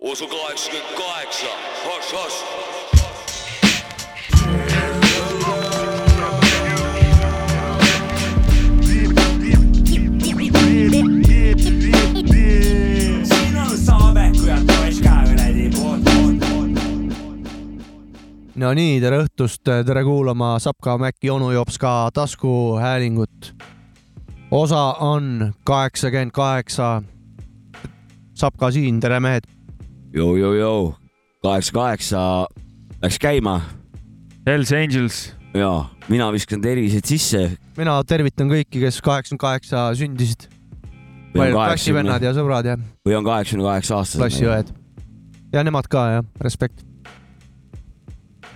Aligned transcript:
Osu 0.00 0.28
kaheksakümmend 0.28 0.96
kaheksa, 0.96 1.46
poolt. 1.84 2.44
no 18.54 18.72
nii, 18.72 19.00
tere 19.00 19.18
õhtust, 19.20 19.60
tere 19.64 20.04
kuulama 20.04 20.58
Sapka 20.58 20.96
Mäkki 20.98 21.30
onu 21.30 21.52
jops 21.52 21.78
ka 21.78 22.10
taskuhäälingut. 22.14 23.54
osa 24.50 24.92
on 24.92 25.54
kaheksakümmend 25.64 26.30
kaheksa. 26.30 27.02
Sapka 28.34 28.70
siin, 28.70 29.00
tere 29.00 29.20
mehed. 29.20 29.59
Jou-jou-jou, 30.10 30.94
kaheksa, 31.44 31.72
kaheksa 31.72 32.20
läks 32.98 33.18
käima 33.22 33.60
Hells 34.42 34.72
Angels, 34.74 35.18
ja 35.54 35.68
mina 36.10 36.26
viskan 36.34 36.58
tervised 36.62 37.06
sisse. 37.06 37.44
mina 37.76 37.94
tervitan 38.02 38.50
kõiki, 38.50 38.80
kes 38.82 38.98
kaheksakümmend 39.06 39.42
kaheksa 39.44 39.84
sündisid. 39.94 40.48
klassivennad 41.34 42.26
ja 42.26 42.32
sõbrad 42.34 42.66
ja 42.66 42.74
või 43.06 43.14
on 43.20 43.28
kaheksakümne 43.28 43.68
kaheksa 43.68 44.00
aastased. 44.00 44.18
klassiõed. 44.24 44.74
ja 45.54 45.62
nemad 45.62 45.86
ka 45.86 46.04
jah, 46.16 46.26
respekt. 46.42 46.82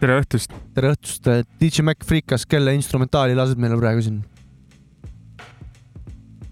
tere 0.00 0.18
õhtust. 0.24 0.58
tere 0.74 0.90
õhtust, 0.96 1.30
DJ 1.62 1.86
Mac 1.86 2.02
Freekas, 2.02 2.48
kelle 2.50 2.74
instrumentaali 2.74 3.38
lased 3.38 3.62
meile 3.62 3.78
praegu 3.78 4.02
siin? 4.02 4.24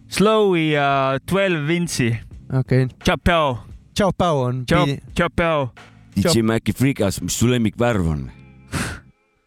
Slowy 0.07 0.71
ja 0.77 1.19
Twelve 1.27 1.67
Vince'i. 1.67 2.15
okei 2.55 2.87
okay., 2.87 2.97
Tšapjau, 3.03 3.72
Ciao 3.97 4.13
Pau 4.13 4.47
on. 4.47 4.63
okei 4.69 5.01
tšapjau. 5.15 5.69
DJ 6.17 6.43
Maci 6.45 6.73
Freekas, 6.77 7.21
mis 7.25 7.37
su 7.37 7.49
lemmikvärv 7.49 8.09
on? 8.09 8.25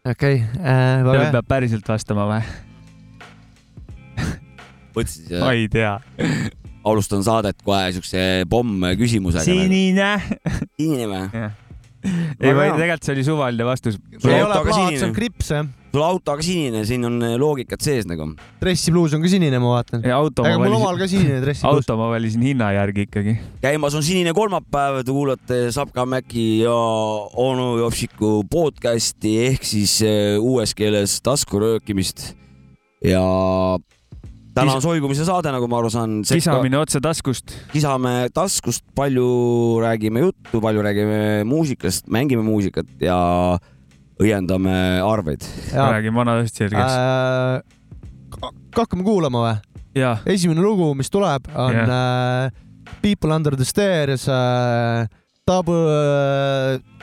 okay., 0.06 0.40
äh, 0.58 1.30
peab 1.34 1.46
päriselt 1.48 1.86
vastama 1.88 2.26
või? 2.30 2.40
mõtlesin, 4.96 5.36
ma 5.42 5.52
ei 5.54 5.68
tea. 5.70 5.98
alustan 6.86 7.22
saadet 7.26 7.58
kohe 7.66 7.92
siukse 7.94 8.20
pomm-küsimusega. 8.50 9.44
sinine. 9.46 10.10
sinine 10.78 11.08
või? 11.10 11.46
ei, 12.40 12.52
hea. 12.52 12.76
tegelikult 12.76 13.08
see 13.08 13.16
oli 13.16 13.24
suvaline 13.26 13.66
vastus. 13.66 13.98
sul 14.18 14.30
ei 14.32 14.42
auto 14.42 14.60
ole 14.60 14.68
plaat, 14.68 14.76
see 14.76 14.86
sinine 14.86 15.08
on. 15.08 15.14
krips 15.16 15.50
jah. 15.52 15.68
sul 15.94 16.04
auto 16.06 16.36
ka 16.38 16.46
sinine, 16.46 16.82
siin 16.88 17.08
on 17.08 17.18
loogikat 17.40 17.84
sees 17.84 18.08
nagu. 18.08 18.28
dressipluus 18.62 19.16
on 19.16 19.24
ka 19.24 19.32
sinine, 19.32 19.60
ma 19.62 19.74
vaatan. 19.78 20.04
ma 20.06 20.20
aga 20.20 20.60
mul 20.62 20.76
omal 20.78 21.00
ka 21.00 21.08
sinine 21.10 21.40
dressipluus. 21.44 21.82
auto 21.82 21.98
ma 22.00 22.10
valisin 22.12 22.46
hinna 22.46 22.70
järgi 22.76 23.06
ikkagi. 23.08 23.36
käimas 23.64 23.98
on 23.98 24.06
sinine 24.06 24.34
kolmapäev, 24.36 25.02
te 25.06 25.16
kuulate 25.16 25.60
Sapka 25.74 26.06
Mäki 26.06 26.46
ja 26.62 26.76
onu 27.46 27.74
Jopsiku 27.82 28.38
podcasti 28.50 29.36
ehk 29.50 29.66
siis 29.66 30.00
eh, 30.06 30.36
uues 30.40 30.74
keeles 30.78 31.20
taskuröökimist. 31.26 32.32
ja 33.04 33.26
täna 34.56 34.76
on 34.76 34.82
soigumise 34.84 35.26
saade, 35.28 35.52
nagu 35.54 35.68
ma 35.70 35.80
aru 35.80 35.90
saan. 35.92 36.18
kisamine 36.26 36.78
otse 36.80 37.00
taskust. 37.04 37.54
kisame 37.72 38.14
taskust, 38.34 38.84
palju 38.96 39.28
räägime 39.84 40.24
juttu, 40.24 40.60
palju 40.64 40.84
räägime 40.86 41.20
muusikast, 41.48 42.08
mängime 42.12 42.44
muusikat 42.46 42.88
ja 43.00 43.18
õiendame 44.22 44.76
arveid. 45.04 45.44
räägin 45.74 46.14
vanadest 46.16 46.62
selgeks. 46.62 46.96
äh,. 46.96 48.50
hakkame 48.76 49.04
kuulama 49.04 49.44
või? 49.44 49.56
esimene 50.28 50.64
lugu, 50.64 50.92
mis 50.96 51.12
tuleb, 51.12 51.48
on 51.54 51.72
yeah. 51.72 52.48
äh, 52.48 52.96
People 53.02 53.34
Under 53.34 53.56
the 53.56 53.64
Stairs 53.64 54.28
äh,, 54.28 55.06
Double 55.46 55.86
äh,, 55.92 56.95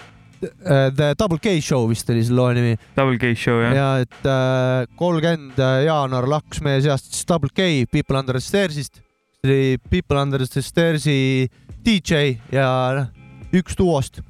The 0.44 1.14
Double 1.20 1.40
K 1.42 1.56
Show 1.62 1.88
vist 1.92 2.10
oli 2.14 2.24
selle 2.26 2.40
loo 2.42 2.54
nimi 2.56 2.76
Double 2.98 3.18
K 3.22 3.34
show 3.38 3.62
jah. 3.64 3.76
ja 3.78 3.88
et 4.04 4.30
kolmkümmend 5.00 5.60
jaanuar 5.86 6.28
lahkus 6.30 6.62
meie 6.66 6.82
seast 6.84 7.12
siis 7.14 7.28
Double 7.30 7.52
K 7.54 7.86
People 7.92 8.20
Under 8.20 8.40
the 8.40 8.44
Stairsist. 8.44 9.02
see 9.44 9.50
oli 9.50 9.78
People 9.90 10.22
Under 10.22 10.44
the 10.48 10.62
Stairsi 10.62 11.48
DJ 11.84 12.38
ja 12.52 12.68
noh, 12.96 13.10
üks 13.54 13.76
duost. 13.80 14.22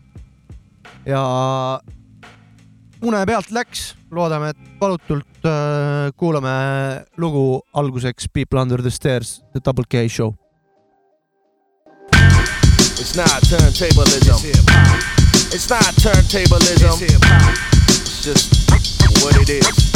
ja 1.05 1.23
une 3.03 3.25
pealt 3.27 3.51
läks, 3.51 3.93
loodame, 4.11 4.53
et 4.53 4.79
valutult 4.79 5.45
äh, 5.45 6.11
kuulame 6.17 6.53
lugu 7.17 7.61
alguseks 7.73 8.29
People 8.33 8.61
Under 8.61 8.81
the 8.81 8.91
Stairs, 8.91 9.41
The 9.53 9.59
Double 9.63 9.83
K 9.89 10.07
Show. 10.07 10.35
It's 12.99 13.15
not 13.15 13.43
turntablism. 13.49 15.22
It's 15.53 15.69
not 15.69 15.83
turntablism. 16.01 16.99
It's 17.03 18.23
just 18.23 18.71
what 19.23 19.37
it 19.37 19.51
is. 19.51 19.93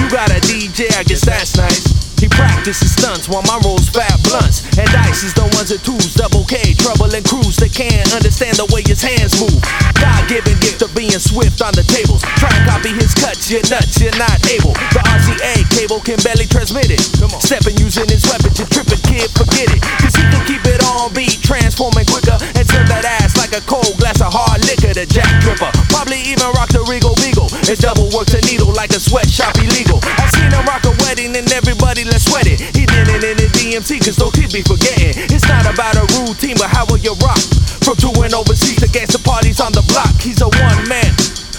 You 0.00 0.10
got 0.10 0.30
a 0.30 0.40
DJ, 0.40 0.98
I 0.98 1.04
guess 1.04 1.24
that's 1.24 1.56
nice. 1.56 2.07
He 2.18 2.26
practices 2.26 2.98
stunts 2.98 3.30
while 3.30 3.46
my 3.46 3.62
rolls 3.62 3.86
fat 3.88 4.18
blunts. 4.26 4.66
And 4.74 4.90
dice 4.90 5.22
is 5.22 5.34
the 5.38 5.46
ones 5.54 5.70
and 5.70 5.78
twos, 5.86 6.18
double 6.18 6.42
K, 6.50 6.74
trouble 6.74 7.06
and 7.14 7.22
cruise. 7.22 7.54
They 7.54 7.70
can't 7.70 8.10
understand 8.10 8.58
the 8.58 8.66
way 8.74 8.82
his 8.82 8.98
hands 8.98 9.38
move. 9.38 9.62
God 9.94 10.26
given 10.26 10.58
gift 10.58 10.82
of 10.82 10.90
being 10.98 11.14
swift 11.22 11.62
on 11.62 11.70
the 11.78 11.86
tables. 11.86 12.26
Try 12.42 12.50
and 12.50 12.66
copy 12.66 12.90
his 12.90 13.14
cuts, 13.14 13.46
you're 13.46 13.62
nuts, 13.70 14.02
you're 14.02 14.14
not 14.18 14.34
able. 14.50 14.74
The 14.90 15.02
RCA 15.06 15.62
cable 15.70 16.02
can 16.02 16.18
barely 16.26 16.50
transmit 16.50 16.90
it. 16.90 17.06
Stepping 17.38 17.78
using 17.78 18.10
his 18.10 18.26
weapon, 18.26 18.50
you 18.58 18.66
tripping, 18.66 19.02
kid, 19.06 19.30
forget 19.38 19.70
it. 19.70 19.78
Cause 20.02 20.18
he 20.18 20.26
can 20.26 20.42
keep 20.42 20.66
it 20.66 20.82
on 20.90 21.14
beat, 21.14 21.38
transforming 21.38 22.06
quicker. 22.10 22.34
And 22.58 22.66
serve 22.66 22.90
that 22.90 23.06
ass 23.06 23.38
like 23.38 23.54
a 23.54 23.62
cold 23.70 23.94
glass 24.02 24.18
of 24.18 24.34
hard 24.34 24.66
liquor. 24.66 24.90
The 24.90 25.06
jack 25.06 25.30
tripper. 25.38 25.70
Probably 25.94 26.18
even 26.26 26.50
rock 26.58 26.74
the 26.74 26.82
Regal 26.90 27.14
Beagle. 27.22 27.37
It 27.68 27.84
double 27.84 28.08
works 28.16 28.32
a 28.32 28.40
needle 28.48 28.72
like 28.72 28.96
a 28.96 29.00
sweatshop 29.00 29.60
illegal. 29.60 30.00
I 30.00 30.24
seen 30.32 30.48
him 30.48 30.64
rock 30.64 30.88
a 30.88 30.92
wedding 31.04 31.36
and 31.36 31.44
everybody 31.52 32.00
let's 32.00 32.24
sweat 32.24 32.48
it. 32.48 32.64
He 32.72 32.88
did 32.88 33.12
it 33.12 33.20
in 33.20 33.36
the 33.36 33.44
DMT 33.52 34.00
cause 34.00 34.16
no 34.16 34.32
kid 34.32 34.48
be 34.56 34.64
forgetting. 34.64 35.12
It's 35.28 35.44
not 35.44 35.68
about 35.68 36.00
a 36.00 36.08
routine, 36.16 36.56
but 36.56 36.72
how 36.72 36.88
will 36.88 36.96
you 36.96 37.12
rock? 37.20 37.36
From 37.84 38.00
touring 38.00 38.32
overseas 38.32 38.80
to 38.80 38.88
gangster 38.88 39.20
parties 39.20 39.60
on 39.60 39.76
the 39.76 39.84
block. 39.92 40.16
He's 40.16 40.40
a 40.40 40.48
one 40.48 40.80
man. 40.88 41.12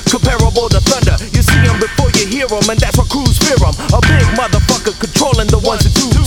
Comparable 0.10 0.66
to 0.74 0.82
thunder, 0.82 1.14
you 1.30 1.46
see 1.46 1.62
him 1.62 1.78
before 1.78 2.10
you 2.18 2.26
hear 2.26 2.50
him, 2.50 2.66
and 2.66 2.82
that's 2.82 2.98
what 2.98 3.06
crews 3.14 3.38
fear 3.38 3.62
him. 3.62 3.78
A 3.94 4.02
big 4.02 4.26
motherfucker 4.34 4.98
controlling 4.98 5.46
the 5.54 5.62
ones 5.62 5.86
and 5.86 5.94
twos. 5.94 6.19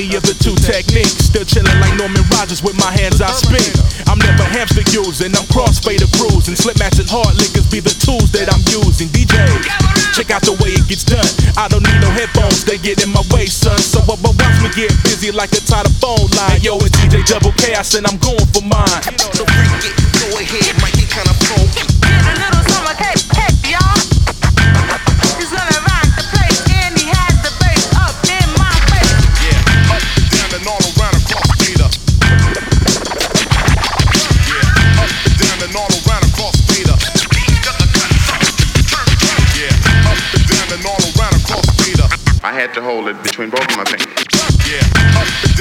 Macaroni 0.00 0.16
of 0.16 0.22
the 0.24 0.34
two 0.40 0.56
techniques. 0.64 1.28
Still 1.28 1.44
chilling 1.44 1.78
like 1.80 1.96
Norman 1.96 2.24
Rogers 2.32 2.62
with 2.62 2.76
my 2.78 2.90
hands 2.92 3.20
I 3.20 3.32
spin. 3.32 3.60
I'm 4.08 4.18
never 4.18 4.44
hamster 4.44 4.84
using, 4.90 5.32
I'm 5.36 5.46
crossfader 5.52 6.08
cruising. 6.16 6.56
Slip 6.56 6.78
matching 6.78 7.06
hard 7.06 7.36
liquors 7.36 7.68
be 7.68 7.80
the 7.80 7.92
tools 8.00 8.32
that 8.32 8.48
I'm 8.48 8.62
using. 8.72 9.08
DJ, 9.12 9.36
check 10.16 10.30
out 10.30 10.42
the 10.42 10.56
way 10.62 10.72
it 10.74 10.86
gets 10.88 11.04
done. 11.04 11.26
I 11.56 11.68
don't 11.68 11.84
need 11.84 12.00
no 12.00 12.10
headphones, 12.10 12.64
they 12.64 12.78
get 12.78 13.02
in 13.04 13.12
my 13.12 13.22
way, 13.30 13.46
son. 13.46 13.78
So 13.78 14.00
but, 14.06 14.18
but 14.22 14.34
watch 14.40 14.58
me 14.64 14.70
get 14.74 14.90
busy 15.04 15.30
like 15.30 15.52
a 15.52 15.62
tied 15.62 15.88
phone 16.00 16.30
line. 16.36 16.60
Yo, 16.60 16.76
it's 16.80 16.96
DJ 16.98 17.22
Double 17.26 17.52
K, 17.60 17.74
I 17.74 17.82
said 17.82 18.04
I'm 18.08 18.18
going 18.18 18.46
for 18.50 18.64
mine. 18.64 19.02
So 19.36 19.44
freak 19.44 19.84
it, 19.84 19.94
go 20.16 20.26
ahead, 20.38 20.74
might 20.80 20.96
get 20.96 21.10
kinda 21.12 21.34
funky. 21.46 21.84
Get 22.00 22.24
a 22.24 22.34
little 22.40 22.64
summer 22.72 22.96
cake, 22.96 23.59
had 42.60 42.74
to 42.74 42.82
hold 42.82 43.08
it 43.08 43.22
between 43.22 43.48
both 43.48 43.62
of 43.62 43.74
my 43.74 43.84
fingers. 43.84 44.26
Yeah, 44.68 45.59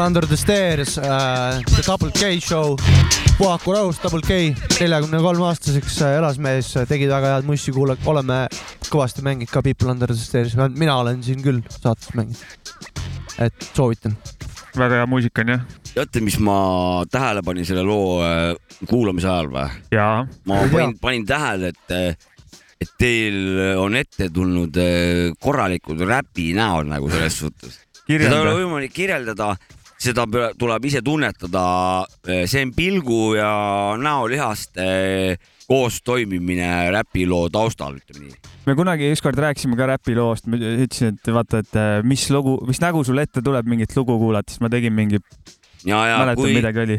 People 0.00 0.06
Under 0.06 0.26
the 0.26 0.36
Stairs 0.36 0.96
uh,, 0.96 1.60
The 1.76 1.82
Double 1.84 2.10
K 2.10 2.40
Show, 2.40 2.74
Puhaku 3.36 3.74
rahus, 3.74 3.98
Double 4.00 4.22
K, 4.24 4.54
neljakümne 4.80 5.18
kolme 5.20 5.44
aastaseks 5.44 5.98
äh, 6.06 6.14
elas 6.16 6.38
mees, 6.40 6.70
tegi 6.88 7.04
väga 7.10 7.34
head 7.34 7.44
mussi, 7.44 7.68
kuule, 7.76 7.98
oleme 8.08 8.38
kõvasti 8.86 9.20
mänginud 9.26 9.50
ka 9.52 9.60
People 9.66 9.90
Under 9.92 10.08
the 10.08 10.16
Stairs, 10.16 10.54
mina 10.56 10.94
olen 11.02 11.20
siin 11.26 11.42
küll 11.44 11.58
saates 11.74 12.14
mänginud. 12.16 12.72
et 13.44 13.66
soovitan. 13.76 14.14
väga 14.72 15.02
hea 15.02 15.08
muusika 15.10 15.44
on 15.44 15.52
jah. 15.52 15.66
teate, 15.90 16.22
mis 16.24 16.38
ma 16.40 16.56
tähele 17.12 17.42
panin 17.44 17.68
selle 17.68 17.84
loo 17.84 18.22
äh, 18.24 18.54
kuulamise 18.88 19.28
ajal 19.28 19.50
või? 19.52 19.66
ma 20.48 20.62
panin, 20.72 20.94
panin 21.02 21.26
tähele, 21.28 21.74
et, 21.74 22.30
et 22.86 22.94
teil 22.96 23.76
on 23.82 24.00
ette 24.00 24.30
tulnud 24.32 24.80
äh, 24.80 25.28
korralikud 25.36 26.00
räpi 26.08 26.54
näod 26.56 26.88
nagu 26.88 27.12
selles 27.12 27.36
suhtes. 27.44 27.76
seda 28.06 28.32
ei 28.32 28.40
ole 28.46 28.56
võimalik 28.62 28.96
kirjeldada, 28.96 29.50
seda 30.00 30.26
tuleb 30.58 30.84
ise 30.88 31.02
tunnetada. 31.04 32.06
see 32.46 32.62
on 32.64 32.74
pilgu 32.74 33.34
ja 33.36 33.52
näolihaste 34.00 35.38
koostoimimine 35.70 36.90
räpiloo 36.90 37.48
taustal, 37.52 38.00
ütleme 38.00 38.26
nii. 38.26 38.50
me 38.66 38.74
kunagi 38.74 39.12
ükskord 39.14 39.38
rääkisime 39.38 39.78
ka 39.78 39.86
räpiloost, 39.92 40.48
ma 40.50 40.58
ütlesin, 40.58 41.14
et 41.14 41.30
vaata, 41.30 41.62
et 41.62 41.78
äh, 41.78 41.92
mis 42.02 42.26
lugu, 42.34 42.56
mis 42.66 42.82
nägu 42.82 43.04
sul 43.06 43.22
ette 43.22 43.42
tuleb 43.44 43.70
mingit 43.70 43.94
lugu 43.94 44.18
kuulata, 44.18 44.50
siis 44.50 44.64
ma 44.64 44.70
tegin 44.72 44.96
mingi, 44.96 45.20
ja, 45.86 46.00
ja 46.10 46.34
kui, 46.34 46.56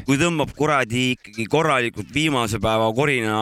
kui 0.07 0.21
tõmbab 0.21 0.55
kuradi 0.55 1.09
ikkagi 1.17 1.49
korralikult 1.51 2.15
viimase 2.15 2.61
päeva 2.63 2.87
korina 2.95 3.41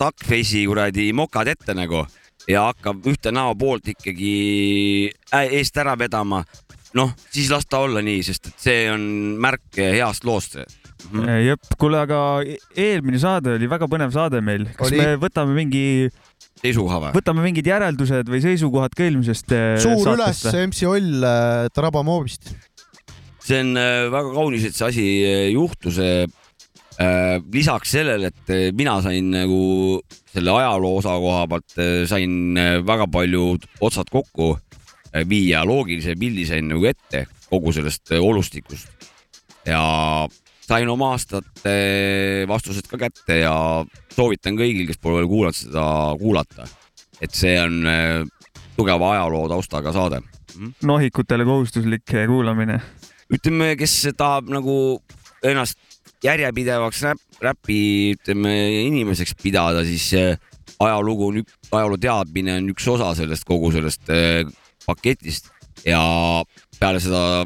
duckface'i 0.00 0.66
kuradi 0.68 1.10
mokad 1.16 1.48
ette 1.54 1.76
nagu 1.78 2.04
ja 2.48 2.68
hakkab 2.68 3.08
ühte 3.08 3.32
näo 3.32 3.54
poolt 3.58 3.88
ikkagi 3.92 4.32
eest 5.32 5.80
ära 5.80 5.96
vedama, 5.98 6.42
noh, 6.96 7.12
siis 7.32 7.50
las 7.52 7.66
ta 7.68 7.82
olla 7.84 8.02
nii, 8.04 8.22
sest 8.24 8.50
et 8.50 8.62
see 8.68 8.86
on 8.92 9.02
märk 9.40 9.78
heast 9.78 10.24
loost. 10.28 10.56
jep, 10.58 11.68
kuule, 11.80 12.00
aga 12.04 12.20
e- 12.42 12.58
eelmine 12.88 13.20
saade 13.22 13.56
oli 13.58 13.68
väga 13.70 13.88
põnev 13.90 14.14
saade 14.14 14.40
meil. 14.44 14.68
kas 14.78 14.90
Oli. 14.92 15.02
me 15.02 15.18
võtame 15.20 15.56
mingi, 15.56 15.84
seisukoha 16.62 17.02
või? 17.04 17.12
võtame 17.18 17.44
mingid 17.44 17.68
järeldused 17.68 18.32
või 18.32 18.42
seisukohad 18.44 18.96
ka 18.96 19.06
eelmisest 19.06 19.54
äh, 19.54 19.76
suur 19.84 20.14
üles? 20.14 20.42
MC 20.64 20.88
Oll 20.88 21.28
äh, 21.28 21.68
Traba 21.74 22.04
moobist. 22.06 22.52
see 23.44 23.62
on 23.64 23.74
väga 24.12 24.34
kaunis, 24.34 24.68
et 24.68 24.76
see 24.76 24.88
asi 24.88 25.08
juhtus. 25.54 26.00
lisaks 27.54 27.92
sellele, 27.94 28.32
et 28.32 28.74
mina 28.74 28.96
sain 29.00 29.28
nagu 29.30 30.00
selle 30.32 30.50
ajaloo 30.50 30.96
osa 30.98 31.12
koha 31.22 31.44
pealt 31.46 31.76
sain 32.10 32.58
väga 32.84 33.06
palju 33.06 33.52
otsad 33.86 34.10
kokku 34.10 34.56
viia, 35.28 35.64
loogilise 35.66 36.16
pildi 36.18 36.46
sain 36.48 36.68
nagu 36.68 36.84
ette 36.88 37.26
kogu 37.48 37.72
sellest 37.72 38.12
äh, 38.12 38.22
olustikust 38.22 39.08
ja 39.66 39.82
sain 40.68 40.88
oma 40.88 41.12
aastate 41.16 41.76
vastused 42.48 42.88
ka 42.90 43.00
kätte 43.00 43.40
ja 43.42 43.54
soovitan 44.14 44.58
kõigil, 44.58 44.86
kes 44.88 45.00
pole 45.00 45.22
veel 45.22 45.30
kuulanud 45.30 45.56
seda, 45.56 45.84
kuulata. 46.20 46.68
et 47.20 47.34
see 47.34 47.56
on 47.60 47.86
äh, 47.88 48.24
tugeva 48.76 49.14
ajaloo 49.16 49.48
taustaga 49.48 49.92
saade 49.96 50.22
nohikutele 50.82 51.44
kohustuslik 51.44 52.04
kuulamine. 52.26 52.80
ütleme, 53.32 53.74
kes 53.76 54.08
tahab 54.16 54.48
nagu 54.50 55.00
ennast 55.44 55.78
järjepidevaks 56.24 57.02
räp, 57.06 57.20
räpi, 57.44 57.80
ütleme 58.16 58.54
inimeseks 58.86 59.36
pidada, 59.42 59.84
siis 59.86 60.10
äh, 60.18 60.38
ajalugu 60.80 61.28
on, 61.28 61.42
ajaloo 61.70 62.00
teadmine 62.00 62.56
on 62.58 62.72
üks 62.72 62.88
osa 62.90 63.12
sellest 63.18 63.46
kogu 63.46 63.70
sellest 63.74 64.10
äh, 64.10 64.42
paketist 64.88 65.52
ja 65.86 66.00
peale 66.80 67.00
seda 67.02 67.44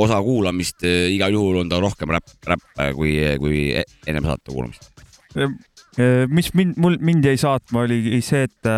osa 0.00 0.20
kuulamist 0.24 0.86
äh, 0.88 1.08
igal 1.14 1.34
juhul 1.34 1.62
on 1.64 1.72
ta 1.72 1.80
rohkem 1.82 2.12
räpp, 2.14 2.36
räpp 2.48 2.84
kui, 2.96 3.16
kui 3.42 3.64
e- 3.80 3.88
ennem 4.06 4.28
saate 4.28 4.52
kuulamist. 4.52 4.88
mis 6.28 6.52
mind, 6.54 6.76
mul, 6.80 6.96
mind 7.00 7.24
jäi 7.24 7.36
saatma, 7.40 7.84
oli 7.86 8.20
see, 8.24 8.46
et 8.48 8.70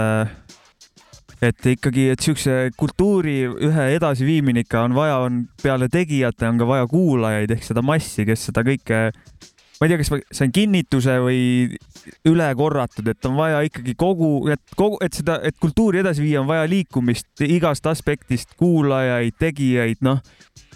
et 1.44 1.66
ikkagi, 1.75 2.08
et 2.14 2.22
siukse 2.22 2.55
kultuuri 2.78 3.43
ühe 3.46 3.87
edasiviimine 3.96 4.64
ikka 4.64 4.84
on 4.87 4.94
vaja, 4.96 5.19
on 5.26 5.43
peale 5.62 5.88
tegijate 5.93 6.49
on 6.49 6.60
ka 6.60 6.69
vaja 6.69 6.87
kuulajaid 6.90 7.55
ehk 7.56 7.67
seda 7.67 7.82
massi, 7.84 8.25
kes 8.28 8.49
seda 8.49 8.64
kõike, 8.67 9.00
ma 9.80 9.86
ei 9.86 9.90
tea, 9.90 10.00
kas 10.00 10.12
ma 10.12 10.20
sain 10.32 10.52
kinnituse 10.54 11.16
või 11.24 11.40
üle 12.30 12.48
korratud, 12.58 13.08
et 13.10 13.26
on 13.28 13.38
vaja 13.38 13.64
ikkagi 13.66 13.96
kogu, 13.98 14.48
et 14.54 14.76
kogu, 14.78 15.00
et 15.04 15.16
seda, 15.16 15.40
et 15.42 15.56
kultuuri 15.60 16.02
edasi 16.04 16.22
viia, 16.24 16.42
on 16.42 16.50
vaja 16.50 16.68
liikumist 16.70 17.42
igast 17.46 17.86
aspektist, 17.90 18.54
kuulajaid, 18.60 19.34
tegijaid, 19.40 20.04
noh 20.06 20.22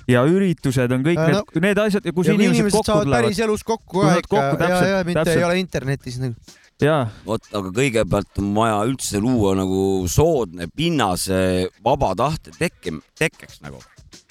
ja 0.08 0.22
üritused 0.28 0.94
on 0.94 1.04
kõik 1.04 1.20
Äh, 1.20 1.28
need 1.28 1.36
no-, 1.36 1.64
need 1.64 1.82
asjad, 1.82 2.08
kus 2.16 2.30
inimesed 2.32 2.62
inimesed 2.62 2.78
kokku 2.78 2.94
tulevad 3.04 3.26
päris. 3.26 3.42
elus 3.44 3.66
kokku 3.66 4.04
ka 4.04 4.14
ikka 4.22 4.32
kokku, 4.32 4.62
ja, 4.64 4.80
ja 4.92 5.02
mitte 5.04 5.20
täpselt. 5.20 5.36
ei 5.36 5.44
ole 5.48 5.60
internetis 5.60 6.18
nagu. 6.22 6.34
vot, 7.26 7.52
aga 7.60 7.72
kõigepealt 7.80 8.42
on 8.42 8.50
vaja 8.56 8.80
üldse 8.88 9.20
luua 9.22 9.54
nagu 9.58 9.82
soodne 10.08 10.70
pinnas 10.74 11.28
eh, 11.34 11.66
vaba 11.84 12.14
tahte 12.18 12.54
tekke, 12.56 12.96
tekkeks 13.18 13.60
nagu. 13.66 13.82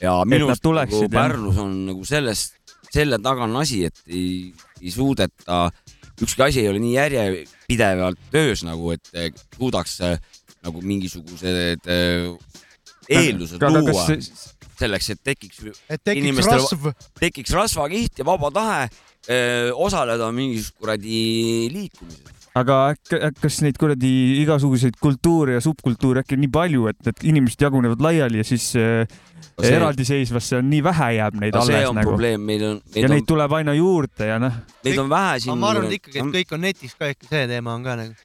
ja 0.01 0.17
minu 0.25 0.49
arust 0.49 0.65
nagu. 0.65 1.03
Pärnus 1.13 1.61
on 1.61 1.77
nagu 1.91 2.07
sellest, 2.07 2.57
selle 2.97 3.19
taga 3.23 3.45
on 3.45 3.55
asi, 3.61 3.83
et 3.87 4.01
ei, 4.09 4.51
ei 4.81 4.91
suudeta, 4.93 5.67
ükski 6.23 6.45
asi 6.47 6.63
ei 6.63 6.69
ole 6.71 6.81
nii 6.81 6.95
järjepidevalt 6.95 8.21
töös 8.33 8.63
nagu, 8.65 8.91
et 8.95 9.11
eh, 9.13 9.31
suudaks 9.57 9.99
eh, 10.07 10.17
nagu 10.65 10.81
mingisugused 10.85 11.85
eh, 11.85 12.31
eeldused 13.07 13.61
aga 13.61 13.73
luua 13.79 14.05
kas 14.09 14.31
selleks, 14.77 15.11
et 15.13 15.21
tekiks, 15.25 15.61
et 15.89 16.01
tekiks 16.03 16.23
Inimestel- 16.23 16.61
rasv. 16.61 16.89
tekiks 17.21 17.53
rasvakiht 17.55 18.19
ja 18.21 18.25
vaba 18.27 18.51
tahe 18.53 18.81
öö, 19.29 19.71
osaleda 19.73 20.29
mingis 20.31 20.69
kuradi 20.77 21.69
liikumises. 21.73 22.36
Aga 22.61 22.77
äkki, 22.93 23.19
kas 23.41 23.59
neid 23.65 23.77
kuradi 23.81 24.11
igasuguseid 24.43 24.97
kultuure 25.01 25.57
ja 25.57 25.63
subkultuure 25.63 26.23
äkki 26.23 26.37
on 26.37 26.43
nii 26.45 26.53
palju, 26.53 26.87
et 26.91 26.99
need 27.07 27.25
inimesed 27.33 27.65
jagunevad 27.67 28.03
laiali 28.03 28.41
ja 28.41 28.47
siis 28.47 28.69
äh, 28.79 29.03
see- 29.61 29.73
eraldiseisvasse 29.75 30.59
on 30.61 30.69
nii 30.71 30.83
vähe 30.85 31.11
jääb 31.19 31.39
neid 31.41 31.55
no 31.57 31.65
see 31.67 31.77
alles 31.77 31.91
on 31.91 31.99
nagu 32.01 32.13
probleem, 32.13 32.43
meil 32.49 32.65
on, 32.71 32.79
ja 32.93 33.03
meil 33.03 33.13
neid 33.15 33.25
on, 33.25 33.29
tuleb 33.33 33.57
aina 33.59 33.75
juurde 33.77 34.31
ja 34.31 34.39
noh, 34.41 34.61
meid 34.85 35.01
on 35.03 35.09
vähe 35.11 35.33
aga 35.35 35.43
siin. 35.45 35.61
ma 35.61 35.71
arvan 35.73 35.97
ikkagi, 35.97 36.21
et 36.23 36.35
kõik 36.39 36.55
on 36.57 36.65
netis 36.67 36.97
ka 36.97 37.11
ikka 37.13 37.31
see 37.31 37.47
teema 37.53 37.75
on 37.77 37.85
ka 37.87 37.97
nagu. 37.99 38.15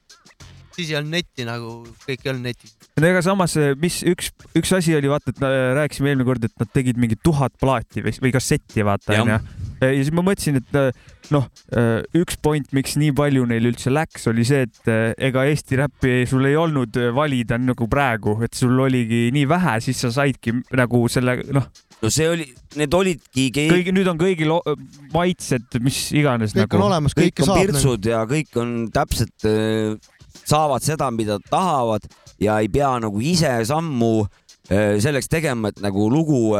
siis 0.73 0.89
ei 0.89 0.97
olnud 0.97 1.13
netti 1.17 1.45
nagu, 1.47 1.75
kõik 2.05 2.23
ei 2.23 2.31
olnud 2.33 2.49
netis. 2.49 2.77
ega 2.97 3.25
samas, 3.25 3.57
mis 3.81 3.99
üks, 4.09 4.31
üks 4.57 4.73
asi 4.77 4.95
oli 4.97 5.11
vaata, 5.11 5.33
et 5.33 5.43
rääkisime 5.81 6.13
eelmine 6.13 6.27
kord, 6.29 6.47
et 6.49 6.55
nad 6.59 6.73
tegid 6.73 7.01
mingi 7.01 7.19
tuhat 7.21 7.53
plaati 7.61 8.05
või, 8.05 8.15
või 8.23 8.33
kassetti 8.33 8.85
vaata 8.85 9.19
onju. 9.21 9.39
Ja 9.91 10.03
siis 10.03 10.11
ma 10.15 10.23
mõtlesin, 10.25 10.59
et 10.61 10.77
äh, 10.77 10.89
noh, 11.33 11.47
üks 12.17 12.37
point, 12.43 12.67
miks 12.75 12.95
nii 12.99 13.13
palju 13.15 13.45
neil 13.49 13.69
üldse 13.71 13.91
läks, 13.93 14.27
oli 14.31 14.45
see, 14.47 14.67
et 14.67 14.91
äh, 14.91 15.13
ega 15.29 15.45
Eesti 15.49 15.79
räppi 15.79 16.23
sul 16.29 16.47
ei 16.49 16.57
olnud 16.59 16.99
äh, 16.99 17.09
valida 17.15 17.57
nagu 17.61 17.87
praegu, 17.91 18.37
et 18.45 18.55
sul 18.57 18.77
oligi 18.85 19.25
nii 19.35 19.47
vähe, 19.49 19.77
siis 19.85 20.03
sa 20.05 20.11
saidki 20.13 20.55
nagu 20.77 21.03
selle 21.11 21.39
noh, 21.55 21.69
no 22.03 22.11
see 22.13 22.29
oli, 22.29 22.47
need 22.79 22.97
olidki 22.97 23.47
keegi, 23.55 23.71
kõigi, 23.73 23.95
nüüd 23.95 24.11
on 24.13 24.21
kõigil 24.21 24.53
maitsed, 25.13 25.79
mis 25.83 26.05
iganes 26.15 26.55
kõik 26.55 26.65
nagu. 26.65 26.81
on. 26.81 26.87
olemas, 26.91 27.17
kõik 27.17 27.33
kõike 27.33 27.45
on 27.45 27.51
saab 27.51 27.63
pirtsud 27.63 28.11
ja 28.11 28.23
kõik 28.29 28.61
on 28.61 28.75
täpselt, 28.93 29.49
saavad 30.43 30.85
seda, 30.85 31.09
mida 31.15 31.39
tahavad 31.49 32.05
ja 32.41 32.59
ei 32.61 32.71
pea 32.71 32.95
nagu 33.01 33.21
ise 33.23 33.55
sammu 33.69 34.15
selleks 34.63 35.27
tegema, 35.27 35.73
et 35.73 35.81
nagu 35.83 36.05
lugu 36.11 36.53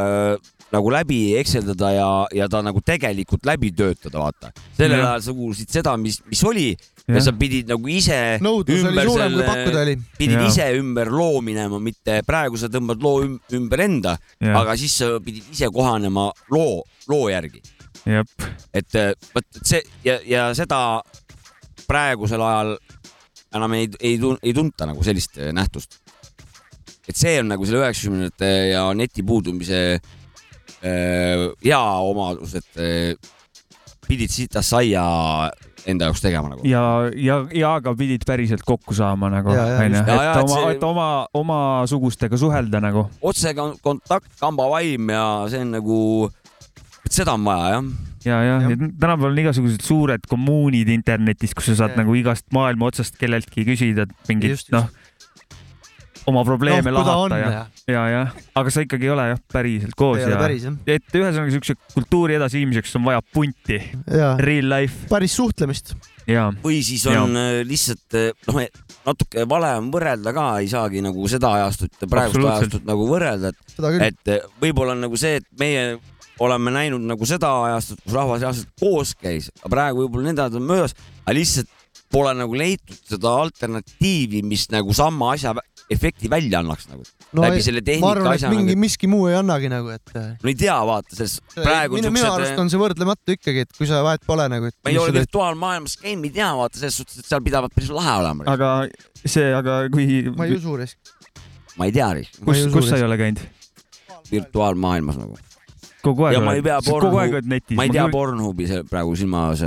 nagu 0.73 0.89
läbi 0.89 1.19
ekseldada 1.37 1.91
ja, 1.93 2.07
ja 2.33 2.47
ta 2.49 2.63
nagu 2.65 2.81
tegelikult 2.85 3.45
läbi 3.45 3.69
töötada, 3.77 4.17
vaata. 4.23 4.49
sellel 4.77 4.97
Jah. 4.99 5.11
ajal 5.13 5.21
sa 5.27 5.33
kuulsid 5.37 5.69
seda, 5.69 5.93
mis, 6.01 6.17
mis 6.29 6.41
oli 6.49 6.71
ja 6.73 7.17
Jah. 7.17 7.23
sa 7.27 7.33
pidid 7.37 7.67
nagu 7.69 7.89
ise 7.91 8.17
nõudlus 8.41 8.79
oli 8.81 8.89
ümber 8.93 9.05
suurem 9.09 9.33
kui 9.33 9.37
selle- 9.37 9.47
pakkuda 9.51 9.81
oli. 9.83 9.95
pidid 10.17 10.39
Jaa. 10.39 10.47
ise 10.49 10.67
ümber 10.79 11.11
loo 11.13 11.41
minema, 11.45 11.79
mitte 11.83 12.21
praegu 12.25 12.57
sa 12.57 12.69
tõmbad 12.73 13.03
loo 13.03 13.21
üm- 13.25 13.39
ümber 13.59 13.83
enda, 13.85 14.15
aga 14.41 14.75
siis 14.79 14.95
sa 15.01 15.11
pidid 15.23 15.51
ise 15.53 15.69
kohanema 15.73 16.29
loo, 16.49 16.81
loo 17.11 17.27
järgi. 17.29 17.61
jep, 18.05 18.27
et 18.73 18.95
äh, 18.99 19.13
vot 19.35 19.45
see 19.63 19.83
ja, 20.03 20.17
ja 20.27 20.47
seda 20.57 21.01
praegusel 21.87 22.41
ajal 22.41 22.73
enam 23.53 23.73
ei, 23.77 23.87
ei, 24.01 24.17
ei 24.41 24.53
tunta 24.55 24.87
nagu 24.89 25.03
sellist 25.05 25.37
äh, 25.37 25.51
nähtust. 25.53 25.99
et 27.07 27.15
see 27.19 27.37
on 27.43 27.47
nagu 27.51 27.65
selle 27.67 27.83
üheksakümnendate 27.83 28.49
ja 28.73 28.87
neti 28.97 29.23
puudumise 29.27 29.79
äh, 29.99 30.11
hea 30.83 31.83
omadus, 32.09 32.55
et 32.59 32.81
äh, 32.81 33.15
pidid 34.07 34.31
sitast 34.33 34.73
saia 34.73 35.03
enda 35.87 36.07
jaoks 36.07 36.21
tegema 36.23 36.47
nagu. 36.53 36.61
ja, 36.67 36.83
ja, 37.19 37.37
ja 37.55 37.73
ka 37.83 37.91
pidid 37.99 38.23
päriselt 38.27 38.63
kokku 38.67 38.95
saama 38.95 39.29
nagu, 39.31 39.51
Ja, 39.55 39.65
ja, 39.67 39.79
onju. 39.83 39.99
Ja, 39.99 40.15
ja, 40.15 40.31
et 40.31 40.37
et 40.37 40.43
oma 40.43 40.55
see-, 40.55 40.71
et 40.77 40.83
oma, 40.87 41.07
omasugustega 41.33 42.37
suhelda 42.39 42.79
nagu. 42.83 43.07
otse 43.21 43.53
kon- 43.57 43.75
kontakt, 43.83 44.31
kamba 44.39 44.69
vaim 44.71 45.09
ja 45.11 45.25
see 45.51 45.59
on 45.65 45.71
nagu, 45.75 45.99
et 47.05 47.11
seda 47.11 47.35
on 47.35 47.43
vaja 47.47 47.73
jah. 47.75 47.89
ja, 48.25 48.37
ja, 48.47 48.55
ja 48.69 48.77
tänapäeval 48.79 49.31
on 49.33 49.41
igasugused 49.43 49.83
suured 49.83 50.23
kommuunid 50.31 50.87
internetis, 50.93 51.51
kus 51.55 51.65
sa 51.71 51.75
saad 51.83 51.97
Ja. 51.97 52.03
nagu 52.03 52.15
igast 52.15 52.45
maailma 52.55 52.87
otsast 52.91 53.17
kelleltki 53.19 53.65
küsida 53.67 54.05
mingit 54.29 54.63
noh, 54.71 54.87
oma 56.29 56.43
probleeme 56.47 56.91
on, 56.91 56.95
lahata 56.95 57.37
ja, 57.37 57.65
ja, 57.87 58.03
ja, 58.09 58.23
aga 58.55 58.73
sa 58.73 58.83
ikkagi 58.85 59.07
ei 59.07 59.13
ole 59.13 59.27
jah 59.33 59.41
päriselt 59.53 59.95
koos 59.99 60.21
ei 60.21 60.31
ja 60.31 60.39
jah. 60.39 60.77
et 60.95 61.17
ühesõnaga 61.19 61.53
siukse 61.53 61.75
kultuuri 61.93 62.37
edasiviimiseks 62.37 62.95
on 62.99 63.05
vaja 63.09 63.21
punti, 63.33 63.79
real 64.39 64.69
life. 64.71 65.09
Päris 65.11 65.35
suhtlemist. 65.39 65.93
ja 66.29 66.47
või 66.63 66.79
siis 66.85 67.05
on 67.11 67.35
äh, 67.39 67.59
lihtsalt 67.67 68.17
äh, 68.19 68.31
noh, 68.47 68.63
natuke 69.09 69.47
vale 69.49 69.73
on 69.81 69.91
võrrelda 69.93 70.35
ka, 70.35 70.47
ei 70.63 70.71
saagi 70.71 71.03
nagu 71.03 71.27
seda 71.31 71.53
ajastut 71.59 72.05
ja 72.05 72.09
praegust 72.11 72.47
ajastut 72.47 72.87
nagu 72.87 73.07
võrrelda, 73.09 73.51
et 73.51 74.09
et 74.09 74.35
äh, 74.37 74.49
võib-olla 74.63 74.95
on 74.95 75.07
nagu 75.07 75.19
see, 75.19 75.41
et 75.41 75.47
meie 75.59 75.93
oleme 76.43 76.71
näinud 76.73 77.03
nagu 77.05 77.27
seda 77.29 77.51
ajastut, 77.67 77.99
kus 78.03 78.15
rahvas 78.15 78.41
reaalselt 78.41 78.71
koos 78.79 79.13
käis, 79.19 79.51
aga 79.61 79.75
praegu 79.75 80.05
võib-olla 80.05 80.31
need 80.31 80.41
ajad 80.41 80.59
on 80.59 80.69
möödas, 80.71 80.95
aga 81.23 81.35
lihtsalt 81.37 81.79
pole 82.13 82.33
nagu 82.37 82.57
leitud 82.57 82.97
seda 83.09 83.31
alternatiivi, 83.41 84.43
mis 84.45 84.67
nagu 84.73 84.93
sama 84.97 85.33
asja 85.33 85.53
efekti 85.91 86.29
välja 86.31 86.61
annaks 86.63 86.87
nagu 86.89 87.03
no 87.33 87.43
läbi 87.43 87.59
ei- 87.59 87.65
selle 87.65 87.81
ma 87.81 87.87
tehnika 87.89 88.11
arvan, 88.13 88.29
asja 88.33 88.51
mingi 88.51 88.71
nagu, 88.71 88.81
miski 88.83 89.09
muu 89.11 89.27
ei 89.29 89.37
annagi 89.39 89.71
nagu, 89.71 89.89
et. 89.93 90.13
no 90.15 90.51
ei 90.51 90.55
tea, 90.59 90.75
vaata, 90.87 91.17
sest 91.17 91.41
praegu 91.57 91.97
minu, 91.99 92.11
minu 92.13 92.29
arust 92.29 92.61
on 92.61 92.71
see 92.71 92.81
võrdlematu 92.81 93.35
ikkagi, 93.37 93.65
et 93.67 93.73
kui 93.77 93.89
sa 93.89 94.03
vahet 94.05 94.23
pole 94.27 94.47
nagu, 94.51 94.69
et. 94.71 94.77
ma 94.85 94.93
ei 94.93 94.99
ole 95.01 95.15
virtuaalmaailmas 95.19 95.97
käinud, 96.01 96.29
ei 96.29 96.35
tea, 96.37 96.51
vaata 96.59 96.79
selles 96.79 96.99
suhtes, 97.01 97.23
et 97.23 97.31
seal 97.31 97.43
pidavat 97.45 97.75
päris 97.75 97.91
lahe 97.93 98.15
olema. 98.21 98.47
aga 98.53 98.71
see, 99.25 99.49
aga 99.55 99.81
kui, 99.93 100.07
ma 100.37 100.47
ei 100.47 100.59
usu 100.59 100.77
risk. 100.79 101.13
ma 101.79 101.89
ei 101.89 101.95
tea, 101.95 102.13
ma 102.13 102.21
ei 102.21 102.29
kus, 102.45 102.63
kus 102.77 102.89
sa 102.91 102.95
ei 102.95 103.01
risk. 103.01 103.09
ole 103.09 103.19
käinud? 103.19 103.43
virtuaalmaailmas 104.31 105.19
nagu. 105.19 105.37
kogu 106.03 106.29
aeg 106.29 106.39
ma 106.43 106.55
pea 106.63 106.79
kogu 106.87 107.19
aeg 107.19 107.37
oled, 107.39 107.51
netis. 107.57 107.77
ma 107.79 107.87
ei 107.87 107.93
tea 107.93 108.07
Pornhubi 108.11 108.69
praegu 108.89 109.15
silmas, 109.19 109.63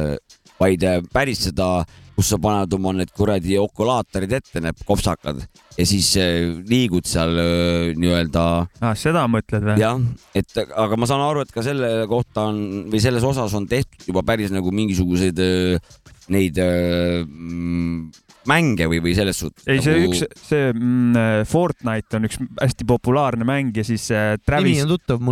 vaid 0.61 0.85
äh, 0.87 1.01
päris 1.13 1.45
seda, 1.51 1.85
kus 2.17 2.33
sa 2.33 2.39
paned 2.41 2.73
oma 2.73 2.95
need 2.97 3.13
kuradi 3.17 3.59
okulaatorid 3.61 4.33
ette, 4.39 4.61
need 4.65 4.83
kopsakad 4.89 5.43
ja 5.77 5.87
siis 5.89 6.09
äh, 6.21 6.57
liigud 6.69 7.07
seal 7.09 7.37
äh, 7.37 7.93
nii-öelda 8.01 8.45
ah,. 8.65 8.95
seda 8.97 9.27
mõtled 9.31 9.67
või? 9.69 9.77
jah, 9.83 10.01
et 10.37 10.57
aga 10.65 10.99
ma 10.99 11.09
saan 11.09 11.25
aru, 11.27 11.45
et 11.45 11.53
ka 11.53 11.65
selle 11.67 12.09
kohta 12.11 12.49
on 12.51 12.87
või 12.93 13.03
selles 13.05 13.27
osas 13.27 13.55
on 13.59 13.69
tehtud 13.69 14.09
juba 14.09 14.25
päris 14.27 14.55
nagu 14.55 14.73
mingisuguseid 14.73 15.43
äh, 15.45 15.91
neid 16.33 16.57
mm, 16.59 18.26
mänge 18.51 18.89
või, 18.91 19.01
või 19.05 19.15
selles 19.17 19.41
suhtes. 19.43 19.67
ei, 19.67 19.83
see 19.85 19.97
nagu... 19.99 20.13
üks, 20.13 20.23
see 20.49 20.71
mm, 20.73 21.47
Fortnite 21.51 22.19
on 22.19 22.29
üks 22.29 22.41
hästi 22.61 22.89
populaarne 22.89 23.47
mäng 23.49 23.77
ja 23.77 23.85
siis 23.87 24.09
äh, 24.15 24.35
Travis. 24.47 24.83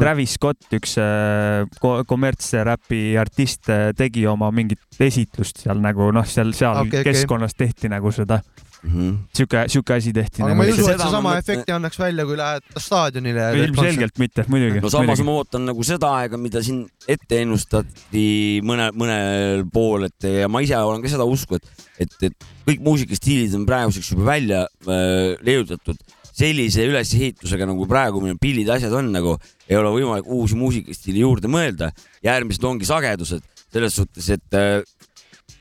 Travis 0.00 0.36
Scott, 0.38 0.68
üks 0.74 0.96
äh, 1.02 1.64
ko- 1.80 2.00
kommertsräpi 2.08 3.02
artist, 3.20 3.70
tegi 3.98 4.26
oma 4.30 4.50
mingit 4.54 5.02
esitlust 5.02 5.64
seal 5.64 5.80
nagu 5.82 6.10
noh, 6.14 6.26
seal, 6.28 6.54
seal 6.56 6.84
okay, 6.84 7.04
keskkonnas 7.06 7.56
tehti 7.58 7.90
nagu 7.92 8.12
seda. 8.14 8.40
sihuke, 8.84 9.64
sihuke 9.72 9.96
asi 9.96 10.12
tehti 10.14 10.42
aga 10.44 10.56
ma 10.58 10.66
ei 10.66 10.74
usu, 10.74 10.82
et 10.84 10.90
seda 10.90 11.06
see 11.06 11.12
sama 11.14 11.20
ma 11.24 11.34
mõtlen- 11.34 11.44
efekti 11.44 11.74
annaks 11.74 12.00
välja, 12.00 12.26
kui 12.28 12.38
lähed 12.40 12.80
staadionile 12.86 13.44
ja. 13.44 13.52
ilmselgelt 13.68 14.18
mitte, 14.22 14.46
muidugi. 14.52 14.82
no 14.84 14.90
samas 14.92 15.22
ma 15.24 15.36
ootan 15.40 15.64
nagu 15.70 15.86
seda 15.86 16.10
aega, 16.20 16.40
mida 16.40 16.62
siin 16.64 16.82
ette 17.08 17.40
ennustati 17.44 18.26
mõne, 18.66 18.90
mõnel 18.96 19.64
pool, 19.72 20.08
et 20.10 20.28
ja 20.42 20.50
ma 20.52 20.62
ise 20.64 20.76
olen 20.78 21.04
ka 21.04 21.12
seda 21.12 21.28
usku, 21.28 21.60
et, 21.60 21.86
et, 22.04 22.18
et 22.28 22.50
kõik 22.68 22.84
muusikastiilid 22.84 23.56
on 23.58 23.64
praeguseks 23.68 24.12
juba 24.14 24.28
välja 24.34 24.64
äh, 24.64 25.34
leiutatud 25.44 26.00
sellise 26.34 26.82
ülesehitusega 26.88 27.66
nagu 27.70 27.86
praegu 27.90 28.22
meil 28.22 28.38
pillid 28.42 28.66
ja 28.66 28.78
asjad 28.78 28.94
on 28.98 29.12
nagu, 29.14 29.36
ei 29.68 29.78
ole 29.78 29.92
võimalik 29.94 30.26
uusi 30.34 30.58
muusikastiili 30.58 31.22
juurde 31.22 31.50
mõelda. 31.50 31.92
järgmised 32.26 32.64
ongi 32.66 32.88
sagedused 32.88 33.44
selles 33.74 33.94
suhtes, 33.94 34.30
et, 34.34 34.58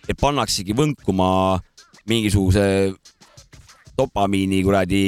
et 0.09 0.17
pannaksegi 0.19 0.73
võnkuma 0.77 1.59
mingisuguse 2.09 2.63
dopamiini 3.97 4.63
kuradi 4.63 5.05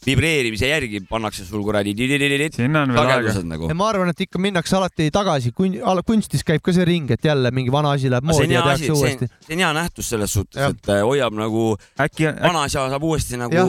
Ei, 0.00 0.14
vibreerimise 0.14 0.68
järgi 0.70 1.02
pannakse 1.08 1.44
sul 1.44 1.62
kuradi 1.64 1.92
sagedused 1.96 3.44
nagu. 3.48 3.68
ma 3.76 3.88
arvan, 3.90 4.08
et 4.12 4.20
ikka 4.26 4.40
minnakse 4.40 4.76
alati 4.78 5.10
tagasi, 5.12 5.52
kunstis 5.52 6.44
käib 6.46 6.62
ka 6.64 6.72
see 6.72 6.84
ring, 6.88 7.10
et 7.10 7.24
jälle 7.24 7.50
mingi 7.54 7.72
vana 7.72 7.92
asi 7.96 8.08
läheb 8.12 8.24
see 8.24 8.32
on 8.32 8.40
moodi 8.40 8.54
ja 8.56 8.62
tehakse 8.62 8.86
see 8.86 8.96
uuesti 8.96 9.28
see 9.46 9.54
on 9.56 9.62
hea 9.64 9.72
nähtus 9.76 10.08
selles 10.14 10.32
suhtes, 10.32 10.60
et 10.70 10.88
äh, 10.92 11.02
hoiab 11.04 11.36
nagu 11.36 11.64
äkki, 12.00 12.30
vana 12.40 12.64
asja 12.68 12.86
saab 12.92 13.04
uuesti 13.04 13.36
nagu 13.40 13.60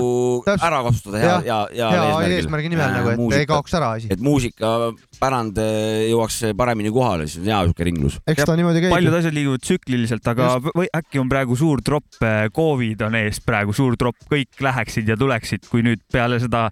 täpselt. 0.46 0.68
ära 0.70 0.82
kasutada 0.88 1.22
hea, 1.22 1.36
hea, 1.48 1.60
hea 1.76 1.92
heal 2.22 2.38
eesmärgi 2.38 2.72
nimel 2.72 2.88
Äh, 2.92 2.96
nagu, 2.98 3.10
et 3.12 3.18
ei 3.18 3.22
muusika- 3.22 3.48
kaoks 3.54 3.74
ära 3.78 3.92
asi. 3.98 4.08
et 4.12 4.20
muusikapärand 4.24 5.58
äh, 5.62 6.08
jõuaks 6.12 6.40
paremini 6.58 6.92
kohale, 6.94 7.28
siis 7.28 7.44
on 7.44 7.52
hea 7.52 7.60
siuke 7.70 7.88
ringlus. 7.88 8.18
eks 8.28 8.44
ta 8.48 8.56
niimoodi 8.60 8.84
käib 8.86 8.96
paljud. 8.96 9.14
asjad 9.20 9.36
liiguvad 9.36 9.64
tsükliliselt, 9.66 10.28
aga 10.34 10.50
või 10.72 10.88
äkki 10.98 11.20
on 11.22 11.30
praegu 11.32 11.56
suur 11.60 11.82
tropp, 11.86 12.18
Covid 12.56 13.02
on 13.08 13.16
ees 13.22 13.40
praegu 13.44 13.74
suur 13.76 13.98
tropp, 14.00 14.18
kõik 14.32 14.62
läheksid 14.64 15.08
ja 15.12 15.18
tuleksid, 15.20 15.68
kui 15.72 15.84
nüüd 15.86 16.02
peale 16.22 16.40
seda 16.44 16.70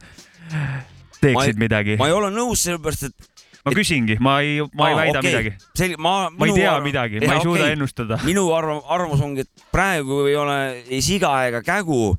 teeksid 1.20 1.58
Ma 1.58 1.66
midagi. 1.66 1.98
ma 2.00 2.08
ei 2.10 2.16
ole 2.16 2.30
nõus, 2.34 2.62
sellepärast 2.64 3.10
et 3.10 3.30
ma 3.66 3.74
küsingi, 3.76 4.18
ma 4.24 4.40
ei, 4.46 4.60
ma 4.74 4.90
ei 4.90 4.96
Aa, 4.96 5.00
väida 5.02 5.20
okei. 5.20 5.30
midagi. 5.34 5.54
see, 5.76 5.96
ma, 6.00 6.14
ma 6.32 6.48
ei 6.48 6.56
tea 6.56 6.74
midagi, 6.86 7.22
ma 7.26 7.38
ei 7.38 7.44
suuda 7.46 7.70
ennustada. 7.74 8.20
minu 8.28 8.48
arv-, 8.56 8.84
arvamus 8.88 9.24
ongi, 9.26 9.46
et 9.46 9.66
praegu 9.74 10.24
ei 10.30 10.36
ole 10.40 10.58
ei 10.88 11.02
siga 11.06 11.34
ega 11.50 11.62
kägu, 11.66 12.16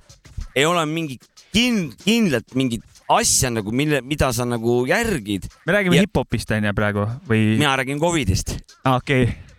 ei 0.55 0.67
ole 0.69 0.85
mingit 0.91 1.25
kind-, 1.55 1.97
kindlat 2.05 2.57
mingit 2.59 2.85
asja 3.11 3.51
nagu, 3.51 3.73
mille, 3.75 4.03
mida 4.07 4.29
sa 4.37 4.45
nagu 4.47 4.83
järgid. 4.87 5.49
me 5.67 5.73
räägime 5.79 5.97
Ja- 5.99 6.07
hip-hopist 6.07 6.53
onju 6.57 6.75
praegu 6.77 7.09
või? 7.29 7.57
mina 7.59 7.77
räägin 7.81 7.99
Covidist, 8.03 8.53
okei, 8.53 8.61
sest 8.77 8.97
okei 8.97 9.23
okay.. 9.25 9.50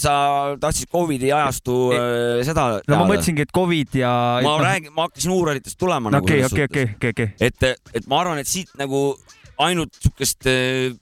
Sa 0.00 0.14
tahtsid 0.60 0.88
Covidi 0.92 1.32
ajastu 1.34 1.76
äh, 1.92 2.40
seda 2.46 2.68
no 2.88 3.00
ma 3.02 3.08
mõtlesingi, 3.10 3.44
et 3.44 3.52
Covid 3.54 3.98
ja. 4.00 4.12
ma 4.44 4.56
räägin, 4.62 4.94
ma 4.96 5.08
hakkasin 5.08 5.34
uurijatest 5.34 5.78
tulema 5.80 6.08
no 6.08 6.18
nagu 6.18 6.28
okei, 6.28 6.44
okei, 6.46 6.68
okei, 6.70 6.88
okei, 6.96 7.14
okei. 7.16 7.28
et, 7.48 7.68
et 8.00 8.08
ma 8.08 8.22
arvan, 8.22 8.40
et 8.40 8.48
siit 8.48 8.72
nagu 8.80 9.12
ainult 9.64 9.94
siukest 10.00 10.48
äh, 10.48 10.96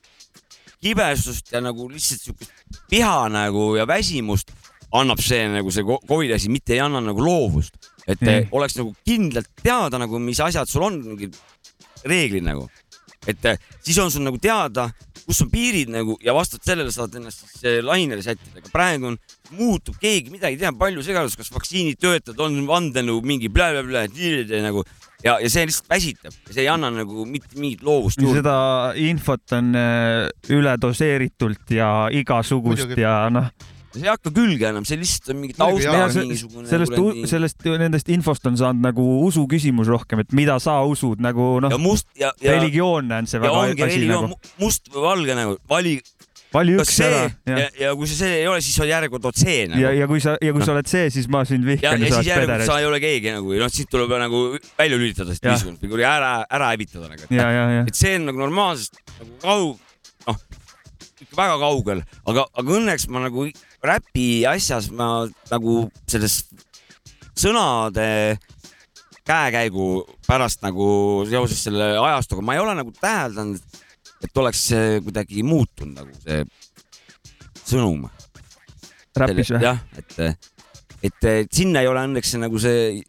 kibesust 0.83 1.53
ja 1.55 1.63
nagu 1.65 1.89
lihtsalt 1.93 2.27
siukest 2.29 2.83
viha 2.91 3.29
nagu 3.33 3.75
ja 3.79 3.87
väsimust 3.89 4.51
annab 4.95 5.21
see 5.23 5.47
nagu 5.51 5.71
see 5.75 5.85
co- 5.87 6.01
Covidi 6.09 6.35
asi, 6.37 6.51
mitte 6.53 6.77
ei 6.77 6.83
anna 6.83 7.01
nagu 7.03 7.23
loovust, 7.23 7.77
et 8.07 8.21
mm. 8.21 8.51
oleks 8.57 8.79
nagu 8.79 8.95
kindlalt 9.07 9.51
teada 9.63 10.01
nagu, 10.01 10.21
mis 10.23 10.41
asjad 10.43 10.71
sul 10.71 10.87
on, 10.87 11.01
mingid 11.05 11.37
reeglid 12.07 12.47
nagu, 12.47 12.69
et 13.27 13.51
äh, 13.51 13.59
siis 13.83 13.99
on 14.03 14.13
sul 14.15 14.27
nagu 14.27 14.39
teada, 14.43 14.89
kus 15.26 15.42
on 15.42 15.50
piirid 15.50 15.90
nagu 15.92 16.16
ja 16.23 16.35
vastavalt 16.37 16.68
sellele 16.68 16.92
saad 16.95 17.16
ennast 17.18 17.42
siis 17.45 17.64
äh, 17.66 17.80
lainele 17.85 18.23
sättida, 18.25 18.61
aga 18.61 18.71
praegu 18.73 19.11
on, 19.11 19.18
muutub 19.59 19.99
keegi 20.02 20.30
midagi 20.35 20.59
ei 20.59 20.62
tea, 20.62 20.73
palju 20.78 21.02
segadust, 21.06 21.38
kas 21.40 21.50
vaktsiinitöötajad 21.54 22.40
on 22.47 22.62
vandenõu 22.68 23.21
mingi 23.26 23.50
blä-blä-blä 23.52 24.06
nagu 24.66 24.85
ja, 25.25 25.37
ja 25.42 25.50
see 25.50 25.66
lihtsalt 25.68 25.90
väsitab, 25.90 26.37
see 26.50 26.64
ei 26.64 26.71
anna 26.71 26.90
nagu 26.95 27.26
mitte 27.28 27.59
mingit 27.59 27.83
loovust 27.87 28.21
juurde. 28.23 28.42
seda 28.42 28.59
infot 29.02 29.56
on 29.56 29.73
äh, 29.78 30.26
üledoseeritult 30.52 31.75
ja 31.75 31.90
igasugust 32.14 32.87
Muidugi. 32.87 33.02
ja 33.02 33.18
noh, 33.33 33.50
see 33.97 34.07
ei 34.07 34.12
hakka 34.12 34.33
külge 34.37 34.69
enam, 34.71 34.87
see 34.88 34.99
lihtsalt 35.00 35.33
on 35.35 35.41
mingi 35.43 35.57
taust 35.59 35.85
ja 35.85 36.07
see- 36.12 36.26
mingisugune. 36.26 36.69
sellest, 36.71 36.97
sellest, 37.33 37.67
nendest 37.83 38.12
infost 38.15 38.47
on 38.50 38.59
saanud 38.61 38.85
nagu 38.85 39.07
usu 39.26 39.47
küsimus 39.50 39.91
rohkem, 39.93 40.23
et 40.25 40.37
mida 40.37 40.59
sa 40.62 40.79
usud 40.87 41.23
nagu 41.25 41.57
noh, 41.65 41.76
religioonne 42.43 43.23
on 43.23 43.31
see 43.31 43.43
väga 43.43 43.65
asi 43.67 43.83
religioon 43.83 44.31
nagu. 44.31 44.35
mu- 44.37 44.67
must 44.67 44.93
või 44.93 45.07
valge 45.11 45.38
nagu, 45.38 45.59
vali 45.71 45.99
vali 46.55 46.76
üks 46.79 46.93
see 46.99 47.07
ära 47.09 47.23
ja, 47.49 47.57
ja, 47.59 47.69
ja 47.81 47.93
kui 47.99 48.09
see 48.09 48.19
see 48.21 48.35
ei 48.41 48.47
ole, 48.49 48.61
siis 48.65 48.76
on 48.83 48.88
järjekord 48.88 49.26
oot 49.29 49.38
see 49.41 49.65
nagu 49.71 49.83
ja, 49.83 49.93
ja 49.97 50.09
kui 50.11 50.23
sa, 50.23 50.37
ja 50.43 50.53
kui 50.57 50.65
sa 50.67 50.75
oled 50.76 50.91
see, 50.91 51.09
siis 51.15 51.29
ma 51.33 51.43
sind 51.49 51.67
vihkan 51.69 51.99
ja 52.00 52.09
ja 52.09 52.12
sa 52.12 52.21
siis 52.23 52.33
oled 52.37 52.47
peder 52.47 52.67
sa. 52.69 52.79
ei 52.83 52.88
ole 52.88 53.00
keegi 53.03 53.35
nagu, 53.35 53.57
noh, 53.61 53.73
siit 53.73 53.91
tuleb 53.93 54.15
nagu 54.23 54.43
välja 54.79 55.00
lülitada 55.00 55.35
ühiskond 55.37 55.83
või 55.83 55.93
kuidagi 55.93 56.09
ära, 56.11 56.33
ära 56.59 56.71
hävitada 56.73 57.11
nagu. 57.12 57.29
et 57.83 57.99
see 57.99 58.15
on 58.21 58.29
nagu 58.31 58.45
normaalsest 58.47 59.00
nagu 59.19 59.33
kaug-, 59.43 59.83
noh, 60.29 60.41
ikka 61.26 61.41
väga 61.43 61.59
kaugel, 61.65 62.05
aga, 62.33 62.47
aga 62.62 62.79
õnneks 62.81 63.09
ma 63.12 63.26
nagu 63.26 63.49
räpi 63.87 64.45
asjas 64.49 64.90
ma 64.95 65.26
nagu 65.50 65.87
selles 66.09 66.43
sõnade 67.37 68.07
käekäigu 69.26 69.88
pärast 70.26 70.62
nagu 70.62 70.88
seoses 71.28 71.64
selle 71.66 71.97
ajastuga, 71.99 72.45
ma 72.45 72.55
ei 72.57 72.62
ole 72.62 72.76
nagu 72.78 72.93
täheldanud, 72.95 73.81
et 74.23 74.38
oleks 74.43 74.69
kuidagi 75.05 75.43
muutunud 75.47 75.99
nagu 75.99 76.14
see 76.23 76.45
sõnum. 77.66 78.07
räpis 79.16 79.50
või? 79.50 79.62
jah, 79.64 79.81
et, 79.99 80.19
et, 81.02 81.28
et 81.33 81.52
sinna 81.52 81.83
ei 81.83 81.90
ole 81.90 82.07
õnneks 82.07 82.37
nagu 82.38 82.61
see 82.62 83.02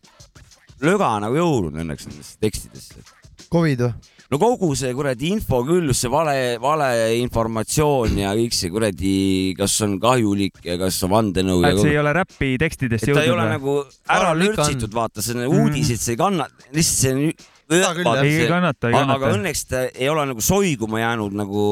löga 0.82 1.18
nagu 1.24 1.38
jõudnud 1.38 1.82
õnneks 1.84 2.10
nendesse 2.10 2.38
tekstidesse. 2.42 3.06
Covid 3.54 3.86
või? 3.86 4.17
No 4.32 4.38
kogu 4.42 4.74
see 4.76 4.94
kuradi 4.98 5.30
infoküllus, 5.38 6.02
see 6.04 6.12
vale, 6.12 6.38
valeinformatsioon 6.64 8.18
ja 8.24 8.34
kõik 8.38 8.56
see 8.58 8.72
kuradi, 8.74 9.14
kas 9.58 9.76
on 9.86 9.98
kahjulik 10.04 10.58
ja 10.68 10.78
kas 10.82 11.00
on 11.08 11.14
vandenõu 11.16 11.62
et 11.68 11.80
see 11.82 11.94
ei 11.96 12.02
ole 12.02 12.14
räpi 12.18 12.56
tekstidest 12.62 13.08
et 13.08 13.14
ta 13.16 13.24
ei 13.24 13.30
jõudnud 13.32 13.44
ole 13.44 13.52
nagu 13.56 13.78
ära 14.18 14.34
lörtsitud, 14.38 14.92
vaata, 14.96 15.22
see 15.24 15.38
on 15.38 15.46
Mhm. 15.48 15.62
uudised, 15.62 16.02
see 16.04 16.16
ei 16.18 16.20
kanna, 16.20 16.48
lihtsalt 16.76 16.98
see 17.04 17.14
on 17.14 17.22
küll, 17.68 17.84
ei 18.24 18.48
kannata, 18.48 18.88
ei 18.88 18.96
aga 18.96 19.06
kannata. 19.12 19.32
õnneks 19.36 19.66
ta 19.68 19.82
ei 19.92 20.08
ole 20.10 20.24
nagu 20.30 20.42
soiguma 20.42 21.00
jäänud 21.02 21.34
nagu 21.36 21.64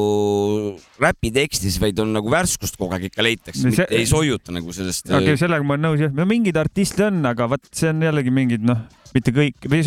räpi 1.00 1.30
tekstis, 1.32 1.78
vaid 1.80 1.98
on 2.04 2.12
nagu 2.12 2.28
värskust 2.32 2.76
kogu 2.76 2.92
aeg 2.92 3.06
ikka 3.10 3.24
leitakse, 3.24 3.62
No 3.64 3.70
mitte 3.70 3.86
see- 3.88 3.98
ei 4.00 4.06
soiuta 4.06 4.52
nagu 4.52 4.72
sellest 4.76 5.08
okei 5.08 5.22
okay,, 5.32 5.36
sellega 5.40 5.64
ma 5.64 5.74
olen 5.76 5.86
nõus 5.88 6.00
jah, 6.04 6.12
no 6.12 6.26
mingeid 6.28 6.56
artiste 6.60 7.06
on, 7.08 7.24
aga 7.24 7.48
vot 7.48 7.64
see 7.72 7.88
on 7.88 8.00
jällegi 8.04 8.30
mingid 8.32 8.60
noh, 8.64 8.76
mitte 9.16 9.32
kõik 9.34 9.70
või 9.70 9.82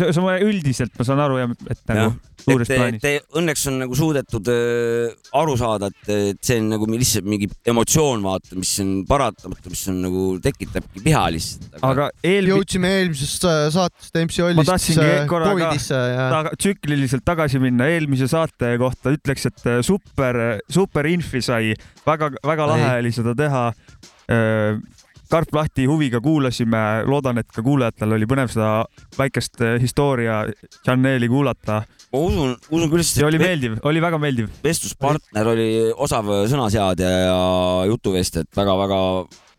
üldiselt 0.50 0.96
ma 0.98 1.06
saan 1.06 1.22
aru 1.24 1.40
jah, 1.40 1.54
et 1.70 1.82
nagu 1.90 2.12
suures 2.44 2.68
et, 2.68 2.78
plaanis. 2.78 3.26
õnneks 3.38 3.64
on 3.70 3.78
nagu 3.82 3.96
suudetud 3.98 4.50
äh, 4.52 5.14
aru 5.40 5.56
saada, 5.60 5.90
et, 5.90 6.12
et 6.32 6.40
see 6.44 6.60
on 6.60 6.70
nagu 6.74 6.88
lihtsalt 6.90 7.28
mingi 7.28 7.48
emotsioon, 7.70 8.22
vaata, 8.24 8.56
mis 8.58 8.72
on 8.84 8.92
paratamatu, 9.08 9.72
mis 9.72 9.84
on 9.92 10.00
nagu 10.04 10.24
tekitabki 10.44 11.04
viha 11.04 11.24
lihtsalt. 11.34 11.80
aga 11.86 12.10
eel-, 12.26 12.50
jõudsime 12.52 12.92
eelmisest 13.00 13.46
äh, 13.48 13.62
saatest 13.74 14.20
MC 14.22 14.42
ma 14.42 14.50
Ollist 14.50 14.72
tahtsingi 14.72 15.06
äh, 15.06 15.24
korra 15.30 15.50
ka 15.50 15.56
Covidisse 15.56 16.00
ja 16.00 16.28
taga, 16.34 16.54
tsükliliselt 16.60 17.26
tagasi 17.26 17.62
minna 17.62 17.90
eelmise 17.92 18.30
saate 18.30 18.74
kohta, 18.80 19.14
ütleks, 19.16 19.48
et 19.50 19.66
äh, 19.68 19.82
super, 19.86 20.40
super 20.72 21.10
infi 21.10 21.42
sai, 21.44 21.74
väga, 22.06 22.32
väga 22.46 22.70
lahe 22.74 22.94
oli 23.02 23.14
seda 23.14 23.36
teha. 23.38 23.68
Karp 25.30 25.54
lahti 25.54 25.86
huviga 25.88 26.20
kuulasime, 26.22 26.82
loodan, 27.08 27.40
et 27.42 27.48
ka 27.54 27.62
kuulajatel 27.64 28.16
oli 28.16 28.28
põnev 28.30 28.50
seda 28.52 28.70
väikest 29.18 29.62
äh, 29.64 29.76
historia 29.82 30.42
Janeli 30.86 31.28
kuulata. 31.30 31.82
ma 32.10 32.22
usun, 32.26 32.56
usun 32.70 32.90
küll, 32.90 33.04
see 33.06 33.26
oli 33.26 33.38
meeldiv, 33.42 33.78
oli 33.86 34.02
väga 34.02 34.18
meeldiv. 34.22 34.50
vestluspartner 34.64 35.52
oli 35.52 35.68
osav 35.94 36.32
sõnaseadja 36.50 37.12
ja 37.26 37.38
jutuvestja, 37.90 38.42
et 38.42 38.58
väga-väga 38.58 38.98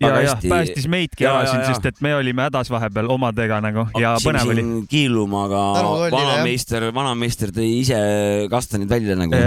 ja, 0.02 0.10
väga 0.10 0.22
ja 0.22 0.34
hästi. 0.34 0.52
päästis 0.52 0.90
meidki 0.92 1.28
ära 1.30 1.46
siin, 1.48 1.64
sest 1.70 1.88
et 1.88 2.04
me 2.04 2.14
olime 2.18 2.48
hädas 2.50 2.72
vahepeal 2.74 3.08
omadega 3.14 3.62
nagu 3.64 3.88
ja 4.02 4.18
põnev 4.24 4.52
oli. 4.52 4.66
kiiluma, 4.92 5.46
aga 5.48 5.64
jah. 5.80 6.04
vanameister, 6.18 6.90
vanameister 6.96 7.56
tõi 7.56 7.72
ise 7.80 8.02
kastanid 8.52 8.92
välja 8.92 9.16
nagu. 9.20 9.40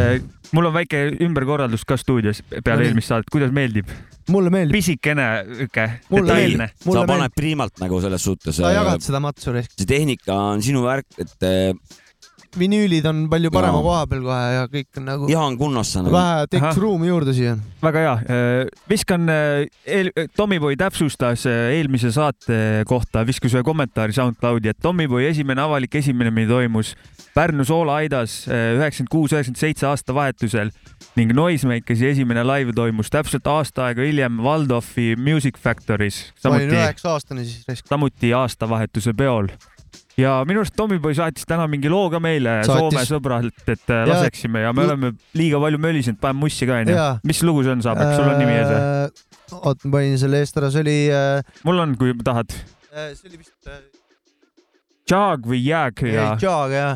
mul 0.57 0.73
on 0.73 0.77
väike 0.81 1.07
ümberkorraldus 1.25 1.85
ka 1.85 2.01
stuudios 2.01 2.41
peale 2.65 2.89
eelmist 2.89 3.13
saadet, 3.13 3.33
kuidas 3.33 3.53
meeldib? 3.53 3.93
Mulle 4.33 4.53
meeldib. 4.55 4.77
pisikene, 4.79 5.27
sihuke 5.51 5.89
detailne. 6.11 6.71
sa 6.79 7.03
paned 7.03 7.11
meeldib. 7.11 7.37
priimalt 7.37 7.83
nagu 7.83 8.01
selles 8.05 8.25
suhtes. 8.25 8.57
sa 8.57 8.73
jagad 8.75 9.05
seda 9.05 9.21
matsu 9.21 9.53
risk. 9.57 9.75
see 9.77 9.91
tehnika 9.91 10.37
on 10.55 10.65
sinu 10.65 10.85
värk, 10.87 11.09
et 11.19 11.47
äh, 11.49 12.01
vinüülid 12.59 13.07
on 13.11 13.25
palju 13.31 13.51
parema 13.55 13.81
Jaa. 13.81 13.87
koha 13.87 14.03
peal 14.11 14.23
kohe 14.25 14.43
ja 14.55 14.67
kõik 14.71 15.01
on 15.01 15.09
nagu. 15.09 15.31
Jaan 15.31 15.59
Kunnasse 15.59 16.05
nagu. 16.05 16.15
vähe 16.15 16.47
teeks 16.53 16.81
ruumi 16.83 17.11
juurde 17.11 17.35
siia. 17.37 17.57
väga 17.83 18.05
hea, 18.05 18.37
viskan, 18.91 19.29
eel, 19.31 20.13
Tommyboy 20.37 20.79
täpsustas 20.81 21.47
äh, 21.51 21.75
eelmise 21.79 22.13
saate 22.15 22.85
kohta, 22.89 23.25
viskas 23.27 23.57
ühe 23.57 23.65
kommentaari 23.67 24.17
SoundCloudi, 24.17 24.73
et 24.73 24.81
Tommyboy 24.83 25.29
esimene 25.31 25.67
avalik 25.67 25.99
esinemine 26.01 26.49
toimus 26.51 26.95
Pärnu 27.35 27.65
Soolaaidas 27.67 28.45
äh, 28.47 28.77
üheksakümmend 28.79 29.11
kuus, 29.11 29.33
üheksakümmend 29.35 29.59
seitse 29.59 29.89
aastavahetusel 29.91 30.71
ning 31.19 31.31
Noisemakeri 31.37 32.09
esimene 32.11 32.43
live 32.47 32.73
toimus 32.75 33.11
täpselt 33.13 33.47
aasta 33.51 33.87
aega 33.91 34.03
hiljem 34.07 34.41
Waldorfi 34.43 35.13
Music 35.21 35.59
Factory's, 35.63 36.25
ma 36.43 36.57
olin 36.57 36.67
samuti, 36.67 36.81
üheksa 36.81 37.13
aastane 37.15 37.45
siis 37.47 37.85
samuti 37.87 38.33
aastavahetuse 38.35 39.15
peol. 39.19 39.49
ja 40.19 40.41
minu 40.47 40.63
arust 40.63 40.75
Tommyboy 40.79 41.15
saatis 41.15 41.47
täna 41.47 41.69
mingi 41.71 41.91
loo 41.91 42.09
ka 42.11 42.19
meile 42.23 42.61
Saatis. 42.67 42.81
Soome 42.81 43.05
sõbralt, 43.09 43.63
et 43.67 43.87
äh, 43.91 44.03
Ja- 44.03 44.11
laseksime 44.11 44.65
ja 44.67 44.73
me 44.75 44.85
oleme 44.89 45.13
liiga 45.39 45.61
palju 45.63 45.79
mölisenud, 45.87 46.19
paneme 46.23 46.45
mussi 46.47 46.67
ka 46.67 46.81
onju 46.83 46.99
mis 47.31 47.43
lugu 47.47 47.63
see 47.67 47.75
on, 47.77 47.83
Saabek, 47.87 48.15
sul 48.19 48.29
on 48.35 48.39
nimi 48.43 48.59
ees 48.59 48.69
või? 48.71 48.83
või? 48.83 49.25
oot, 49.61 49.85
ma 49.87 49.97
panin 49.99 50.19
selle 50.19 50.43
eest 50.43 50.59
ära, 50.59 50.71
see 50.75 50.83
oli 50.87 50.99
äh,, 51.15 51.59
mul 51.67 51.79
on, 51.87 51.95
kui 52.01 52.15
tahad. 52.27 52.55
see 52.91 53.29
oli 53.31 53.39
vist 53.43 53.71
äh, 53.71 53.83
Jag 55.11 55.45
või 55.47 55.59
Jääg 55.61 56.01
ja 56.09 56.31
Jog 56.41 56.73
jah. 56.73 56.95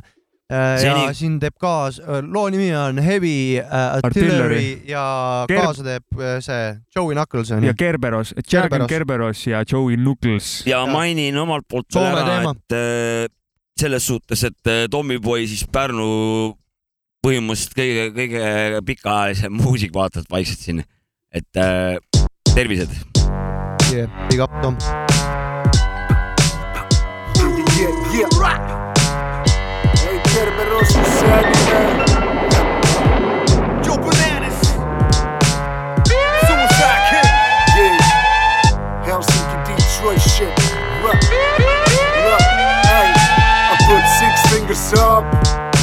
Ja 0.48 0.78
Seni- 0.80 1.14
siin 1.14 1.34
teeb 1.42 1.54
kaas, 1.60 1.98
loo 2.32 2.46
nimi 2.48 2.70
on 2.76 2.96
Heavy 3.04 3.58
äh, 3.60 3.98
Artillery 4.02 4.80
ja 4.88 5.02
Ker- 5.50 5.60
kaasa 5.66 5.84
teeb 5.84 6.20
äh, 6.20 6.38
see 6.40 6.70
Joey 6.96 7.14
Knuckles 7.14 7.50
on 7.52 7.62
ja 7.66 7.74
ju. 7.74 7.76
Kerberos, 7.76 8.32
Jag 8.36 8.64
on 8.64 8.70
Kerberos. 8.70 8.88
Kerberos 8.88 9.46
ja 9.46 9.64
Joey 9.72 9.96
Knuckles. 9.96 10.62
ja 10.66 10.78
Ja. 10.78 10.86
mainin 10.92 11.36
omalt 11.36 11.68
poolt 11.68 11.92
veel 11.94 12.16
ära 12.22 12.38
et 12.54 12.72
äh, 12.72 13.28
selles 13.78 14.06
suhtes, 14.06 14.42
et 14.44 14.66
äh, 14.66 14.86
Tommyboy 14.90 15.44
siis 15.46 15.66
Pärnu 15.72 16.54
põhimõtteliselt 17.26 17.74
kõige, 17.76 18.08
kõige 18.16 18.80
pikaajalisem 18.86 19.52
muusik, 19.62 19.92
vaatad 19.94 20.24
vaikselt 20.30 20.58
siin, 20.64 20.82
et 21.32 21.56
äh, 21.60 21.98
tervised. 22.54 22.88
Yeah, 23.92 24.08
big 24.30 24.40
up 24.40 24.50
Tom. 24.62 24.76
Yeah, 27.78 27.92
yeah. 28.12 28.28
Hey, 28.42 28.77
Is 30.88 31.20
Joe 33.84 33.96
Bananas. 33.96 34.58
Suicide 36.46 37.02
King. 37.10 37.28
Yeah. 37.76 39.04
Helsinki, 39.04 39.56
Detroit 39.66 40.20
shit. 40.20 40.54
Hey. 42.88 43.12
I 43.70 43.76
put 43.86 44.04
six 44.18 44.34
fingers 44.52 44.92
up. 44.98 45.24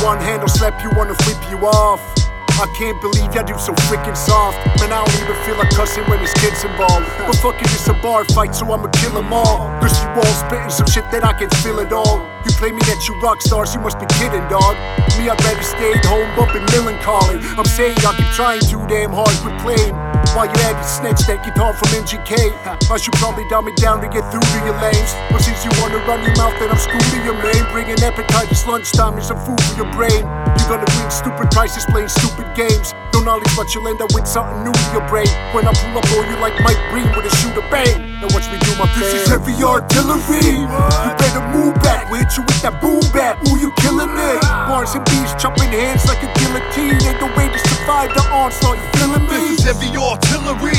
One 0.03 0.19
hand 0.19 0.41
will 0.41 0.49
slap 0.49 0.81
you, 0.83 0.89
one 0.91 1.07
will 1.07 1.15
flip 1.15 1.49
you 1.49 1.57
off. 1.65 2.24
I 2.55 2.67
can't 2.71 2.99
believe 3.01 3.35
y'all 3.35 3.43
do 3.43 3.59
so 3.59 3.73
freaking 3.91 4.15
soft. 4.15 4.55
Man, 4.79 4.93
I 4.95 5.03
don't 5.03 5.15
even 5.19 5.35
feel 5.43 5.57
like 5.59 5.69
cussing 5.75 6.03
when 6.07 6.19
there's 6.23 6.33
kids 6.39 6.63
involved. 6.63 7.03
But 7.27 7.35
fuck 7.43 7.59
it, 7.59 7.67
it's 7.67 7.87
a 7.89 7.93
bar 7.99 8.23
fight, 8.31 8.55
so 8.55 8.71
I'ma 8.71 8.87
kill 8.95 9.11
them 9.11 9.33
all. 9.33 9.67
Cause 9.83 9.91
you 9.99 10.07
all 10.07 10.35
spitting 10.39 10.69
some 10.69 10.87
shit 10.87 11.03
that 11.11 11.25
I 11.25 11.33
can 11.33 11.49
feel 11.59 11.81
at 11.81 11.91
all. 11.91 12.23
You 12.47 12.51
claim 12.55 12.75
me 12.75 12.81
that 12.87 13.03
you 13.09 13.19
rock 13.19 13.41
stars, 13.41 13.75
you 13.75 13.81
must 13.81 13.99
be 13.99 14.05
kidding, 14.15 14.45
dog. 14.47 14.79
Me, 15.19 15.27
I'd 15.27 15.35
rather 15.43 15.63
stay 15.67 15.91
at 15.91 16.05
home 16.05 16.31
bumping 16.39 16.63
melancholy. 16.71 17.43
I'm 17.59 17.65
saying 17.65 17.97
y'all 17.99 18.15
keep 18.15 18.31
trying 18.31 18.61
too 18.61 18.79
damn 18.87 19.11
hard 19.11 19.35
with 19.43 19.59
playing. 19.59 20.04
While 20.35 20.51
you 20.51 20.59
had 20.67 20.75
to 20.75 20.83
snatch 20.83 21.23
that 21.31 21.47
guitar 21.47 21.71
from 21.71 21.95
MGK, 21.95 22.51
I 22.91 22.97
should 22.99 23.15
probably 23.15 23.47
dumb 23.47 23.63
me 23.63 23.73
down 23.79 24.03
to 24.03 24.09
get 24.11 24.19
through 24.35 24.43
to 24.43 24.59
your 24.67 24.75
lames. 24.83 25.15
But 25.31 25.39
since 25.39 25.63
you 25.63 25.71
wanna 25.79 26.03
run 26.03 26.27
your 26.27 26.35
mouth, 26.35 26.59
then 26.59 26.67
I'm 26.67 26.75
screwed 26.75 27.07
to 27.15 27.23
your 27.23 27.39
name. 27.39 27.63
Bringing 27.71 27.95
appetite, 28.03 28.51
it's 28.51 28.67
lunchtime 28.67 29.17
is 29.17 29.31
some 29.31 29.39
food 29.39 29.55
for 29.63 29.79
your 29.79 29.87
brain. 29.95 30.27
You're 30.59 30.75
gonna 30.75 30.91
win 30.99 31.07
stupid 31.07 31.47
prizes 31.55 31.87
playing 31.87 32.11
stupid 32.11 32.51
games. 32.51 32.91
No 33.15 33.23
knowledge, 33.23 33.47
but 33.55 33.71
you'll 33.71 33.87
end 33.87 34.03
up 34.03 34.11
with 34.11 34.27
something 34.27 34.67
new 34.67 34.75
in 34.75 34.87
your 34.91 35.07
brain. 35.07 35.31
When 35.55 35.63
I 35.63 35.71
pull 35.71 35.95
up 35.95 36.03
on 36.19 36.27
you 36.27 36.35
like 36.43 36.51
Mike 36.67 36.75
Breen 36.91 37.07
with 37.15 37.23
a 37.23 37.31
shooter 37.39 37.63
bang. 37.71 38.19
Now 38.19 38.27
watch 38.35 38.43
me 38.51 38.59
do 38.59 38.75
my 38.75 38.91
thing. 38.91 39.07
This 39.07 39.23
is 39.23 39.31
heavy 39.31 39.55
artillery. 39.63 40.43
You 40.43 41.11
better 41.15 41.39
move 41.55 41.79
back. 41.79 42.11
We 42.11 42.19
hit 42.19 42.35
you 42.35 42.43
with 42.43 42.59
that 42.59 42.83
boom 42.83 42.99
bap. 43.15 43.39
Ooh, 43.47 43.55
you 43.55 43.71
killing 43.79 44.11
it. 44.11 44.43
Ah. 44.43 44.67
Bars 44.67 44.99
and 44.99 45.05
beats 45.07 45.31
chopping 45.39 45.71
hands 45.71 46.03
like 46.11 46.27
a 46.27 46.29
guillotine. 46.35 46.99
Ain't 47.07 47.23
no 47.23 47.31
way 47.39 47.47
to 47.47 47.59
survive 47.71 48.11
the 48.11 48.23
onslaught. 48.35 48.83
You 48.83 48.87
feeling 48.99 49.23
me? 49.31 49.55
This 49.55 49.63
is 49.63 49.71
heavy 49.71 49.95
artillery. 49.95 50.75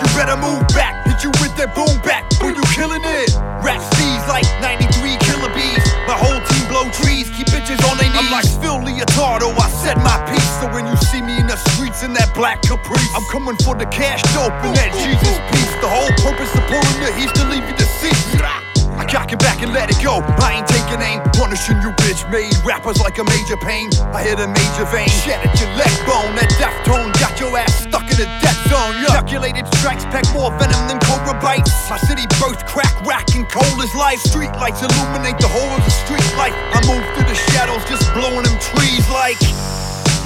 You 0.00 0.08
better 0.16 0.40
move 0.40 0.64
back. 0.72 1.04
Hit 1.04 1.20
you 1.20 1.36
with 1.36 1.52
that 1.60 1.76
boom 1.76 2.00
back 2.00 2.24
when 2.40 2.56
you 2.56 2.64
killing 2.72 3.04
it. 3.04 3.28
Rap 3.60 3.84
C's 3.92 4.24
like 4.24 4.48
93 4.64 5.20
My 6.08 6.16
whole 6.16 6.40
team 6.40 6.64
blow 6.72 6.88
trees, 6.88 7.28
keep 7.36 7.52
bitches 7.52 7.76
on 7.84 8.00
their 8.00 8.08
knees. 8.08 8.16
I'm 8.16 8.32
like 8.32 8.48
Phil 8.64 8.80
Leotardo, 8.80 9.52
I 9.52 9.68
said 9.84 10.00
my 10.00 10.16
piece. 10.32 10.48
So 10.56 10.64
when 10.72 10.88
you 10.88 10.96
see 11.12 11.20
me 11.20 11.36
in 11.36 11.44
the 11.44 11.60
streets 11.76 12.00
in 12.02 12.16
that 12.16 12.32
black 12.32 12.64
caprice, 12.64 13.12
I'm 13.12 13.28
coming 13.28 13.60
for 13.60 13.76
the 13.76 13.84
cash 13.92 14.24
dope 14.32 14.56
and 14.64 14.72
that 14.72 14.88
Jesus 14.96 15.36
piece. 15.52 15.68
The 15.84 15.90
whole 15.92 16.08
purpose 16.24 16.48
of 16.56 16.64
pulling 16.64 16.98
the 17.04 17.12
heat 17.12 17.28
to 17.36 17.44
leave 17.52 17.60
you 17.68 17.76
deceased. 17.76 18.40
I 18.40 19.04
cock 19.04 19.36
it 19.36 19.38
back 19.38 19.60
and 19.60 19.72
let 19.76 19.92
it 19.92 20.00
go. 20.02 20.24
I 20.40 20.58
ain't 20.58 20.66
taking 20.66 20.98
aim, 21.04 21.20
punishing 21.36 21.76
you, 21.84 21.92
bitch. 22.00 22.24
Made 22.32 22.56
rappers 22.64 22.98
like 23.04 23.20
a 23.20 23.24
major 23.28 23.60
pain. 23.60 23.92
I 24.10 24.24
hit 24.24 24.40
a 24.40 24.48
major 24.48 24.88
vein, 24.90 25.12
at 25.28 25.54
your 25.60 25.70
leg 25.76 25.92
bone. 26.08 26.34
That 26.34 26.50
death 26.56 26.74
tone 26.88 27.12
got 27.20 27.38
your 27.38 27.52
ass 27.52 27.84
stuck 27.84 28.08
in 28.10 28.16
a 28.16 28.28
death 28.40 28.57
zone. 28.68 29.00
Yo. 29.00 29.08
Calculated 29.08 29.66
strikes 29.80 30.04
pack 30.12 30.24
more 30.32 30.52
venom 30.60 30.80
than 30.88 31.00
cobra 31.00 31.34
bites. 31.40 31.72
My 31.90 31.98
city 31.98 32.28
birth 32.38 32.64
crack, 32.68 32.92
rack, 33.04 33.34
and 33.34 33.48
cold 33.48 33.80
as 33.80 33.94
life. 33.94 34.20
Street 34.20 34.52
lights 34.60 34.84
illuminate 34.84 35.38
the 35.40 35.48
whole 35.48 35.72
of 35.72 35.82
the 35.84 35.94
street 36.04 36.24
life. 36.36 36.54
I 36.54 36.78
move 36.84 37.02
through 37.16 37.28
the 37.28 37.38
shadows, 37.52 37.82
just 37.88 38.04
blowing 38.12 38.44
them 38.44 38.58
trees 38.60 39.08
like. 39.08 39.40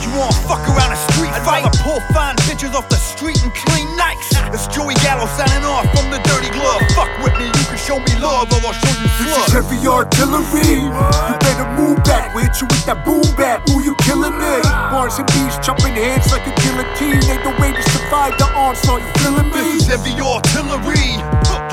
You 0.02 0.10
wanna 0.18 0.34
fuck 0.46 0.62
around 0.68 0.92
a 0.92 1.00
street 1.14 1.32
fight? 1.46 1.64
I'd 1.64 1.78
pull 1.86 2.00
fine 2.12 2.36
bitches 2.44 2.74
off 2.74 2.88
the 2.88 2.96
street 2.98 3.38
and 3.42 3.54
clean 3.54 3.86
nights. 3.96 4.28
It's 4.52 4.66
Joey 4.68 4.94
Gallo 5.00 5.26
signing 5.38 5.64
off 5.64 5.86
from 5.94 6.10
the 6.10 6.18
dirty 6.26 6.50
glove. 6.50 6.82
Fuck 6.98 7.08
with 7.22 7.32
me, 7.38 7.46
you 7.46 7.64
can 7.70 7.78
show 7.78 7.98
me 7.98 8.12
love 8.20 8.50
or 8.52 8.60
I'll 8.66 8.74
show 8.74 8.92
you 9.00 9.08
This 9.22 9.32
slug. 9.32 9.48
is 9.48 9.52
heavy 9.54 9.80
artillery. 9.86 10.82
You 10.90 11.36
better 11.40 11.68
move 11.78 12.02
back. 12.04 12.34
We 12.34 12.42
hit 12.42 12.58
you 12.60 12.66
with 12.66 12.84
that 12.86 13.04
boom 13.06 13.24
bap. 13.38 13.62
Ooh, 13.70 13.80
you 13.80 13.94
killing 14.04 14.34
it. 14.34 14.66
Ah. 14.66 14.90
Bars 14.92 15.16
and 15.18 15.26
bees 15.32 15.54
chopping 15.64 15.94
hands 15.94 16.28
like 16.34 16.44
a 16.46 16.54
guillotine. 16.60 17.22
Ain't 17.30 17.44
no 17.46 17.52
way 17.62 17.72
to 17.72 17.82
survive 17.94 18.36
the 18.38 18.48
onslaught. 18.52 19.00
You 19.00 19.10
feeling 19.22 19.48
me? 19.54 19.78
This 19.78 19.86
is 19.86 19.88
heavy 19.88 20.12
artillery. 20.20 21.16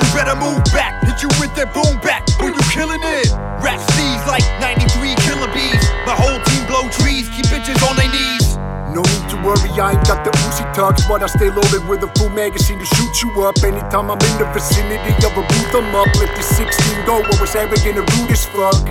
You 0.00 0.06
better 0.16 0.36
move 0.38 0.62
back. 0.72 1.02
Hit 1.04 1.20
you 1.20 1.28
with 1.42 1.52
that 1.58 1.74
boom 1.74 1.98
back 2.00 2.24
when 2.40 2.54
you 2.54 2.62
killing 2.72 3.02
it. 3.02 3.28
Rap 3.60 3.80
C's 3.92 4.22
like 4.24 4.44
93 4.62 5.14
killer 5.26 5.50
bees. 5.52 5.84
My 6.08 6.16
whole 6.16 6.40
bitches 7.70 7.88
on 7.88 7.96
their 7.96 8.10
knees. 8.10 8.56
No 8.90 9.02
need 9.02 9.26
to 9.30 9.36
worry, 9.46 9.70
I 9.78 9.94
ain't 9.94 10.06
got 10.06 10.24
the 10.24 10.30
Uzi 10.30 10.66
tucks, 10.74 11.06
but 11.06 11.22
I 11.22 11.26
stay 11.26 11.50
loaded 11.50 11.86
with 11.86 12.02
a 12.02 12.10
full 12.18 12.30
magazine 12.30 12.78
to 12.78 12.84
shoot 12.84 13.22
you 13.22 13.30
up. 13.42 13.56
Anytime 13.62 14.10
I'm 14.10 14.18
in 14.18 14.34
the 14.38 14.50
vicinity 14.52 15.14
of 15.22 15.32
a 15.38 15.42
booth, 15.46 15.74
I'm 15.74 15.94
up. 15.94 16.10
Let 16.18 16.34
the 16.34 16.42
16 16.42 17.06
go, 17.06 17.22
I 17.22 17.40
was 17.40 17.54
arrogant 17.54 17.98
and 17.98 18.06
rude 18.18 18.30
as 18.30 18.44
fuck. 18.46 18.82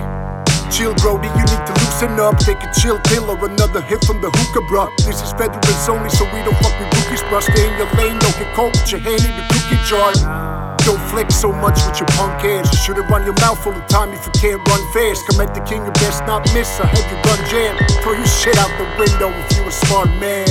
Chill, 0.72 0.94
Brody, 1.02 1.28
you 1.36 1.44
need 1.44 1.64
to 1.66 1.74
loosen 1.84 2.16
up. 2.20 2.38
Take 2.38 2.62
a 2.62 2.70
chill 2.80 2.98
pill 3.10 3.28
or 3.28 3.44
another 3.44 3.82
hit 3.82 4.04
from 4.04 4.22
the 4.22 4.30
hookah, 4.30 4.64
bruh. 4.70 4.88
This 5.04 5.20
is 5.20 5.32
veterans 5.32 5.88
only, 5.88 6.08
so 6.08 6.24
we 6.32 6.40
don't 6.40 6.56
fuck 6.64 6.72
with 6.80 6.88
rookies, 6.96 7.22
bruh. 7.28 7.42
Stay 7.42 7.68
in 7.68 7.76
your 7.76 7.90
lane, 8.00 8.16
don't 8.18 8.36
get 8.38 8.54
caught 8.56 8.72
with 8.72 8.88
your 8.90 9.00
hand 9.00 9.20
in 9.20 9.36
the 9.36 9.44
cookie 9.52 9.80
jar. 9.84 10.79
Don't 11.10 11.18
flex 11.18 11.36
so 11.36 11.52
much 11.52 11.78
with 11.86 11.98
your 11.98 12.08
punk 12.18 12.44
ass. 12.44 12.72
You 12.72 12.78
shouldn't 12.78 13.08
run 13.10 13.24
your 13.24 13.34
mouth 13.40 13.64
all 13.66 13.72
the 13.72 13.80
time 13.86 14.12
if 14.12 14.24
you 14.26 14.32
can't 14.32 14.68
run 14.68 14.80
fast. 14.92 15.26
Come 15.26 15.40
at 15.40 15.54
the 15.54 15.60
king, 15.60 15.84
you 15.84 15.92
best 15.92 16.24
not 16.26 16.42
miss. 16.54 16.80
I 16.80 16.86
have 16.86 17.10
your 17.10 17.22
gun 17.22 17.38
jam. 17.50 17.76
Throw 18.02 18.12
your 18.12 18.26
shit 18.26 18.56
out 18.58 18.70
the 18.78 18.84
window 18.98 19.30
if 19.30 19.56
you 19.56 19.64
a 19.66 19.70
smart 19.70 20.08
man. 20.20 20.48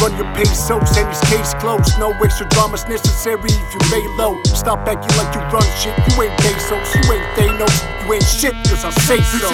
Run 0.00 0.16
your 0.16 0.26
pesos 0.34 0.96
and 0.96 1.08
this 1.10 1.20
case 1.30 1.54
closed. 1.54 1.98
No 1.98 2.12
extra 2.22 2.48
dramas 2.48 2.86
necessary 2.88 3.50
if 3.50 3.74
you 3.74 3.80
lay 3.92 4.06
low. 4.16 4.40
Stop 4.44 4.80
acting 4.88 5.14
like 5.16 5.34
you 5.34 5.40
run 5.52 5.66
shit. 5.78 5.94
You 6.10 6.22
ain't 6.22 6.36
Bezos, 6.40 6.88
you 6.96 7.12
ain't 7.12 7.26
Thanos, 7.36 7.76
you 8.04 8.12
ain't 8.14 8.24
shit, 8.24 8.54
cause 8.68 8.84
I 8.84 8.90
say 9.06 9.20
so. 9.20 9.48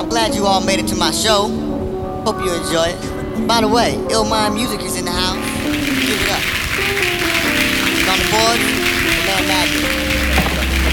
I'm 0.00 0.08
glad 0.08 0.34
you 0.34 0.46
all 0.46 0.60
made 0.60 0.80
it 0.80 0.88
to 0.88 0.96
my 0.96 1.10
show. 1.10 1.48
Hope 2.24 2.44
you 2.44 2.52
enjoy 2.52 2.88
it. 2.88 3.17
By 3.46 3.60
the 3.60 3.68
way, 3.68 3.94
Ill 4.10 4.24
Mind 4.24 4.54
Music 4.54 4.80
is 4.82 4.96
in 4.98 5.04
the 5.04 5.10
house. 5.10 5.36
Give 5.64 6.20
it 6.20 6.30
up. 6.30 6.42
On 8.08 8.18
the 8.18 8.28
board, 8.30 8.58
the 8.60 9.24
man 9.26 9.48
Magic. 9.48 10.88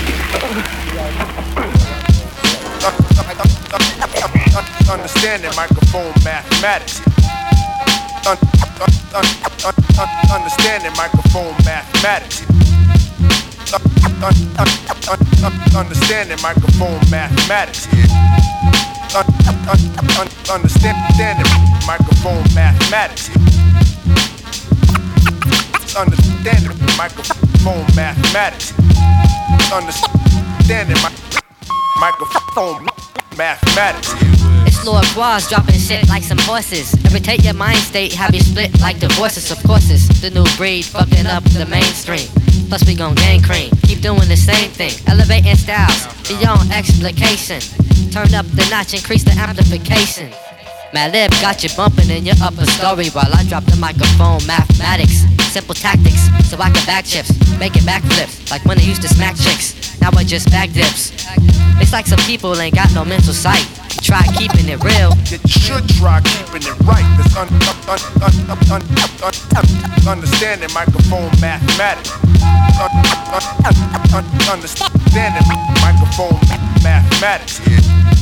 Understanding 4.90 5.52
microphone 5.56 6.14
mathematics. 6.24 7.02
Un- 8.26 8.38
un- 8.62 8.94
un- 9.16 9.26
un- 9.66 9.74
un- 10.00 10.36
Understanding 10.36 10.92
microphone 10.96 11.54
mathematics. 11.66 12.42
Un- 13.74 13.82
un- 14.24 14.34
un- 14.60 14.68
un- 15.10 15.20
un- 15.44 15.76
Understanding 15.76 16.42
microphone 16.42 17.00
mathematics. 17.10 17.88
Un- 19.16 19.24
un- 19.48 19.80
un- 20.20 20.30
Understanding 20.52 21.46
microphone 21.88 22.44
mathematics. 22.54 23.30
Understanding 25.96 26.76
microphone 26.98 27.86
mathematics. 27.96 28.74
Understanding 29.72 30.98
my 31.02 31.12
microphone 32.00 32.86
mathematics. 33.38 34.14
It's 34.68 34.84
Lord 34.86 35.06
Quaz 35.14 35.48
dropping 35.48 35.80
shit 35.80 36.08
like 36.10 36.24
some 36.24 36.40
horses. 36.40 36.94
Irritate 37.06 37.44
your 37.46 37.54
mind 37.54 37.78
state, 37.78 38.12
have 38.14 38.34
you 38.36 38.42
split 38.42 38.80
like 38.82 39.00
divorces. 39.00 39.50
Of 39.50 39.64
course, 39.64 39.90
it's 39.90 40.08
the 40.20 40.30
new 40.30 40.46
breed 40.58 40.84
fucking 40.84 41.26
up 41.26 41.44
the 41.46 41.66
mainstream. 41.66 42.28
Plus, 42.68 42.86
we 42.86 42.96
gon' 42.96 43.16
gang 43.16 43.42
cream, 43.42 43.70
Keep 43.84 44.02
doing 44.02 44.28
the 44.28 44.36
same 44.36 44.70
thing. 44.72 44.92
Elevating 45.08 45.56
styles 45.56 46.08
beyond 46.28 46.72
explication. 46.74 47.62
Turn 48.16 48.34
up 48.34 48.46
the 48.46 48.66
notch, 48.72 48.94
increase 48.94 49.26
the 49.26 49.32
amplification. 49.32 50.32
My 50.96 51.10
lip 51.10 51.30
got 51.42 51.62
you 51.62 51.68
bumping 51.76 52.10
in 52.10 52.26
your 52.26 52.40
upper 52.42 52.66
story 52.66 53.10
while 53.10 53.28
I 53.36 53.44
drop 53.44 53.66
the 53.66 53.76
microphone. 53.76 54.40
Mathematics, 54.48 55.28
simple 55.52 55.76
tactics, 55.76 56.32
so 56.48 56.56
I 56.58 56.70
can 56.72 56.86
back 56.86 57.04
chips, 57.04 57.36
making 57.60 57.82
backflips 57.84 58.50
like 58.50 58.64
when 58.64 58.80
I 58.80 58.84
used 58.84 59.02
to 59.02 59.10
smack 59.10 59.36
chicks. 59.36 59.76
Now 60.00 60.12
I 60.16 60.24
just 60.24 60.50
back 60.52 60.72
dips. 60.72 61.12
It's 61.84 61.92
like 61.92 62.08
some 62.08 62.20
people 62.20 62.56
ain't 62.62 62.76
got 62.76 62.94
no 62.94 63.04
mental 63.04 63.34
sight. 63.34 63.68
Try 64.08 64.24
keeping 64.40 64.72
it 64.72 64.82
real. 64.88 65.12
You 65.28 65.44
should 65.44 65.84
try 66.00 66.22
keeping 66.24 66.64
it 66.64 66.80
right. 66.88 67.04
That's 67.20 67.36
un- 67.36 67.52
un- 68.72 68.88
un- 69.52 70.08
understanding 70.08 70.72
microphone 70.72 71.28
mathematics. 71.44 72.08
understanding 74.48 75.44
microphone 75.84 76.40
mathematics. 76.82 77.60
Yeah. 77.68 78.15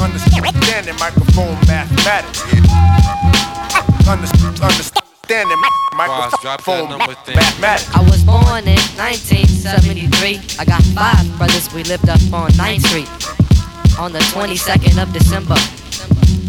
Understanding 0.00 0.96
microphone 0.98 1.56
mathematics. 1.66 2.42
Under- 4.06 4.28
Understanding 4.62 5.58
microphone 5.96 6.98
mathematics. 6.98 7.88
I 7.94 8.00
was 8.10 8.22
born 8.24 8.68
in 8.68 8.76
1973. 9.00 10.40
I 10.58 10.64
got 10.64 10.82
five 10.94 11.38
brothers, 11.38 11.72
we 11.72 11.82
lived 11.84 12.08
up 12.08 12.20
on 12.32 12.50
9th 12.52 12.86
Street. 12.86 13.08
On 13.98 14.12
the 14.12 14.20
22nd 14.20 15.02
of 15.02 15.12
December. 15.12 15.56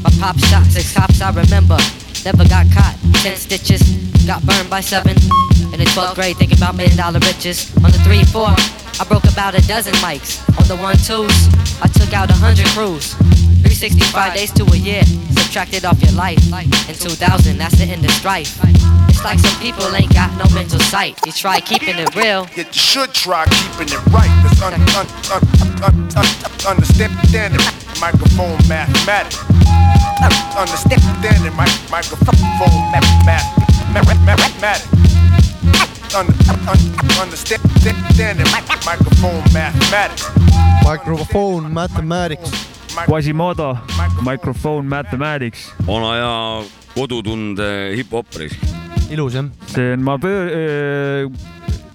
My 0.04 0.10
pop 0.20 0.38
shot 0.38 0.66
six 0.66 0.94
cops, 0.94 1.22
I 1.22 1.32
remember. 1.32 1.78
Never 2.26 2.44
got 2.48 2.66
caught, 2.72 2.96
10 3.24 3.36
stitches. 3.38 3.82
Got 4.28 4.44
burned 4.46 4.70
by 4.70 4.82
seven. 4.82 5.16
In 5.74 5.80
the 5.80 5.86
12th 5.96 6.16
grade, 6.16 6.38
thinking 6.38 6.58
about 6.58 6.76
million 6.76 6.98
dollar 6.98 7.20
riches. 7.20 7.74
On 7.84 7.92
the 7.92 7.98
3 8.00 8.24
4, 8.26 8.48
I 9.00 9.06
broke 9.08 9.24
about 9.26 9.56
a 9.56 9.62
dozen 9.68 9.94
mics. 9.96 10.42
On 10.60 10.68
the 10.68 10.76
1 10.76 10.96
2s, 10.98 11.82
I 11.82 11.88
took 11.88 12.14
out 12.14 12.30
a 12.30 12.34
100 12.34 12.66
crews. 12.76 13.14
365 13.64 14.34
days 14.34 14.52
to 14.54 14.64
a 14.66 14.78
year, 14.78 15.04
subtracted 15.40 15.86
off 15.86 16.02
your 16.02 16.12
life. 16.14 16.38
In 16.90 16.96
2000, 16.96 17.58
that's 17.58 17.78
the 17.78 17.86
end 17.86 18.04
of 18.06 18.12
strife. 18.12 18.60
It's 19.10 19.24
like 19.24 19.40
some 19.40 19.60
people 19.62 19.84
ain't 19.96 20.14
got 20.14 20.32
no 20.38 20.46
mental 20.54 20.80
sight. 20.80 21.20
You 21.26 21.32
try 21.32 21.60
keeping 21.62 21.98
it 21.98 22.14
real. 22.16 22.48
Yet 22.56 22.68
you 22.76 22.82
should 22.82 23.14
try 23.14 23.46
keeping 23.46 23.90
it 23.94 24.02
right. 24.12 24.32
That's 24.44 24.62
un- 24.62 24.74
un- 24.74 25.12
un- 25.32 25.84
un- 25.84 26.10
un- 26.18 26.78
understanding 26.78 27.62
microphone 28.00 28.58
mathematics. 28.68 29.38
Understanding 30.60 31.56
my 31.56 31.68
microphone 31.92 32.92
mathematic. 32.92 34.90
Understanding 37.22 38.48
microphone 38.86 39.44
mathematics. 39.54 40.32
Microphone 40.84 41.74
mathematics. 41.74 42.52
Quasimodo, 43.06 43.78
Microphone 44.22 44.88
Mathematics. 44.88 45.72
vana 45.88 46.14
hea 46.16 46.64
kodutunde 46.96 47.96
hip-hop 47.96 48.26
risk. 48.38 48.56
ilus 49.12 49.34
jah? 49.34 49.46
see 49.68 49.94
on, 49.94 50.04
ma 50.04 50.18
pöör- 50.18 50.52
äh,. 50.52 51.32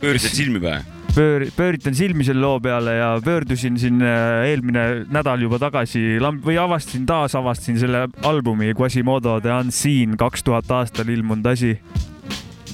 pöörasid 0.00 0.34
silmi 0.34 0.60
pähe? 0.60 0.93
pöör-, 1.14 1.46
pööritan 1.56 1.94
silmi 1.96 2.26
selle 2.26 2.42
loo 2.42 2.60
peale 2.62 2.96
ja 2.98 3.10
pöördusin 3.24 3.78
siin 3.80 4.02
äh, 4.02 4.46
eelmine 4.50 5.04
nädal 5.12 5.44
juba 5.44 5.60
tagasi 5.62 6.18
või 6.44 6.58
avastasin, 6.60 7.06
taasavastasin 7.08 7.78
selle 7.82 8.06
albumi 8.26 8.72
Quasimodo 8.78 9.38
The 9.44 9.54
Unseen 9.60 10.18
kaks 10.20 10.44
tuhat 10.46 10.70
aastal 10.74 11.10
ilmunud 11.14 11.46
asi. 11.52 11.76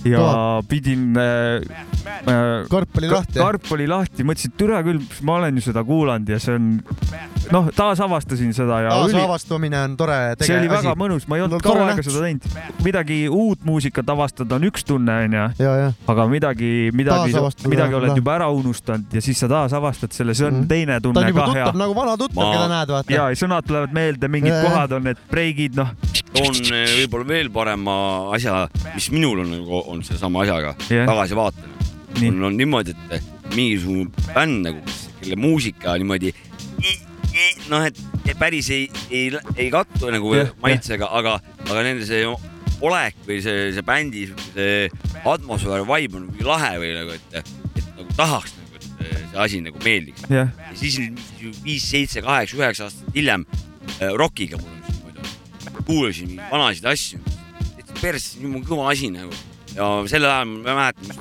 ja 0.05 0.17
Kõva. 0.17 0.63
pidin 0.69 1.11
äh,. 1.21 1.61
äh, 2.25 2.69
karp 2.71 2.97
oli 2.97 3.11
lahti. 3.13 3.39
karp 3.39 3.73
oli 3.77 3.89
lahti, 3.91 4.25
mõtlesin, 4.25 4.55
et 4.55 4.61
türa 4.61 4.81
küll, 4.87 5.03
ma 5.23 5.37
olen 5.41 5.61
ju 5.61 5.69
seda 5.69 5.85
kuulanud 5.85 6.29
ja 6.29 6.41
see 6.41 6.57
on 6.57 6.73
noh, 7.53 7.69
taasavastasin 7.77 8.53
seda 8.55 8.81
ja 8.85 8.95
oli, 9.01 9.13
taasavastamine 9.13 9.79
on 9.85 9.97
tore 10.01 10.17
see 10.39 10.47
tege- 10.47 10.59
oli 10.59 10.69
asi. 10.69 10.75
väga 10.87 10.95
mõnus, 11.01 11.27
ma 11.29 11.37
ei 11.39 11.43
olnud 11.47 11.59
No 11.61 11.65
kaua 11.65 11.89
aega 11.91 12.03
seda 12.07 12.21
teinud. 12.25 12.47
midagi 12.85 13.19
uut 13.29 13.65
muusikat 13.67 14.09
avastada 14.15 14.55
on 14.59 14.67
üks 14.71 14.85
tunne, 14.87 15.17
onju. 15.27 15.47
ja, 15.59 15.73
ja. 15.85 15.89
aga 16.07 16.27
midagi, 16.31 16.91
midagi, 16.95 17.35
midagi 17.69 17.95
on 17.95 18.01
oled 18.05 18.17
juba 18.23 18.35
ära 18.39 18.49
unustanud 18.55 19.13
ja 19.17 19.21
siis 19.25 19.39
sa 19.43 19.49
taasavastad 19.51 20.13
selle, 20.17 20.35
see 20.35 20.47
on 20.47 20.61
mm. 20.63 20.69
teine 20.71 20.99
ta 21.01 21.05
tunne 21.09 21.25
on 21.25 21.29
juba 21.33 21.47
ka 21.47 21.53
hea 21.59 21.65
tuttav. 21.67 21.81
nagu 21.83 21.95
vana 21.99 22.17
tuttav, 22.17 22.43
Ma- 22.45 22.53
keda 22.55 22.69
näed, 22.75 22.95
vaata. 22.97 23.13
ja, 23.15 23.27
ja 23.35 23.41
sõnad 23.43 23.67
tulevad 23.67 23.93
meelde, 23.97 24.29
mingid 24.29 24.53
Ja, 24.55 24.63
kohad 24.67 24.93
on 24.93 25.05
need 25.11 25.19
breigid, 25.31 25.75
noh. 25.79 25.91
toon 26.35 26.55
eh, 26.75 26.95
võib-olla 27.03 27.27
veel 27.29 27.51
parema 27.55 27.95
asja, 28.35 28.69
mis 28.95 29.11
minul 29.15 29.41
on 29.45 29.51
nagu, 29.57 29.83
on 29.93 30.03
sellesama 30.07 30.43
asjaga 30.47 30.75
Jah. 30.91 31.07
tagasivaatamine. 31.07 31.77
Mul 32.21 32.45
on 32.51 32.57
niimoodi, 32.59 32.95
et 33.15 33.55
mingisugune 33.55 34.11
bänd 34.35 34.65
nagu, 34.67 34.81
kelle 35.21 35.37
muusika 35.39 35.95
niimoodi 36.01 36.33
noh, 37.71 37.85
et 37.87 37.99
päris 38.39 38.71
ei, 38.75 38.89
ei, 39.11 39.31
ei 39.57 39.69
kattu 39.73 40.11
nagu 40.13 40.33
Jah, 40.35 40.53
maitsega, 40.63 41.11
aga, 41.19 41.39
aga 41.67 41.85
nende 41.87 42.07
see 42.09 42.25
olek 42.81 43.19
või 43.27 43.41
see, 43.45 43.71
see 43.77 43.85
bändi 43.87 44.27
see 44.55 44.89
atmosfäär, 45.29 45.85
vibe 45.89 46.21
on 46.21 46.29
nagu 46.31 46.47
lahe 46.49 46.73
või 46.81 46.93
nagu, 46.97 47.17
et, 47.19 47.43
et 47.43 47.83
nagu 47.99 48.17
tahaks 48.17 48.55
nagu, 48.57 48.81
et 48.81 48.89
see 49.03 49.43
asi 49.45 49.61
nagu 49.65 49.83
meeldiks. 49.85 50.25
jah, 50.33 50.49
ja 50.49 50.79
siis 50.79 50.99
nüüd 51.03 51.61
viis, 51.67 51.85
seitse, 51.85 52.25
kaheksa, 52.25 52.59
üheksa 52.61 52.89
aastat 52.89 53.15
hiljem 53.17 53.45
äh, 53.99 54.11
rokiga 54.17 54.61
mul 54.61 54.73
on 54.73 54.81
niimoodi, 54.89 55.85
kuulasin 55.85 56.41
vanasid 56.51 56.89
asju, 56.89 57.21
persse, 58.01 58.41
nii 58.41 58.65
kõva 58.65 58.91
asi 58.95 59.13
nagu. 59.13 59.33
Ja 59.71 59.87
sel 60.11 60.25
ajal 60.27 60.49
ma 60.51 60.75
mäletan, 60.75 61.13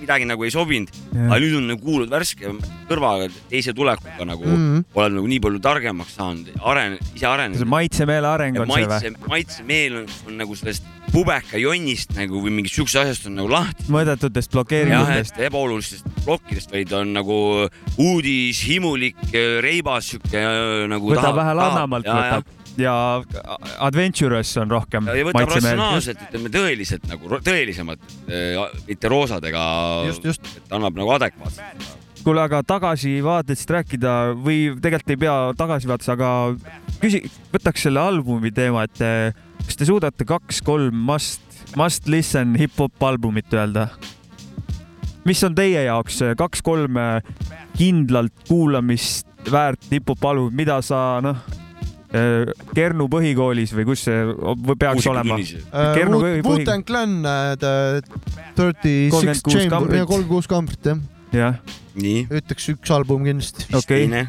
midagi 0.00 0.28
nagu 0.28 0.44
ei 0.46 0.52
sobinud, 0.54 0.92
aga 1.14 1.40
nüüd 1.42 1.56
on 1.58 1.68
nagu 1.72 1.82
kuulnud 1.84 2.12
värske 2.12 2.52
kõrvaga 2.88 3.28
teise 3.50 3.74
tulekuga 3.76 4.26
nagu 4.28 4.46
mm. 4.46 4.60
-hmm. 4.60 4.84
olen 4.94 5.18
nagu 5.18 5.32
nii 5.32 5.40
palju 5.44 5.62
targemaks 5.64 6.14
saanud, 6.18 6.52
aren-, 6.58 6.98
ise 7.14 7.26
arenenud. 7.28 7.68
maitsemeele 7.68 8.28
areng 8.28 8.62
on 8.62 8.72
see 8.72 9.12
või?, 9.12 9.28
maitsemeel 9.34 10.00
on, 10.02 10.08
on 10.26 10.40
nagu 10.42 10.56
sellest 10.58 10.86
pubeka 11.12 11.60
jonnist 11.60 12.12
nagu 12.16 12.42
või 12.44 12.52
mingist 12.58 12.78
siuksest 12.78 13.02
asjast 13.02 13.28
on 13.30 13.38
nagu 13.38 13.52
lahti 13.52 13.88
mõõdetutest 13.92 14.52
blokeeringutest. 14.52 15.40
ebaolulistest 15.48 16.08
plokkidest, 16.24 16.72
vaid 16.72 16.92
on 16.96 17.14
nagu 17.16 17.38
uudis, 17.96 18.60
himulik, 18.68 19.20
reibas 19.64 20.12
sihuke 20.12 20.42
äh, 20.42 20.86
nagu. 20.90 21.12
võtab 21.14 21.36
vähe 21.38 21.56
lannamalt, 21.56 22.08
võtab 22.08 22.57
ja 22.82 22.94
Adventurous 23.84 24.50
on 24.60 24.70
rohkem 24.72 25.08
ja, 25.10 25.24
võtab 25.28 25.52
ratsionaalselt, 25.54 26.24
ütleme 26.28 26.52
tõeliselt 26.54 27.06
nagu 27.10 27.40
tõelisemalt, 27.44 28.04
mitte 28.88 29.12
roosadega. 29.12 29.62
Just, 30.08 30.28
just. 30.28 30.52
annab 30.74 30.98
nagu 30.98 31.14
adekvaatselt. 31.16 31.88
kuule, 32.24 32.42
aga 32.44 32.62
tagasivaatest 32.66 33.74
rääkida 33.76 34.14
või 34.36 34.60
tegelikult 34.82 35.14
ei 35.14 35.22
pea 35.24 35.36
tagasivaates, 35.58 36.12
aga 36.14 36.30
küsi, 37.02 37.22
võtaks 37.54 37.88
selle 37.88 38.02
albumi 38.02 38.52
teema, 38.54 38.84
et 38.88 39.02
eh, 39.04 39.42
kas 39.64 39.80
te 39.80 39.88
suudate 39.88 40.28
kaks-kolm 40.28 40.94
must, 41.08 41.42
must 41.78 42.08
listen 42.10 42.56
hip-hop 42.58 43.08
albumit 43.10 43.52
öelda? 43.54 43.88
mis 45.28 45.44
on 45.44 45.56
teie 45.56 45.84
jaoks 45.84 46.22
äh, 46.24 46.34
kaks-kolm 46.38 46.96
äh, 46.96 47.22
kindlalt 47.76 48.32
kuulamist 48.48 49.26
väärt 49.52 49.90
hip-hop 49.92 50.24
albumit, 50.24 50.56
mida 50.62 50.78
sa 50.84 51.18
noh, 51.24 51.42
Kernu 52.08 53.04
põhikoolis 53.12 53.74
või 53.76 53.84
kus 53.90 54.06
see 54.06 54.22
peaks 54.80 55.06
olema? 55.10 55.36
Kernu 55.36 56.20
põhi- 56.22 56.38
põhi- 56.40 56.62
Wu-Tang 56.62 56.86
Clan, 56.88 57.18
The 57.60 57.72
Thirty 58.56 58.94
Six 59.12 59.42
36 59.42 59.42
Chamber, 59.44 59.74
kambrit. 59.74 60.06
kolmkümmend 60.08 60.30
kuus 60.30 60.48
kambrit 60.48 60.88
jah. 60.88 61.02
jah, 61.36 61.58
nii, 62.00 62.24
ütleks 62.40 62.70
üks 62.72 62.94
album 62.96 63.28
kindlasti. 63.28 63.68
okei. 63.76 64.06
teine, 64.06 64.24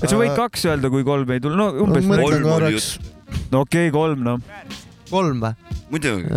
et 0.00 0.08
sa 0.08 0.16
võid 0.16 0.32
kaks 0.38 0.64
öelda, 0.70 0.88
kui 0.92 1.04
kolm 1.04 1.30
ei 1.36 1.42
tule, 1.44 1.58
no 1.60 1.68
umbes. 1.84 2.08
kolm 2.08 2.24
oli 2.30 2.42
korraks, 2.46 2.88
no 3.52 3.60
okei 3.66 3.90
okay,, 3.90 3.94
kolm 3.94 4.24
noh. 4.24 4.40
kolm 5.12 5.44
või? 5.44 5.52
muidugi, 5.92 6.32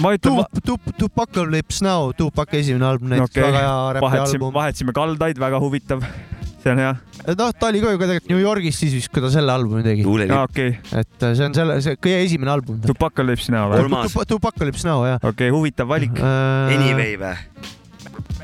ma 0.00 0.14
ütlen, 0.16 0.40
Tup-, 0.40 0.64
Tup-, 0.64 0.92
Tupacalypse 0.96 1.84
Now, 1.84 2.12
Tupac 2.16 2.56
esimene 2.56 2.88
album 2.88 3.12
näiteks 3.12 3.30
Okei, 3.36 3.42
okay., 3.44 3.52
väga 3.52 3.66
hea 3.68 3.92
räpi 3.98 4.22
album. 4.24 4.54
vahetasime 4.56 4.96
kaldaid, 4.96 5.38
väga 5.38 5.60
huvitav. 5.60 6.08
See 6.62 6.72
on 6.72 6.82
hea. 6.82 6.94
noh, 7.38 7.52
ta 7.58 7.68
oli 7.68 7.82
ka 7.82 7.92
ju 7.92 8.00
ka 8.00 8.08
tegelikult 8.08 8.32
New 8.32 8.42
Yorgis 8.42 8.78
siis 8.78 8.96
vist, 8.96 9.12
kui 9.12 9.24
ta 9.24 9.30
selle 9.34 9.54
albumi 9.54 9.84
tegi. 9.86 10.06
aa, 10.28 10.46
okei. 10.46 10.78
et 11.02 11.28
äh, 11.28 11.36
see 11.38 11.48
on 11.48 11.58
selle, 11.58 11.78
see 11.84 11.98
kõige 11.98 12.24
esimene 12.28 12.54
album. 12.54 12.80
Tupacalypse 12.86 13.54
näo 13.54 13.70
või? 13.72 14.26
Tupacalypse 14.30 14.88
Now 14.88 15.06
jah. 15.08 15.22
okei 15.22 15.50
okay,, 15.50 15.54
huvitav 15.54 15.90
valik. 15.90 16.18
Anyway 16.22 17.18
või? 17.20 17.80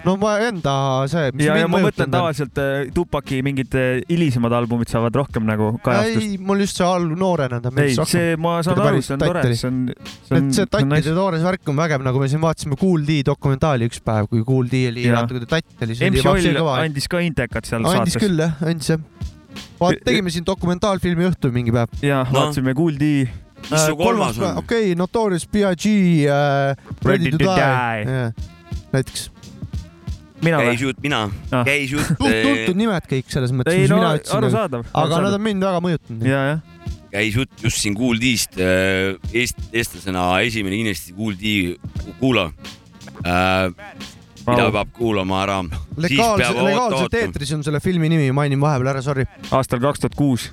No 0.05 0.15
ma 0.21 0.35
enda 0.47 0.75
see. 1.11 1.31
ja, 1.45 1.57
ja 1.61 1.69
ma 1.71 1.81
mõtlen. 1.83 2.11
tavaliselt 2.13 2.59
äh, 2.63 2.89
Tupaki 2.95 3.41
mingid 3.47 3.75
äh, 3.79 4.01
hilisemad 4.11 4.55
albumid 4.59 4.91
saavad 4.93 5.17
rohkem 5.19 5.47
nagu 5.49 5.73
kajastust. 5.85 6.25
ei, 6.25 6.39
mul 6.43 6.63
just 6.65 6.79
see 6.79 6.87
all 6.87 7.09
noorena 7.19 7.61
ta 7.65 7.73
meeldis 7.75 7.99
rohkem. 8.03 8.13
see, 8.15 8.37
ma 8.41 8.59
saan 8.67 8.83
aru, 8.85 9.03
see 9.05 9.17
on 9.17 9.25
tore, 9.25 9.45
see 9.55 9.71
on, 9.71 9.81
et 9.91 10.53
see. 10.59 10.69
tattide 10.75 11.15
toores 11.17 11.45
värk 11.47 11.73
on 11.73 11.81
vägev, 11.81 12.05
nagu 12.07 12.23
me 12.23 12.31
siin 12.31 12.43
vaatasime 12.45 12.79
Kool 12.81 13.07
D 13.09 13.21
dokumentaali 13.27 13.89
üks 13.91 14.03
päev, 14.05 14.29
kui 14.33 14.45
Kool 14.47 14.71
D 14.71 14.85
oli, 14.93 15.09
ta 15.11 15.25
tatt 15.57 15.87
oli, 15.89 15.99
MC 16.11 16.27
kõva. 16.61 16.79
andis 16.85 17.11
ka 17.11 17.23
intekat 17.25 17.69
seal 17.69 17.83
andis 17.85 18.15
saates. 18.15 18.21
küll 18.23 18.45
jah, 18.45 18.55
andis 18.69 18.93
jah. 18.95 19.03
vaat 19.81 20.03
tegime 20.07 20.33
siin 20.35 20.47
dokumentaalfilmi 20.47 21.29
õhtu 21.33 21.53
mingi 21.55 21.75
päev. 21.75 21.99
ja 22.05 22.23
No. 22.29 22.41
vaatasime 22.41 22.75
Kuuldi. 22.79 23.15
mis 23.69 23.81
su 23.87 23.97
kolmas 23.99 24.39
on? 24.39 24.61
okei, 24.63 24.95
Notorious 24.99 25.49
B.I.G 25.49 25.97
äh,, 26.29 26.77
Ready 27.05 27.33
to 27.35 27.43
Die. 27.43 28.31
näiteks. 28.93 29.31
Mina 30.45 30.61
käis 30.63 30.81
või? 30.81 30.89
jutt 30.89 31.01
mina 31.05 31.21
Ah., 31.51 31.65
käis 31.67 31.93
jutt, 31.93 32.11
tuntud 32.19 32.79
nimed 32.79 33.07
kõik 33.11 33.31
selles 33.33 33.55
mõttes, 33.55 33.75
ei 33.75 33.87
mis 33.87 33.93
no 33.93 34.01
mina 34.01 34.11
ütlesin. 34.19 34.37
arusaadav. 34.39 34.91
aga 35.03 35.23
nad 35.25 35.39
on 35.39 35.43
mind 35.45 35.65
väga 35.67 35.81
mõjutanud. 35.85 36.27
ja, 36.29 36.43
jah. 36.53 36.61
käis 37.15 37.39
jutt 37.41 37.65
just 37.65 37.83
siin 37.83 37.97
Kool 37.99 38.21
D-st, 38.23 38.61
eest-, 39.33 39.67
eestlasena 39.73 40.29
esimene 40.47 40.79
kindlasti 40.79 41.17
Kool 41.17 41.35
D 41.41 41.57
kuula. 42.21 42.51
mida 44.49 44.71
peab 44.73 44.95
kuulama 44.97 45.43
ära. 45.43 45.59
legaalselt, 45.97 46.63
legaalselt 46.65 47.19
eetris 47.21 47.53
on 47.57 47.67
selle 47.67 47.83
filmi 47.85 48.09
nimi, 48.13 48.31
mainin 48.33 48.61
vahepeal 48.63 48.95
ära, 48.95 49.03
sorry. 49.05 49.27
aastal 49.51 49.83
kaks 49.83 50.05
tuhat 50.07 50.17
kuus. 50.19 50.51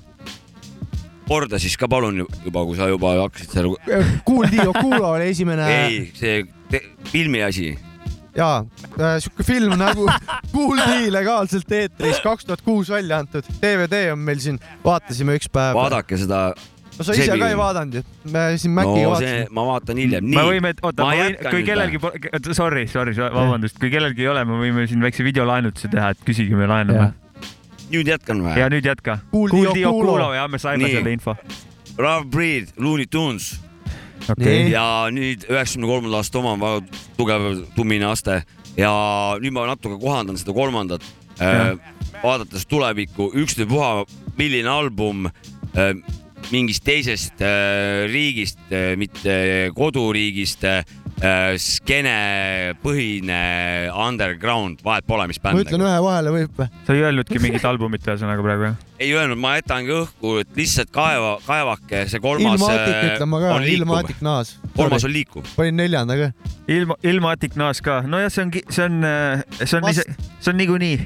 korda 1.27 1.59
siis 1.59 1.77
ka 1.77 1.87
palun 1.89 2.25
juba, 2.25 2.65
kui 2.65 2.77
sa 2.77 2.89
juba 2.89 3.15
hakkasid 3.21 3.53
seal. 3.53 3.73
Kool 4.25 4.49
D 4.51 4.65
Okulo 4.67 5.15
oli 5.15 5.31
esimene 5.33 5.69
ei, 5.69 6.05
see 6.15 6.43
filmi 7.11 7.43
asi. 7.45 7.75
jaa, 8.35 8.61
sihuke 9.23 9.45
film 9.47 9.75
nagu 9.79 10.05
Kool 10.53 10.79
D 10.79 11.09
legaalselt 11.13 11.71
eetris, 11.75 12.21
kaks 12.23 12.47
tuhat 12.47 12.63
kuus 12.65 12.91
välja 12.93 13.19
antud. 13.23 13.47
DVD 13.61 14.09
on 14.13 14.23
meil 14.27 14.39
siin, 14.43 14.59
vaatasime 14.85 15.37
üks 15.39 15.51
päev. 15.51 15.75
vaadake 15.77 16.19
seda. 16.19 16.41
no 16.95 17.07
sa 17.07 17.15
ise 17.17 17.35
ka 17.39 17.49
ei 17.51 17.57
vaadanud 17.59 17.99
ju, 17.99 18.05
me 18.31 18.45
siin 18.61 18.75
no 18.75 18.81
Maciga 18.81 18.95
see, 19.01 19.11
vaatasime. 19.11 19.51
ma 19.57 19.67
vaatan 19.71 20.01
hiljem. 20.03 20.31
me 20.31 20.47
võime, 20.51 20.73
oota, 20.81 21.09
kui 21.49 21.67
kellelgi, 21.67 22.01
sorry, 22.55 22.87
sorry, 22.91 23.17
vabandust, 23.19 23.79
kui 23.81 23.91
kellelgi 23.93 24.27
ei 24.27 24.31
ole, 24.31 24.45
me 24.47 24.63
võime 24.63 24.87
siin 24.91 25.03
väikse 25.03 25.27
videolaenutuse 25.27 25.91
teha, 25.91 26.13
et 26.15 26.25
küsige, 26.27 26.55
me 26.59 26.69
laename. 26.71 27.11
nüüd 27.91 28.15
jätkan 28.15 28.41
või? 28.47 28.57
ja 28.59 28.71
nüüd 28.71 28.87
jätka. 28.87 29.19
Kuuldi 29.31 29.85
Okulo. 29.85 30.33
Ja 30.35 30.47
me 30.51 30.59
saime 30.59 30.87
Nii. 30.87 30.99
selle 30.99 31.15
info. 31.15 31.37
Rough 31.95 32.27
Breed, 32.27 32.73
Looney 32.81 33.07
Tunes 33.07 33.53
okei, 34.31 34.69
ja 34.71 35.07
nüüd 35.13 35.45
üheksakümne 35.49 35.89
kolmanda 35.89 36.21
aasta 36.21 36.39
oma 36.39 36.55
on 36.55 36.61
väga 36.61 37.01
tugev 37.17 37.47
tummine 37.75 38.07
aste. 38.09 38.41
Ja 38.77 38.91
nüüd 39.41 39.55
ma 39.55 39.67
natuke 39.69 39.99
kohandan 40.01 40.39
seda 40.39 40.55
kolmandat. 40.55 41.05
vaadates 42.23 42.63
tulevikku, 42.65 43.31
ükstapuha, 43.35 44.05
milline 44.37 44.69
album 44.71 45.25
äh, 45.27 45.91
mingist 46.51 46.83
teisest 46.87 47.41
äh, 47.43 48.05
riigist, 48.07 48.59
mitte 48.97 49.71
koduriigist, 49.75 50.63
skeene 51.61 52.75
põhine 52.83 53.39
underground, 53.91 54.81
vahet 54.85 55.07
pole, 55.07 55.27
mis 55.31 55.39
ma 55.39 55.53
bänd. 55.53 55.63
ütlen 55.63 55.85
ühe 55.85 56.01
vahele, 56.03 56.33
võib 56.35 56.59
või? 56.59 56.67
sa 56.87 56.95
ei 56.97 57.05
öelnudki 57.05 57.39
mingit 57.43 57.65
albumit 57.67 58.03
ühesõnaga 58.03 58.43
praegu 58.43 58.67
jah? 58.67 58.75
ei 58.99 59.11
öelnud, 59.15 59.39
ma 59.39 59.55
jätangi 59.57 59.95
õhku, 59.95 60.35
et 60.43 60.59
lihtsalt 60.59 60.91
kaeva, 60.95 61.37
kaevake, 61.47 62.05
see 62.11 62.21
kolmas 62.23 62.59
ilmaatik 62.59 62.93
äh, 62.93 63.07
ütlen 63.13 63.31
ma 63.31 63.41
ka 63.43 63.55
ilmaatik 63.71 64.21
naas. 64.25 64.55
kolmas 64.75 65.07
on 65.07 65.15
liikuv. 65.15 65.47
panin 65.55 65.79
neljanda 65.79 66.19
ka. 66.19 66.31
ilma, 66.75 66.99
ilmaatik 67.03 67.59
naas 67.59 67.83
ka, 67.85 68.01
nojah, 68.07 68.31
see 68.33 68.47
on, 68.47 68.55
see 68.69 68.87
on, 68.89 69.01
see 69.63 69.79
on 69.79 70.25
see 70.45 70.51
on 70.51 70.57
niikuinii. 70.57 70.99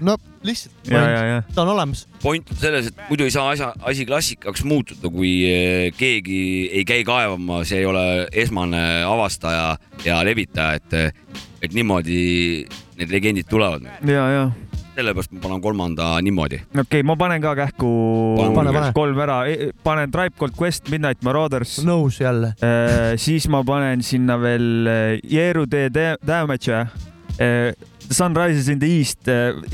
no 0.00 0.16
lihtsalt, 0.42 0.74
ja, 0.88 1.02
ja, 1.10 1.24
ja. 1.24 1.42
ta 1.54 1.62
on 1.62 1.68
olemas. 1.74 2.06
point 2.22 2.50
on 2.50 2.56
selles, 2.56 2.90
et 2.90 3.02
muidu 3.08 3.26
ei 3.26 3.34
saa 3.34 3.50
asja, 3.52 3.72
asi 3.82 4.06
klassikaks 4.08 4.64
muutuda, 4.64 5.12
kui 5.12 5.34
eh, 5.48 5.90
keegi 5.96 6.40
ei 6.72 6.84
käi 6.88 7.04
kaevamas, 7.04 7.72
ei 7.76 7.84
ole 7.86 8.26
esmane 8.32 9.04
avastaja 9.04 9.76
ja 10.04 10.24
levitaja, 10.24 10.80
et, 10.80 11.14
et 11.62 11.76
niimoodi 11.76 12.66
need 13.00 13.12
legendid 13.12 13.48
tulevad. 13.50 13.86
ja, 14.08 14.26
ja 14.38 14.50
sellepärast 15.00 15.32
ma 15.32 15.40
panen 15.40 15.60
kolmanda 15.64 16.08
niimoodi. 16.22 16.60
okei 16.68 16.82
okay,, 16.82 17.02
ma 17.06 17.16
panen 17.16 17.42
ka 17.42 17.54
kähku 17.58 17.90
Pane, 18.36 18.72
pane, 18.72 18.92
kolm 18.96 19.20
ära, 19.22 19.38
panen 19.84 20.10
Tribe 20.12 20.36
Called 20.38 20.56
Quest, 20.58 20.90
Midnight 20.92 21.24
Marauders, 21.26 21.78
nõus 21.86 22.20
jälle. 22.20 22.52
siis 23.20 23.48
ma 23.52 23.62
panen 23.66 24.04
sinna 24.04 24.36
veel 24.40 24.90
äh, 24.90 25.14
Jeeru 25.24 25.66
tee 25.70 25.90
Damage, 26.26 26.84
The 27.40 28.12
Sun 28.12 28.36
Rises 28.36 28.68
in 28.68 28.80
the 28.82 28.88
East, 28.98 29.24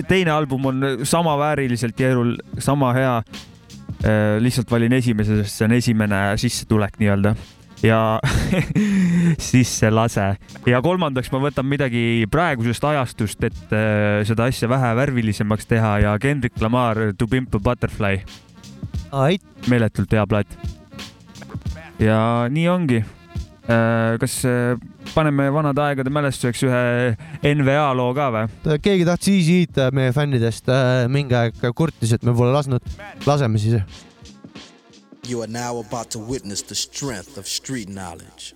teine 0.06 0.30
album 0.30 0.68
on 0.70 0.84
samavääriliselt 1.02 1.98
Jeerul 1.98 2.36
sama 2.62 2.92
hea. 2.94 3.22
lihtsalt 4.38 4.70
valin 4.70 4.92
esimese, 4.92 5.40
sest 5.40 5.56
see 5.56 5.64
on 5.64 5.72
esimene 5.72 6.18
sissetulek 6.38 6.98
nii-öelda 7.00 7.32
ja 7.82 8.20
sisselase 9.50 10.26
ja 10.68 10.80
kolmandaks 10.84 11.30
ma 11.32 11.40
võtan 11.42 11.66
midagi 11.66 12.26
praegusest 12.30 12.84
ajastust, 12.84 13.42
et 13.48 13.74
seda 14.28 14.48
asja 14.50 14.68
vähe 14.70 14.92
värvilisemaks 15.00 15.66
teha 15.66 15.96
ja 16.04 16.14
Kendrick 16.22 16.60
Lamar 16.62 17.00
To 17.18 17.26
Pimp 17.26 17.56
a 17.56 17.62
Butterfly, 17.70 18.20
ait, 19.24 19.44
meeletult 19.66 20.12
hea 20.12 20.26
plaat. 20.28 20.58
ja 21.98 22.18
nii 22.52 22.68
ongi. 22.68 23.02
kas 24.20 24.44
paneme 25.14 25.48
vanade 25.52 25.82
aegade 25.82 26.10
mälestuseks 26.12 26.64
ühe 26.66 27.54
NVA 27.54 27.86
loo 27.96 28.12
ka 28.16 28.28
või? 28.34 28.78
keegi 28.82 29.06
tahtis 29.08 29.32
Easy 29.34 29.60
Eat 29.62 29.94
meie 29.96 30.12
fännidest 30.16 30.68
äh, 30.72 31.06
mingi 31.12 31.36
aeg 31.38 31.62
kurtis, 31.76 32.12
et 32.16 32.26
me 32.26 32.34
pole 32.36 32.52
lasknud, 32.54 32.84
laseme 33.26 33.60
siis. 33.62 33.80
You 35.26 35.42
are 35.42 35.50
now 35.50 35.80
about 35.80 36.10
to 36.10 36.20
witness 36.20 36.62
the 36.62 36.74
strength 36.74 37.36
of 37.38 37.48
street 37.48 37.88
knowledge. 37.88 38.54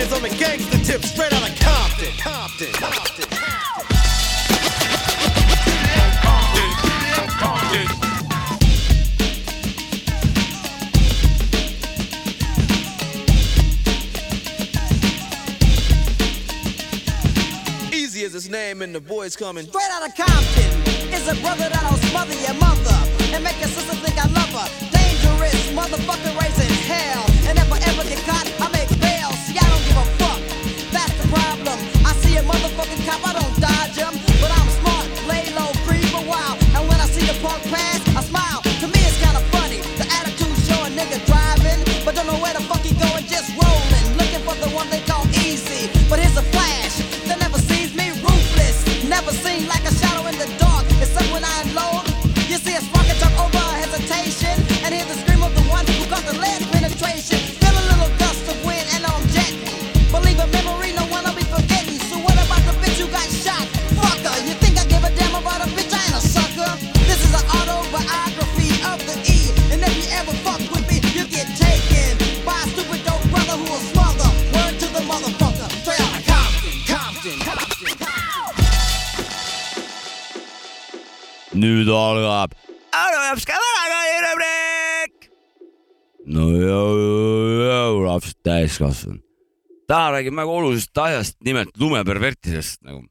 Is 0.00 0.12
on 0.12 0.22
the 0.22 0.28
gangster 0.28 0.78
tip, 0.84 1.02
straight 1.02 1.32
out 1.32 1.48
of 1.48 1.58
Compton. 1.58 2.12
Compton. 2.18 2.72
Compton. 2.72 3.28
Easy 17.92 18.24
as 18.24 18.32
his 18.32 18.48
name 18.48 18.82
and 18.82 18.94
the 18.94 19.00
boys 19.00 19.34
coming. 19.36 19.66
Straight 19.66 19.90
out 19.90 20.08
of 20.08 20.14
Compton 20.14 21.12
is 21.12 21.28
a 21.28 21.34
brother 21.40 21.68
that'll 21.68 21.98
smother 22.08 22.34
your 22.34 22.54
mother 22.54 22.96
and 23.34 23.42
make 23.42 23.58
your 23.58 23.68
laps 88.58 88.78
täiskasvanud. 88.78 89.22
täna 89.88 90.10
räägime 90.12 90.42
väga 90.42 90.52
olulisest 90.52 90.98
asjast, 90.98 91.36
nimelt 91.44 91.70
lumepervertidest 91.78 92.82
nagu. 92.84 93.04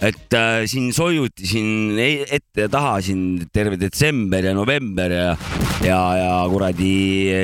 et 0.00 0.34
äh, 0.34 0.66
siin 0.68 0.92
soiuti 0.92 1.46
siin 1.46 1.96
e- 1.98 2.26
ette 2.28 2.66
ja 2.66 2.68
taha 2.68 3.00
siin 3.00 3.46
terve 3.52 3.78
detsember 3.80 4.44
ja 4.44 4.52
november 4.54 5.10
ja, 5.10 5.36
ja, 5.80 6.00
ja 6.20 6.32
kuradi, 6.52 7.40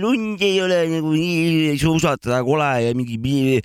lund 0.00 0.42
ei 0.42 0.58
ole 0.62 0.80
nagu 0.96 1.12
nii 1.14 1.78
suusata 1.78 2.32
väga 2.32 2.44
kole 2.44 2.70
ja 2.88 2.94
mingi. 2.94 3.60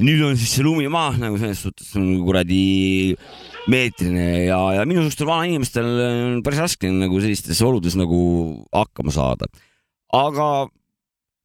nüüd 0.00 0.22
on 0.24 0.36
siis 0.36 0.56
see 0.56 0.64
lumi 0.64 0.88
maas 0.88 1.18
nagu 1.20 1.36
selles 1.40 1.60
suhtes 1.60 1.92
on 1.96 2.24
kuradi 2.24 3.16
meetrine 3.68 4.46
ja, 4.46 4.58
ja 4.76 4.82
minusugustel 4.88 5.28
vanainimestel 5.28 5.86
on 5.86 6.42
päris 6.44 6.60
raske 6.60 6.88
nagu 6.88 7.20
sellistes 7.20 7.60
oludes 7.64 7.96
nagu 7.96 8.18
hakkama 8.72 9.12
saada. 9.12 9.48
aga 10.12 10.68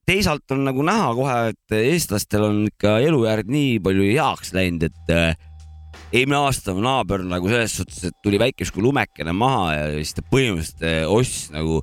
teisalt 0.08 0.54
on 0.54 0.66
nagu 0.68 0.84
näha 0.86 1.12
kohe, 1.18 1.38
et 1.54 1.78
eestlastel 1.78 2.48
on 2.48 2.60
ikka 2.70 2.98
elujärg 3.06 3.50
nii 3.52 3.80
palju 3.84 4.10
heaks 4.10 4.54
läinud, 4.58 4.90
et 4.90 5.14
äh, 5.16 5.34
eelmine 6.12 6.42
aasta 6.42 6.76
naaber 6.76 7.24
nagu 7.28 7.50
selles 7.52 7.78
suhtes, 7.80 8.04
et 8.10 8.18
tuli 8.24 8.40
väike 8.42 8.68
sihuke 8.68 8.84
lumekene 8.84 9.34
maha 9.36 9.74
ja 9.78 9.90
siis 9.96 10.16
ta 10.18 10.26
põhimõtteliselt 10.28 10.86
äh, 10.88 11.02
ostis 11.08 11.52
nagu 11.54 11.82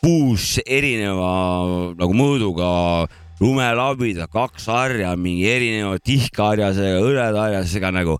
kuus 0.00 0.56
erineva 0.64 1.32
nagu 2.00 2.16
mõõduga 2.16 2.70
lumelabida, 3.40 4.26
kaks 4.32 4.66
harja, 4.68 5.14
mingi 5.16 5.46
erineva 5.48 5.96
tihkharjasega, 6.04 7.00
hõredaharjasega 7.00 7.92
nagu 7.96 8.18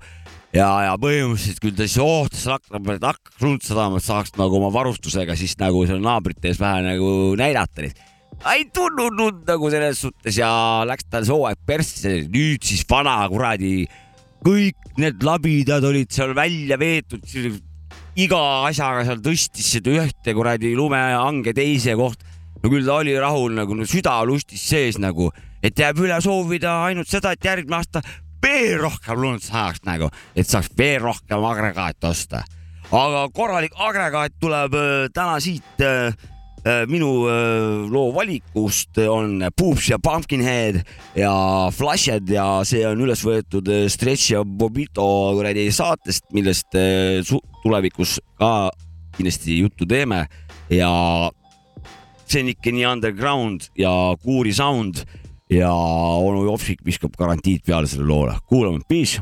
ja, 0.54 0.68
ja 0.86 0.94
põhimõtteliselt 1.00 1.60
küll 1.62 1.76
ta 1.76 1.86
siis 1.86 2.00
ootas 2.04 2.46
akna 2.56 2.80
peal, 2.80 3.00
et 3.00 3.08
hakkaks 3.10 3.44
lund 3.44 3.66
sadama, 3.66 4.00
et 4.00 4.06
saaks 4.06 4.36
nagu 4.40 4.60
oma 4.60 4.70
varustusega 4.74 5.36
siis 5.38 5.56
nagu 5.60 5.82
seal 5.88 6.02
naabrite 6.04 6.52
ees 6.52 6.60
vähe 6.60 6.84
nagu 6.86 7.10
näidata 7.40 7.86
neid. 7.86 8.00
Ei 8.48 8.64
tulnud 8.72 9.16
lund 9.16 9.48
nagu 9.48 9.70
selles 9.72 10.00
suhtes 10.04 10.38
ja 10.40 10.50
läks 10.88 11.08
tal 11.12 11.26
see 11.26 11.34
hooaeg 11.34 11.60
persse, 11.68 12.14
nüüd 12.32 12.64
siis 12.64 12.86
vana 12.88 13.18
kuradi, 13.28 13.84
kõik 14.44 14.96
need 15.00 15.24
labidad 15.26 15.84
olid 15.84 16.12
seal 16.14 16.32
välja 16.36 16.78
veetud, 16.80 17.26
iga 18.20 18.40
asjaga 18.68 19.04
seal 19.08 19.20
tõstis 19.24 19.68
seda 19.76 19.92
ühte 20.04 20.34
kuradi 20.36 20.72
lumehange 20.76 21.54
teise 21.56 21.96
kohta. 22.00 22.24
no 22.62 22.68
küll 22.68 22.84
ta 22.84 22.98
oli 23.00 23.14
rahul 23.16 23.54
nagu 23.56 23.76
no, 23.76 23.86
süda 23.88 24.18
lustis 24.28 24.64
sees 24.72 24.98
nagu, 25.00 25.30
et 25.62 25.76
jääb 25.76 26.00
üle 26.00 26.16
soovida 26.20 26.82
ainult 26.88 27.08
seda, 27.08 27.32
et 27.32 27.44
järgmine 27.44 27.76
aasta 27.76 28.02
veel 28.40 28.80
rohkem 28.80 29.20
lund 29.20 29.44
saaks 29.44 29.84
nagu, 29.84 30.08
et 30.34 30.48
saaks 30.48 30.72
veel 30.78 31.00
rohkem 31.04 31.44
agregaati 31.44 32.08
osta. 32.08 32.42
aga 32.90 33.28
korralik 33.36 33.76
agregaat 33.76 34.32
tuleb 34.40 34.74
äh, 34.74 35.08
täna 35.14 35.40
siit 35.40 35.84
äh, 35.84 36.16
minu 36.90 37.10
äh, 37.30 37.90
loo 37.90 38.10
valikust 38.14 38.98
on 39.08 39.40
Poops 39.56 39.88
ja 39.90 39.98
Pumpkinhead 40.02 40.82
ja 41.16 41.32
Flashed 41.72 42.28
ja 42.28 42.60
see 42.68 42.84
on 42.88 43.00
üles 43.00 43.22
võetud 43.24 43.68
äh, 43.72 43.86
Stretch 43.92 44.34
ja 44.34 44.44
Bobito 44.44 45.06
kuradi 45.38 45.70
saatest, 45.72 46.26
millest 46.36 46.76
äh, 46.76 47.24
tulevikus 47.62 48.18
ka 48.40 48.70
kindlasti 49.16 49.60
juttu 49.62 49.88
teeme 49.88 50.26
ja 50.72 50.90
see 52.26 52.44
on 52.44 52.52
ikka 52.52 52.74
nii 52.76 52.86
underground 52.92 53.70
ja 53.78 53.92
kuuri 54.22 54.52
sound 54.54 55.02
ja 55.50 55.72
onu 55.72 56.44
Jopsik 56.46 56.84
viskab 56.86 57.16
garantiid 57.18 57.64
peale 57.66 57.90
selle 57.90 58.06
loole. 58.06 58.36
kuulame, 58.46 58.84
peace. 58.88 59.20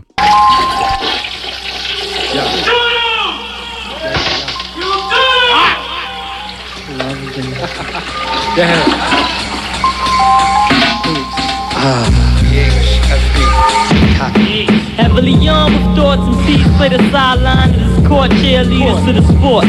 Heavily 14.99 15.49
armed 15.49 15.77
with 15.77 15.95
thoughts 15.95 16.23
and 16.23 16.35
seats 16.45 16.69
play 16.77 16.89
the 16.89 16.99
sideline 17.13 17.71
of 17.71 17.79
this 17.79 18.09
court 18.09 18.33
cheerleaders 18.33 19.05
to 19.07 19.13
the 19.13 19.23
sport. 19.23 19.67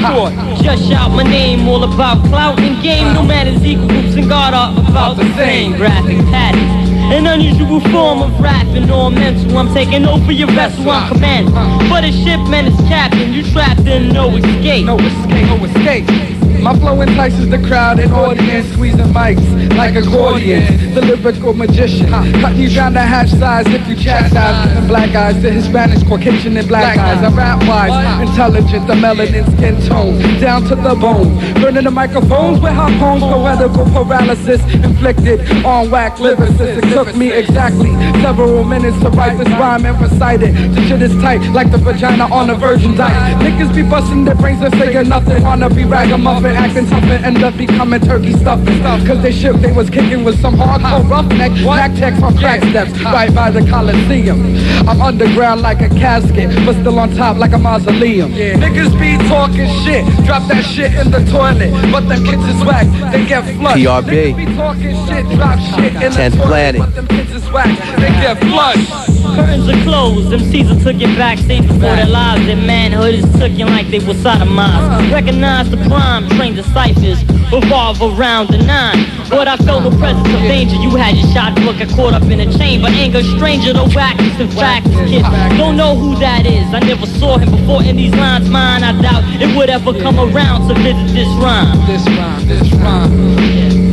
Just 0.63 0.89
shout 0.89 1.11
my 1.11 1.21
name, 1.21 1.67
all 1.67 1.83
about 1.83 2.25
clout 2.25 2.59
and 2.59 2.81
game. 2.81 3.13
No 3.13 3.21
matters 3.21 3.63
equal 3.63 3.87
groups 3.87 4.15
and 4.15 4.27
God 4.27 4.55
are 4.55 4.71
about 4.89 5.17
the 5.17 5.31
same. 5.35 5.75
Graphic 5.77 6.17
patterns, 6.33 6.88
an 7.11 7.27
unusual 7.27 7.79
form 7.91 8.21
of 8.21 8.39
rapping 8.39 8.89
or 8.89 9.09
mental. 9.09 9.57
I'm 9.57 9.73
taking 9.73 10.05
over 10.05 10.31
your 10.31 10.51
vessel, 10.51 10.89
I'm 10.89 11.11
command. 11.11 11.53
But 11.89 12.03
a 12.03 12.11
shipman 12.11 12.67
is 12.67 12.77
captain, 12.87 13.33
you 13.33 13.43
trapped 13.51 13.81
in 13.81 14.09
no 14.09 14.35
escape. 14.35 14.85
No 14.85 14.97
escape, 14.97 15.45
no 15.47 15.65
escape. 15.65 16.39
My 16.61 16.77
flow 16.77 16.99
entices 16.99 17.47
the 17.49 17.57
crowd 17.57 17.99
and 17.99 18.11
audience, 18.11 18.67
squeezing 18.73 19.13
mics 19.13 19.77
like 19.77 19.95
accordions. 19.95 20.93
The 20.93 21.01
lyrical 21.01 21.53
magician, 21.53 22.09
cutting 22.09 22.59
you 22.59 22.69
down 22.69 22.93
to 22.93 22.99
hash 22.99 23.31
size 23.31 23.65
if 23.67 23.87
you 23.87 23.95
chastise. 23.95 24.73
From 24.75 24.87
black 24.87 25.15
eyes 25.15 25.41
to 25.41 25.49
Hispanics, 25.49 26.05
Caucasian 26.05 26.57
and 26.57 26.67
black 26.67 26.97
eyes. 26.97 27.23
I'm 27.23 27.33
rap 27.33 27.65
wise, 27.65 28.27
intelligent, 28.27 28.87
the 28.87 28.93
melanin 28.93 29.45
skin 29.55 29.79
tone, 29.87 30.19
down 30.41 30.63
to 30.63 30.75
the 30.75 30.95
bone. 30.95 31.33
Burning 31.61 31.85
the 31.85 31.91
microphones 31.91 32.59
with 32.59 32.73
hot 32.73 32.91
harpoons, 32.91 33.23
poetical 33.23 33.85
paralysis 33.85 34.61
inflicted 34.73 35.39
on 35.63 35.89
whack 35.89 36.17
lyricists. 36.17 36.98
Took 36.99 37.15
me 37.15 37.31
exactly 37.31 37.91
several 38.21 38.65
minutes 38.65 38.99
to 38.99 39.09
write 39.11 39.37
this 39.37 39.47
rhyme 39.57 39.85
and 39.85 40.01
recite 40.01 40.43
it. 40.43 40.51
The 40.75 40.85
shit 40.85 41.01
is 41.01 41.13
tight 41.21 41.39
like 41.53 41.71
the 41.71 41.77
vagina 41.77 42.25
on 42.25 42.49
a 42.49 42.55
virgin 42.55 42.93
diet. 42.93 43.37
Niggas 43.41 43.73
be 43.73 43.83
busting 43.83 44.25
their 44.25 44.35
brains 44.35 44.61
and 44.61 44.73
saying 44.73 45.07
nothing. 45.07 45.41
Wanna 45.41 45.69
be 45.69 45.85
ragamuffin, 45.85 46.57
acting 46.57 46.87
tough 46.87 47.03
and 47.03 47.23
end 47.23 47.41
up 47.41 47.55
becoming 47.55 48.01
turkey 48.01 48.33
stuffing. 48.33 48.83
Cause 49.07 49.21
they 49.21 49.31
shit 49.31 49.61
they 49.61 49.71
was 49.71 49.89
kicking 49.89 50.25
was 50.25 50.37
some 50.39 50.55
hardcore 50.55 51.09
roughneck. 51.09 51.53
Back 51.63 51.95
text 51.95 52.21
on 52.21 52.37
crack 52.37 52.61
steps 52.63 52.91
right 53.01 53.33
by 53.33 53.49
the 53.49 53.61
Coliseum. 53.61 54.57
I'm 54.85 55.01
underground 55.01 55.61
like 55.61 55.79
a 55.79 55.87
casket, 55.87 56.53
but 56.65 56.73
still 56.73 56.99
on 56.99 57.15
top 57.15 57.37
like 57.37 57.53
a 57.53 57.57
mausoleum. 57.57 58.33
Niggas 58.33 58.91
be 58.99 59.17
talking 59.29 59.69
shit, 59.85 60.03
drop 60.25 60.45
that 60.49 60.65
shit 60.65 60.93
in 60.95 61.11
the 61.11 61.23
toilet. 61.31 61.71
But 61.93 62.09
them 62.09 62.25
kids 62.25 62.43
is 62.43 62.61
whack, 62.65 62.87
they 63.13 63.25
get 63.25 63.45
flushed. 63.55 63.77
PRB. 63.77 64.33
Niggas 64.33 64.35
be 64.35 64.55
talking 64.55 65.07
shit, 65.07 65.25
drop 65.37 65.59
shit 65.59 65.95
in 65.95 66.11
the 66.11 66.17
10th 66.17 66.35
toilet. 66.35 66.49
Planet. 66.49 66.88
Them 66.95 67.07
kids 67.07 67.31
is 67.31 67.49
whack, 67.51 67.67
they 67.97 68.09
get 68.19 68.39
flushed. 68.39 68.91
Curtains 69.35 69.69
are 69.69 69.83
closed, 69.83 70.29
them 70.31 70.39
Caesar 70.39 70.75
took 70.83 70.95
it 70.95 71.15
back, 71.17 71.37
backstage 71.37 71.61
before 71.61 71.95
their 71.95 72.07
lives. 72.07 72.45
Their 72.45 72.55
manhood 72.55 73.13
is 73.13 73.25
taken 73.37 73.67
like 73.67 73.87
they 73.89 73.99
were 73.99 74.17
sodomized. 74.17 75.11
Recognize 75.11 75.69
the 75.69 75.77
prime, 75.87 76.27
train 76.29 76.55
the 76.55 76.63
ciphers, 76.63 77.23
revolve 77.53 78.01
around 78.01 78.49
the 78.49 78.57
nine. 78.57 79.05
But 79.29 79.47
I 79.47 79.57
felt 79.57 79.83
the 79.83 79.95
presence 79.97 80.27
of 80.27 80.41
danger. 80.41 80.75
You 80.75 80.95
had 80.95 81.15
your 81.15 81.27
shot 81.31 81.55
book, 81.55 81.77
got 81.77 81.89
caught 81.89 82.13
up 82.13 82.23
in 82.23 82.39
a 82.39 82.51
chamber. 82.57 82.87
Anger, 82.87 83.21
stranger, 83.21 83.73
the 83.73 83.85
wackest. 83.85 84.39
In 84.39 84.49
fact, 84.49 84.87
this 84.87 85.09
kid 85.09 85.23
don't 85.57 85.77
know 85.77 85.95
who 85.95 86.17
that 86.19 86.45
is. 86.45 86.65
I 86.73 86.79
never 86.79 87.05
saw 87.05 87.37
him 87.37 87.51
before 87.51 87.83
in 87.83 87.97
these 87.97 88.15
lines. 88.15 88.49
Mine, 88.49 88.83
I 88.83 88.99
doubt 88.99 89.23
it 89.41 89.55
would 89.55 89.69
ever 89.69 89.93
come 89.93 90.19
around 90.19 90.67
to 90.69 90.73
visit 90.75 91.13
this 91.13 91.29
rhyme. 91.37 91.77
This 91.85 92.05
rhyme, 92.07 92.47
this 92.47 92.73
rhyme. 92.73 93.88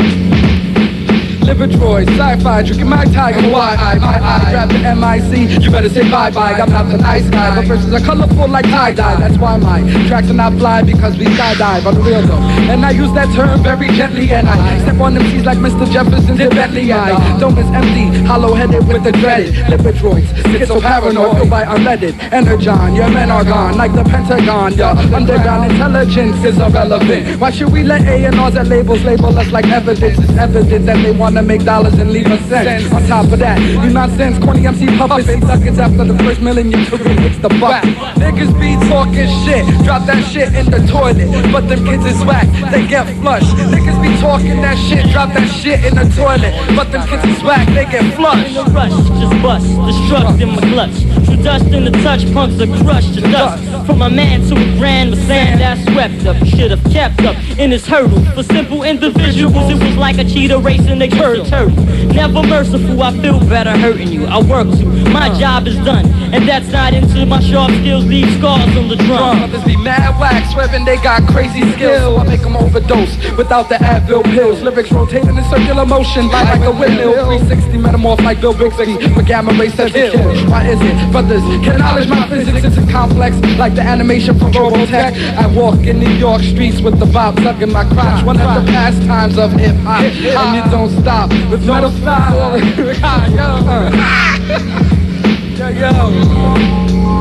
Livertroid, 1.47 2.09
sci-fi, 2.18 2.62
drinking 2.62 2.88
my 2.88 3.05
tiger, 3.05 3.40
why 3.53 3.76
I, 3.78 3.94
my 3.99 4.18
eye, 4.18 4.51
grab 4.51 4.68
the 4.68 4.82
MIC, 4.82 5.62
you 5.62 5.70
better 5.70 5.88
say 5.88 6.03
bye-bye, 6.11 6.55
I'm 6.55 6.70
not 6.70 6.90
the 6.90 6.99
nice 6.99 7.30
guy, 7.30 7.55
but 7.55 7.66
verses 7.66 7.92
are 7.94 8.01
colorful 8.01 8.49
like 8.49 8.64
tie-dye, 8.64 9.20
that's 9.20 9.38
why 9.38 9.57
my 9.57 9.80
tracks 10.09 10.28
are 10.28 10.34
not 10.34 10.55
fly, 10.55 10.82
because 10.82 11.16
we 11.16 11.26
skydive, 11.26 11.86
on 11.86 11.94
the 11.94 12.01
real 12.01 12.22
though, 12.22 12.42
and 12.66 12.84
I 12.84 12.90
use 12.90 13.12
that 13.12 13.32
term 13.36 13.62
very 13.62 13.86
gently, 13.94 14.32
and 14.32 14.49
I 14.49 14.78
step 14.80 14.99
on 14.99 15.14
them 15.14 15.22
T's 15.30 15.44
like 15.44 15.59
Mr. 15.59 15.88
Jefferson 15.90 16.36
did 16.36 16.51
Bentley, 16.51 16.92
I 16.92 17.38
dome 17.38 17.57
is 17.59 17.66
empty, 17.70 18.26
hollow-headed 18.26 18.86
with 18.88 19.05
the 19.05 19.12
dreaded, 19.12 19.55
Livertroids, 19.70 20.66
so 20.66 20.80
paranoid, 20.80 21.49
by 21.49 21.62
unleaded, 21.64 22.18
energon, 22.32 22.97
your 22.97 23.09
men 23.09 23.30
are 23.30 23.44
gone, 23.44 23.76
like 23.76 23.92
the 23.92 24.03
Pentagon, 24.03 24.74
your 24.74 24.97
underground 25.14 25.70
intelligence 25.70 26.42
is 26.44 26.59
irrelevant, 26.59 27.40
why 27.40 27.51
should 27.53 27.70
we 27.70 27.84
let 27.84 28.03
A&Rs 28.03 28.55
that 28.55 28.66
labels 28.66 29.05
label 29.05 29.38
us 29.38 29.49
like 29.53 29.66
evidence, 29.66 30.18
it's 30.18 30.36
evident 30.36 30.86
that 30.86 31.01
they 31.05 31.12
want 31.12 31.36
to 31.37 31.43
make 31.43 31.64
dollars 31.64 31.93
and 31.95 32.11
leave 32.12 32.26
a 32.26 32.39
cent. 32.49 32.91
On 32.93 33.03
top 33.07 33.30
of 33.30 33.39
that, 33.41 33.61
you 33.61 33.91
nonsense, 33.91 34.43
corny 34.43 34.66
MC 34.66 34.87
puppets. 34.97 35.28
Eight 35.28 35.43
seconds 35.43 35.78
after 35.78 36.05
the 36.05 36.16
first 36.24 36.41
million, 36.41 36.70
your 36.70 36.84
career 36.87 37.14
hits 37.20 37.39
the 37.39 37.51
bucket. 37.61 37.93
Niggas 38.16 38.53
be 38.59 38.72
talking 38.89 39.28
shit, 39.45 39.66
drop 39.84 40.07
that 40.07 40.24
shit 40.32 40.55
in 40.55 40.70
the 40.70 40.80
toilet. 40.89 41.28
But 41.53 41.68
them 41.68 41.84
kids 41.84 42.07
is 42.07 42.24
whack, 42.24 42.49
they 42.70 42.87
get 42.87 43.05
flushed. 43.20 43.53
Niggas 43.68 44.01
be 44.01 44.16
talking 44.20 44.62
that 44.62 44.78
shit, 44.89 45.11
drop 45.12 45.34
that 45.34 45.49
shit 45.49 45.84
in 45.84 45.95
the 45.95 46.09
toilet. 46.16 46.55
But 46.74 46.91
them 46.91 47.07
kids 47.07 47.24
is 47.24 47.43
whack, 47.43 47.68
they 47.68 47.84
get 47.84 48.14
flushed. 48.14 48.49
In 48.49 48.55
the 48.55 48.70
rush, 48.72 48.97
just 49.20 49.43
bust, 49.43 49.66
destruct 49.66 50.41
in 50.41 50.49
my 50.57 50.62
clutch. 50.72 50.97
True 51.26 51.43
dust 51.43 51.66
in 51.66 51.84
the 51.84 51.93
touch, 52.03 52.24
punks 52.32 52.61
are 52.61 52.82
crushed 52.82 53.14
to 53.14 53.20
dust. 53.20 53.62
From 53.87 54.01
a 54.01 54.09
man 54.09 54.41
to 54.49 54.55
a 54.55 54.78
grand 54.78 55.11
with 55.11 55.24
sand 55.26 55.61
that's 55.61 55.84
swept 55.93 56.24
up. 56.26 56.37
Should 56.47 56.70
have 56.70 56.84
kept 56.93 57.20
up 57.22 57.37
in 57.59 57.70
his 57.70 57.87
hurdle. 57.87 58.24
For 58.34 58.43
simple 58.43 58.84
individuals, 58.84 59.70
it 59.70 59.82
was 59.82 59.97
like 59.97 60.18
a 60.18 60.24
cheetah 60.24 60.59
racing 60.59 61.03
a 61.03 61.09
curve 61.27 61.49
turtle. 61.49 61.85
Never 62.14 62.43
merciful, 62.43 63.03
I 63.03 63.12
feel 63.20 63.41
better 63.41 63.77
hurting 63.77 64.09
you. 64.09 64.27
I 64.27 64.39
work 64.43 64.68
to, 64.79 64.87
my 65.11 65.29
job 65.39 65.66
is 65.66 65.77
done. 65.79 66.07
And 66.33 66.49
that's 66.49 66.68
not 66.68 66.95
into 66.95 67.27
my 67.27 67.41
sharp 67.41 67.70
skills, 67.72 68.05
leave 68.07 68.31
scars 68.39 68.77
on 68.77 68.89
the 68.89 68.97
drum. 68.97 69.41
Uh, 69.41 69.45
others 69.45 69.64
be 69.64 69.77
mad 69.77 70.18
whack, 70.20 70.45
swearing 70.53 70.85
they 70.85 70.97
got 70.97 71.27
crazy 71.29 71.61
skills. 71.72 72.01
So 72.01 72.16
I 72.16 72.24
make 72.24 72.43
them 72.43 72.57
overdose 72.57 73.16
without 73.37 73.68
the 73.68 73.77
Advil 73.77 74.22
pills. 74.24 74.62
Lyrics 74.62 74.93
rotating 74.93 75.37
in 75.37 75.45
circular 75.45 75.85
motion 75.85 76.29
like 76.29 76.61
a 76.62 76.70
windmill. 76.70 77.12
360 77.27 77.79
metamorph 77.79 78.22
like 78.22 78.41
Bill 78.41 78.57
Bixby 78.57 78.97
with 79.14 79.27
gamma 79.27 79.53
ray 79.53 79.70
says 79.70 79.93
to 79.93 80.11
kill. 80.11 80.51
Why 80.51 80.66
is 80.68 80.79
it, 80.81 81.12
brothers, 81.12 81.43
can 81.64 81.72
acknowledge 81.72 82.09
my 82.09 82.29
physics? 82.29 82.64
It's 82.64 82.77
a 82.77 82.87
complex 82.93 83.37
like 83.59 83.74
the 83.74 83.83
animation 83.83 84.39
from 84.39 84.53
Robotech. 84.53 85.14
I 85.37 85.47
walk 85.47 85.87
in 85.87 85.99
New 85.99 86.14
York 86.14 86.43
streets 86.43 86.81
with 86.81 86.99
the 86.99 87.07
bob 87.07 87.37
tugging 87.37 87.72
my 87.72 87.85
crotch. 87.95 88.24
One 88.24 88.41
of 88.41 88.64
the 88.64 88.70
pastimes 88.70 89.39
of 89.39 89.53
hip 89.53 89.77
hop. 89.77 90.03
And 90.03 90.57
it 90.57 90.70
don't 90.70 90.91
stop 91.03 91.16
with 91.25 91.64
no 91.64 91.91
stop. 91.91 92.33
Yo, 95.57 95.69
yo. 95.69 96.11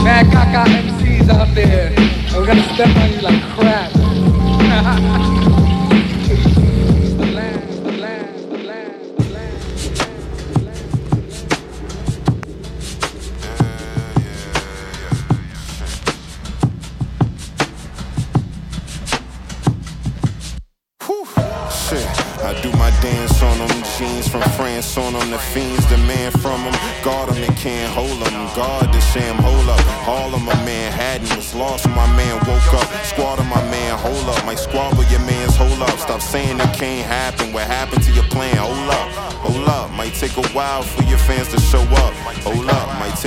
Mad 0.03 0.25
caca 0.27 0.65
MCs 0.65 1.29
out 1.29 1.55
there. 1.55 1.93
We're 2.33 2.45
gonna 2.45 2.73
step 2.73 2.95
on 2.97 3.09
you 3.13 3.21
like 3.21 3.41
crap. 3.55 5.31
The 25.35 25.41
fiends 25.41 25.85
demand 25.87 26.31
from 26.39 26.63
them. 26.63 26.71
Guard 27.03 27.27
them, 27.27 27.35
they 27.41 27.53
can't 27.59 27.91
hold 27.91 28.23
them. 28.23 28.31
Guard 28.55 28.87
the 28.93 29.01
sham, 29.01 29.35
hold 29.35 29.67
up. 29.67 30.07
All 30.07 30.33
of 30.33 30.41
my 30.41 30.55
Manhattan 30.63 31.27
was 31.35 31.53
lost 31.53 31.89
my 31.89 32.07
man 32.15 32.39
woke 32.47 32.73
up. 32.73 32.87
Squad 33.03 33.39
of 33.39 33.45
my 33.47 33.61
man, 33.69 33.99
hold 33.99 34.29
up. 34.29 34.45
My 34.45 34.55
squabble, 34.55 35.03
your 35.11 35.19
man's 35.27 35.57
hold 35.57 35.81
up. 35.81 35.99
Stop 35.99 36.21
saying 36.21 36.55
it 36.55 36.73
can't 36.79 37.05
happen. 37.05 37.51
What 37.51 37.67
happened 37.67 38.03
to 38.03 38.13
your 38.13 38.23
plan? 38.31 38.55
Hold 38.55 38.89
up, 38.89 39.11
hold 39.43 39.67
up. 39.67 39.91
Might 39.91 40.13
take 40.13 40.37
a 40.37 40.47
while 40.55 40.83
for 40.83 41.03
your 41.03 41.19
fans 41.27 41.49
to 41.49 41.59
show 41.59 41.83
up. 41.83 42.13
Hold 42.47 42.69
up, 42.69 42.74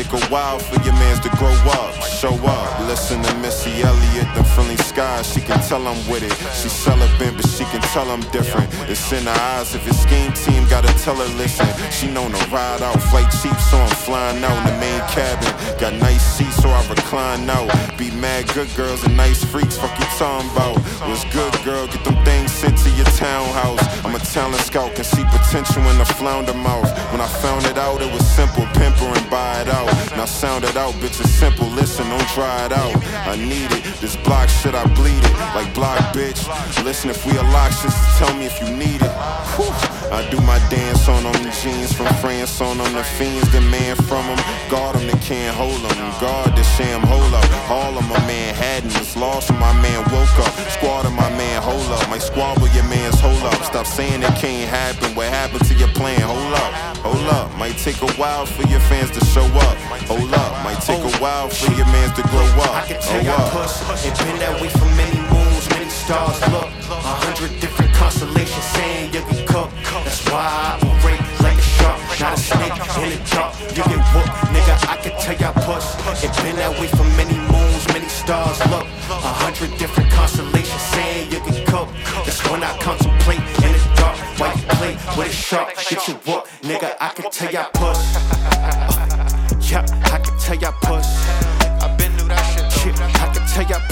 take 0.04 0.12
a 0.12 0.26
while 0.26 0.60
for 0.60 0.80
your 0.84 0.94
mans 0.94 1.18
to 1.18 1.28
grow 1.30 1.56
up. 1.74 1.92
Show 2.04 2.34
up. 2.46 2.86
Listen 2.86 3.20
to 3.20 3.34
Missy 3.38 3.82
Elliott, 3.82 4.28
the 4.36 4.44
friendly 4.54 4.76
skies. 4.76 5.26
She 5.32 5.40
can 5.40 5.58
tell 5.66 5.84
I'm 5.88 5.98
with 6.08 6.22
it. 6.22 6.34
She's 6.54 6.70
celibate, 6.70 7.34
but 7.34 7.46
she 7.48 7.64
can 7.64 7.82
tell 7.90 8.08
I'm 8.08 8.20
different. 8.30 8.68
It's 8.88 9.10
in 9.10 9.24
her 9.24 9.40
eyes. 9.54 9.74
If 9.74 9.86
it's 9.88 9.98
scheme 9.98 10.32
team, 10.32 10.68
gotta 10.70 10.92
tell 11.02 11.16
her 11.16 11.30
listen. 11.36 11.66
She 11.90 12.06
known 12.06 12.30
to 12.30 12.44
ride 12.54 12.80
out, 12.80 13.02
flight 13.10 13.26
cheap, 13.42 13.58
so 13.70 13.76
I'm 13.76 13.96
flying 14.06 14.44
out 14.44 14.56
in 14.58 14.66
the 14.70 14.78
main 14.78 15.00
cabin. 15.10 15.50
Got 15.80 15.94
nice 15.94 16.22
seats, 16.22 16.56
so 16.62 16.68
I 16.68 16.80
recline 16.88 17.50
out. 17.50 17.68
Be 17.98 18.12
mad 18.12 18.46
good 18.54 18.70
girls 18.76 19.02
and 19.02 19.16
nice 19.16 19.42
freaks. 19.44 19.76
Fuck 19.78 19.98
you 19.98 20.06
talking 20.16 20.48
about? 20.52 20.78
What's 21.08 21.24
good, 21.34 21.52
girl? 21.64 21.88
Get 21.88 22.04
them 22.04 22.18
things 22.24 22.52
sent 22.52 22.78
to 22.84 22.90
your 22.90 23.10
townhouse. 23.18 23.82
I'm 24.04 24.14
a 24.14 24.20
talent 24.20 24.62
scout, 24.62 24.94
can 24.94 25.04
see 25.04 25.24
potential 25.24 25.82
in 25.90 25.98
the 25.98 26.08
flounder 26.18 26.54
mouth. 26.54 26.90
When 27.10 27.20
I 27.20 27.26
found 27.42 27.66
it 27.66 27.78
out, 27.78 28.00
it 28.00 28.12
was 28.12 28.24
simple, 28.38 28.64
pimper 28.78 29.10
and 29.10 29.30
buy 29.30 29.62
it 29.62 29.68
out. 29.68 29.87
Now 30.16 30.24
sound 30.24 30.64
it 30.64 30.76
out, 30.76 30.94
bitch, 30.94 31.20
it's 31.20 31.30
simple. 31.30 31.66
Listen, 31.68 32.08
don't 32.08 32.28
try 32.28 32.66
it 32.66 32.72
out. 32.72 32.96
I 33.26 33.36
need 33.36 33.70
it. 33.70 33.97
This 34.00 34.14
block 34.22 34.48
shit, 34.48 34.74
I 34.74 34.86
bleed 34.94 35.18
it. 35.24 35.34
Like 35.58 35.74
block, 35.74 35.98
bitch. 36.14 36.38
Listen, 36.84 37.10
if 37.10 37.26
we 37.26 37.32
a 37.36 37.42
lock, 37.50 37.70
just 37.82 37.98
tell 38.18 38.32
me 38.36 38.46
if 38.46 38.60
you 38.60 38.70
need 38.76 39.02
it. 39.02 39.10
Whew. 39.58 39.66
I 40.14 40.22
do 40.30 40.40
my 40.42 40.58
dance 40.70 41.08
on 41.08 41.24
them, 41.24 41.34
jeans 41.60 41.92
from 41.92 42.06
France 42.22 42.60
on 42.60 42.78
them. 42.78 42.92
The 42.94 43.02
fiends 43.02 43.50
demand 43.50 43.98
from 44.06 44.24
them. 44.26 44.38
Guard 44.70 44.94
them, 44.96 45.06
they 45.06 45.18
can't 45.18 45.54
hold 45.54 45.82
them. 45.82 45.98
Guard 46.20 46.54
the 46.56 46.62
sham, 46.62 47.02
hold 47.02 47.34
up. 47.34 47.44
All 47.68 47.98
of 47.98 48.04
my 48.08 48.18
Manhattan 48.26 48.90
is 49.02 49.16
lost 49.16 49.50
when 49.50 49.58
my 49.58 49.72
man 49.82 50.00
woke 50.14 50.38
up. 50.46 50.52
Squad 50.70 51.04
of 51.04 51.12
my 51.12 51.28
man, 51.36 51.60
hold 51.60 51.84
up. 51.90 52.08
My 52.08 52.18
squabble, 52.18 52.68
your 52.68 52.84
man's 52.84 53.18
hold 53.20 53.42
up. 53.42 53.62
Stop 53.64 53.86
saying 53.86 54.22
it 54.22 54.34
can't 54.38 54.70
happen. 54.70 55.14
What 55.16 55.28
happened 55.28 55.64
to 55.66 55.74
your 55.74 55.88
plan? 55.88 56.20
Hold 56.20 56.54
up, 56.54 56.72
hold 57.02 57.26
up. 57.34 57.54
Might 57.58 57.76
take 57.76 58.00
a 58.00 58.10
while 58.12 58.46
for 58.46 58.62
your 58.68 58.80
fans 58.88 59.10
to 59.10 59.24
show 59.26 59.44
up. 59.44 59.76
Hold 60.08 60.32
up, 60.32 60.64
might 60.64 60.80
take 60.80 61.02
a 61.02 61.12
while 61.18 61.48
for 61.48 61.72
your 61.72 61.86
mans 61.86 62.14
to 62.16 62.22
grow 62.28 62.46
up. 62.64 62.70
I 62.70 62.86
can 62.86 63.00
tell 63.02 63.18
Oh, 63.28 63.87
it's 63.90 64.22
been 64.22 64.36
that 64.38 64.60
way 64.60 64.68
for 64.68 64.84
many 65.00 65.16
moons, 65.32 65.64
many 65.70 65.88
stars. 65.88 66.36
Look, 66.52 66.68
a 66.92 67.14
hundred 67.24 67.58
different 67.58 67.92
constellations 67.94 68.64
saying 68.76 69.14
you 69.14 69.22
can 69.24 69.40
cook. 69.48 69.70
That's 70.04 70.20
why 70.28 70.44
I 70.44 70.76
operate 70.76 71.20
like 71.40 71.56
a 71.56 71.68
shark, 71.76 71.96
not 72.20 72.36
a 72.36 72.40
snake 72.40 72.76
in 73.00 73.16
the 73.16 73.20
dark. 73.32 73.56
You 73.72 73.82
get 73.88 74.02
whooped, 74.12 74.36
nigga. 74.52 74.74
I 74.92 74.96
can 75.00 75.16
tell 75.16 75.36
y'all 75.40 75.56
push. 75.64 75.88
It's 76.20 76.36
been 76.44 76.56
that 76.60 76.72
way 76.76 76.88
for 76.92 77.08
many 77.16 77.40
moons, 77.48 77.82
many 77.88 78.08
stars. 78.12 78.60
Look, 78.68 78.84
a 79.08 79.32
hundred 79.40 79.72
different 79.80 80.12
constellations 80.12 80.84
saying 80.92 81.32
you 81.32 81.40
can 81.40 81.56
cook. 81.64 81.88
That's 82.28 82.44
when 82.52 82.60
I 82.62 82.76
contemplate 82.84 83.40
in 83.64 83.72
the 83.72 83.80
dark. 83.96 84.16
Why 84.36 84.52
you 84.52 84.68
play 84.76 84.92
with 85.16 85.32
a 85.32 85.32
shark? 85.32 85.72
Get 85.88 86.06
you 86.08 86.14
whooped, 86.28 86.48
nigga. 86.60 86.92
I 87.00 87.08
can 87.16 87.30
tell 87.32 87.50
y'all 87.50 87.72
push. 87.72 88.04
Yeah, 89.68 89.84
I 90.04 90.18
can 90.24 90.38
tell 90.38 90.56
y'all 90.56 90.72
push 90.80 91.27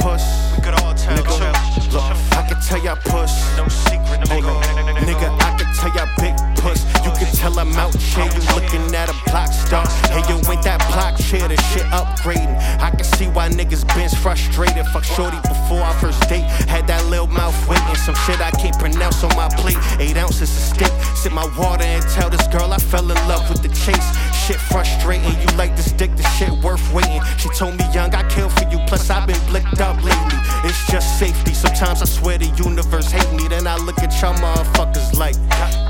push. 0.07 0.24
We 0.54 0.62
could 0.62 0.74
all 0.80 0.94
tell. 0.94 1.18
Nigga, 1.18 1.92
look, 1.92 2.07
I 2.38 2.42
can 2.46 2.59
tell 2.62 2.80
y'all 2.86 3.02
push. 3.11 3.34
No 3.59 3.66
secret, 3.66 4.20
nigga. 4.30 4.52
Nigga, 5.02 5.28
I 5.42 5.50
can 5.59 5.68
tell 5.74 5.90
y'all 5.96 6.11
big 6.22 6.34
push. 6.62 6.80
You 7.04 7.11
can 7.18 7.30
tell 7.34 7.59
I'm 7.59 7.72
out 7.74 7.94
here. 7.94 8.24
You 8.34 8.42
looking 8.54 8.86
at 8.94 9.11
a 9.11 9.16
block 9.30 9.50
star. 9.52 9.84
Hey, 10.14 10.22
you 10.30 10.36
ain't 10.50 10.62
that 10.62 10.80
block 10.92 11.18
shit. 11.18 11.42
The 11.50 11.59
shit 11.70 11.86
upgrading. 11.90 12.54
I 12.80 12.90
can 12.90 13.04
see 13.04 13.26
why 13.26 13.48
niggas 13.48 13.84
been 13.94 14.11
frustrated. 14.22 14.86
Fuck 14.92 15.04
shorty 15.04 15.40
before 15.42 15.82
our 15.82 15.96
first 15.98 16.20
date. 16.28 16.46
Had 16.70 16.86
that 16.86 17.04
little 17.07 17.26
mouth 17.26 17.57
waiting. 17.68 17.96
Some 18.07 18.16
shit 18.26 18.40
I 18.40 18.50
can't 18.62 18.78
pronounce 18.78 19.24
on 19.24 19.34
my 19.34 19.48
plate. 19.59 19.78
Eight 19.98 20.16
ounces 20.16 20.50
of 20.59 20.62
stick. 20.72 20.92
Sip 21.16 21.32
my 21.32 21.46
water 21.59 21.84
and 21.84 22.02
tell 22.14 22.30
this 22.30 22.46
girl 22.48 22.72
I 22.72 22.78
fell 22.78 23.11
in 23.11 23.18
love 23.26 23.48
with 23.50 23.62
the 23.62 23.72
chase. 23.84 24.09
Shit 24.47 24.61
frustrating. 24.61 25.34
You 25.40 25.57
like 25.57 25.74
this 25.74 25.90
dick, 25.90 26.14
this 26.14 26.32
shit 26.36 26.53
worth 26.62 26.92
waiting. 26.92 27.20
She 27.36 27.49
told 27.49 27.76
me 27.76 27.84
young, 27.92 28.14
I 28.14 28.22
kill 28.28 28.49
for 28.49 28.62
you. 28.70 28.78
Plus 28.86 29.11
I've 29.11 29.26
been 29.26 29.44
blicked 29.47 29.80
up 29.80 29.97
lately. 29.97 30.38
It's 30.62 30.86
just 30.86 31.18
safety. 31.18 31.53
Sometimes 31.53 32.01
I 32.01 32.05
swear 32.05 32.38
the 32.38 32.47
universe 32.62 33.11
hate 33.11 33.32
me. 33.32 33.49
Then 33.49 33.66
I 33.66 33.76
look 33.76 33.99
at 33.99 34.12
y'all 34.22 34.34
motherfuckers 34.34 35.18
like, 35.18 35.34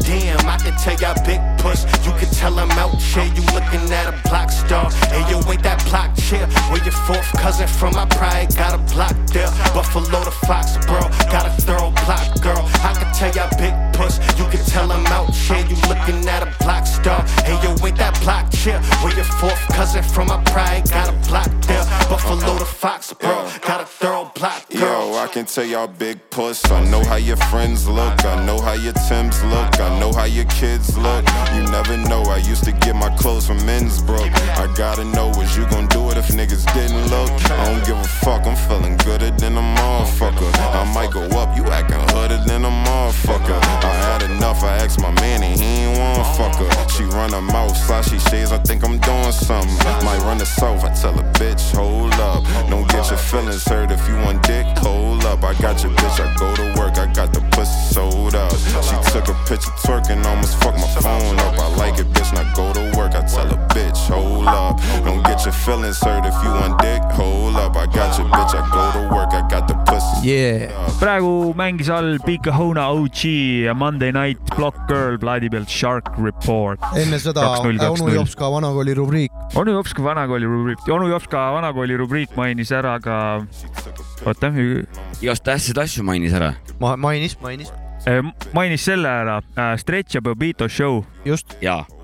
damn, 0.01 0.41
I 0.49 0.57
can 0.57 0.75
tell 0.79 0.97
y'all 0.97 1.23
big 1.27 1.56
puss. 1.67 1.83
You 2.07 2.13
can 2.13 2.31
tell 2.31 2.59
I'm 2.59 2.71
out 2.73 2.95
here. 3.03 3.27
You 3.35 3.43
looking 3.57 3.85
at 3.91 4.07
a 4.13 4.17
block 4.29 4.51
star. 4.51 4.87
And 5.15 5.23
you 5.31 5.39
ain't 5.51 5.63
that 5.63 5.83
block 5.91 6.15
chair. 6.17 6.47
Where 6.71 6.83
your 6.83 6.99
fourth 7.07 7.31
cousin 7.43 7.69
from? 7.69 7.97
I 7.97 8.07
probably 8.07 8.47
got 8.55 8.73
a 8.79 8.81
block 8.95 9.17
there. 9.35 9.51
Buffalo 9.75 10.19
to 10.29 10.35
Foxborough. 10.47 11.11
Got 11.33 11.47
a 11.47 11.53
thorough 11.67 11.93
block 12.05 12.29
girl. 12.41 12.63
I 12.89 12.93
can 12.99 13.11
tell 13.19 13.33
y'all 13.37 13.51
big 13.59 13.75
puss. 13.97 14.19
You 14.39 14.47
can 14.53 14.65
tell 14.73 14.91
I'm 14.93 15.07
out 15.07 15.31
here. 15.35 15.65
You 15.71 15.77
looking 15.91 16.21
at 16.29 16.43
a 16.47 16.51
block 16.63 16.87
star. 16.87 17.21
And 17.45 17.57
you 17.63 17.71
ain't 17.87 17.99
that 17.99 18.15
block 18.23 18.51
chair. 18.53 18.79
Where 19.03 19.15
your 19.15 19.31
fourth 19.41 19.63
cousin 19.77 20.03
from? 20.03 20.31
I 20.31 20.43
probably 20.53 20.83
got 20.91 21.09
a 21.09 21.17
block 21.29 21.51
there. 21.67 21.85
Buffalo 22.11 22.59
to 22.59 22.69
Foxborough. 22.83 23.61
Got 23.67 23.81
a 23.81 23.87
thorough 23.87 24.31
block 24.35 24.69
girl. 24.71 25.11
Yo, 25.11 25.19
I 25.19 25.27
can 25.29 25.47
tell 25.47 25.65
y'all 25.65 25.89
big 25.89 26.19
puss. 26.31 26.65
I 26.71 26.85
know 26.91 27.03
how 27.05 27.17
your 27.17 27.41
friends 27.51 27.89
look. 27.89 28.25
I 28.25 28.45
know 28.47 28.61
how 28.61 28.73
your 28.73 28.97
Tims 29.09 29.43
look. 29.45 29.79
I 29.79 30.01
know 30.01 30.13
how 30.13 30.25
your 30.25 30.47
kids 30.47 30.97
look. 30.99 31.25
You 31.57 31.63
never 31.73 31.97
know. 31.97 32.23
I 32.25 32.37
used 32.37 32.65
to 32.65 32.73
get 32.73 32.95
my 32.95 33.09
clothes 33.17 33.47
from 33.47 33.59
Innsbruck. 33.67 34.31
I 34.61 34.67
gotta 34.77 35.05
know, 35.05 35.29
was 35.29 35.57
you 35.57 35.65
gon' 35.71 35.87
do 35.87 36.11
it 36.11 36.19
if 36.19 36.29
niggas 36.29 36.65
didn't 36.75 37.09
look? 37.09 37.31
I 37.51 37.65
don't 37.73 37.85
give 37.87 37.97
a 37.97 38.09
fuck. 38.25 38.47
I'm 38.47 38.57
feeling 38.69 38.97
gooder 38.99 39.31
than 39.31 39.57
a 39.57 39.63
motherfucker. 39.63 40.51
I 40.61 40.85
might 40.93 41.13
go 41.13 41.23
up. 41.41 41.57
You 41.57 41.65
acting 41.73 42.05
hooded 42.13 42.45
than 42.47 42.67
a 42.67 42.69
motherfucker. 42.69 43.59
I 43.83 43.93
had 44.05 44.23
enough. 44.31 44.63
I 44.63 44.77
asked 44.85 45.01
my 45.01 45.11
man 45.13 45.43
and 45.43 45.59
he 45.59 45.67
ain't 45.85 45.99
want 45.99 46.29
fucker. 46.37 46.69
She 46.95 47.05
run 47.05 47.33
her 47.33 47.41
mouth, 47.41 47.73
slashy 47.73 48.21
shades. 48.29 48.53
I 48.53 48.59
think 48.59 48.85
I'm 48.85 48.99
doing 48.99 49.33
something. 49.33 49.75
Might 50.05 50.21
run 50.29 50.37
the 50.37 50.47
south. 50.47 50.85
I 50.85 50.93
tell 50.93 51.19
a 51.19 51.25
bitch, 51.41 51.75
hold 51.75 52.13
up. 52.15 52.45
Don't 52.69 52.87
get 52.91 53.09
your 53.09 53.19
feelings 53.19 53.65
hurt 53.65 53.91
if 53.91 54.07
you 54.09 54.17
want 54.17 54.43
dick. 54.43 54.67
Hold 54.85 55.25
up. 55.25 55.43
I 55.43 55.55
got 55.55 55.83
your 55.83 55.93
bitch. 55.93 56.21
I 56.21 56.29
go 56.37 56.55
to 56.55 56.79
work. 56.79 56.99
I 56.99 57.07
got 57.13 57.33
the 57.33 57.41
pussy 57.53 57.95
sold 57.95 58.35
up. 58.35 58.53
She 58.53 58.97
took 59.13 59.29
a 59.29 59.35
picture 59.49 59.73
twerking, 59.85 60.25
almost 60.27 60.61
fucked 60.61 60.79
my 60.79 60.89
phone 61.01 61.39
up. 61.41 61.46
I 61.55 61.69
like 61.77 61.99
it, 61.99 62.07
bitch. 62.15 62.33
Now 62.35 62.45
go 62.55 62.73
to 62.73 62.83
work. 62.97 63.15
I 63.15 63.23
tell 63.27 63.47
a 63.47 63.59
bitch, 63.75 63.99
hold 64.11 64.47
up. 64.49 64.81
Don't 65.05 65.23
get 65.23 65.45
your 65.45 65.53
feelings 65.55 65.99
hurt 66.01 66.25
if 66.27 66.35
you 66.45 66.51
want 66.51 66.79
dick. 66.81 67.03
Hold 67.19 67.57
up. 67.57 67.77
I 67.77 67.87
got 67.87 68.19
your 68.19 68.29
bitch. 68.29 68.55
I 68.55 68.63
go 68.75 68.83
to 68.99 69.15
work. 69.15 69.31
I 69.33 69.43
got 69.49 69.69
the 69.69 69.75
pussy. 69.87 70.29
Yeah. 70.29 70.71
praegu 71.01 71.53
mängis 71.57 71.89
all 71.93 72.19
Picahona 72.25 72.89
OG 72.89 73.25
ja 73.67 73.75
Monday 73.75 74.13
Night 74.13 74.39
Block 74.57 74.75
Girl 74.89 75.19
plaadi 75.19 75.51
pealt 75.53 75.69
Shark 75.69 76.09
Report. 76.19 76.81
enne 76.97 77.19
seda 77.21 77.45
onu 77.91 78.09
Jopska 78.15 78.51
vanakooli 78.51 78.95
rubriik. 78.95 79.33
onu 79.55 79.71
Jopska 79.77 80.03
vanakooli 80.03 80.45
rubriik, 80.47 80.89
onu 80.89 81.09
Jopska 81.09 81.53
vanakooli 81.53 81.97
rubriik 81.97 82.37
mainis 82.37 82.73
ära 82.73 82.99
ka, 83.01 83.43
oota, 84.27 84.53
igast 85.21 85.45
tähtsaid 85.45 85.79
asju 85.79 86.03
mainis 86.03 86.33
ära. 86.33 86.55
ma 86.81 86.97
mainis, 86.97 87.37
mainis. 87.43 87.69
Mainis 88.55 88.85
selle 88.87 89.11
ära, 89.11 89.41
Stretch 89.77 90.15
ja 90.15 90.23
Bobito 90.23 90.69
show. 90.69 91.03
just. 91.25 91.57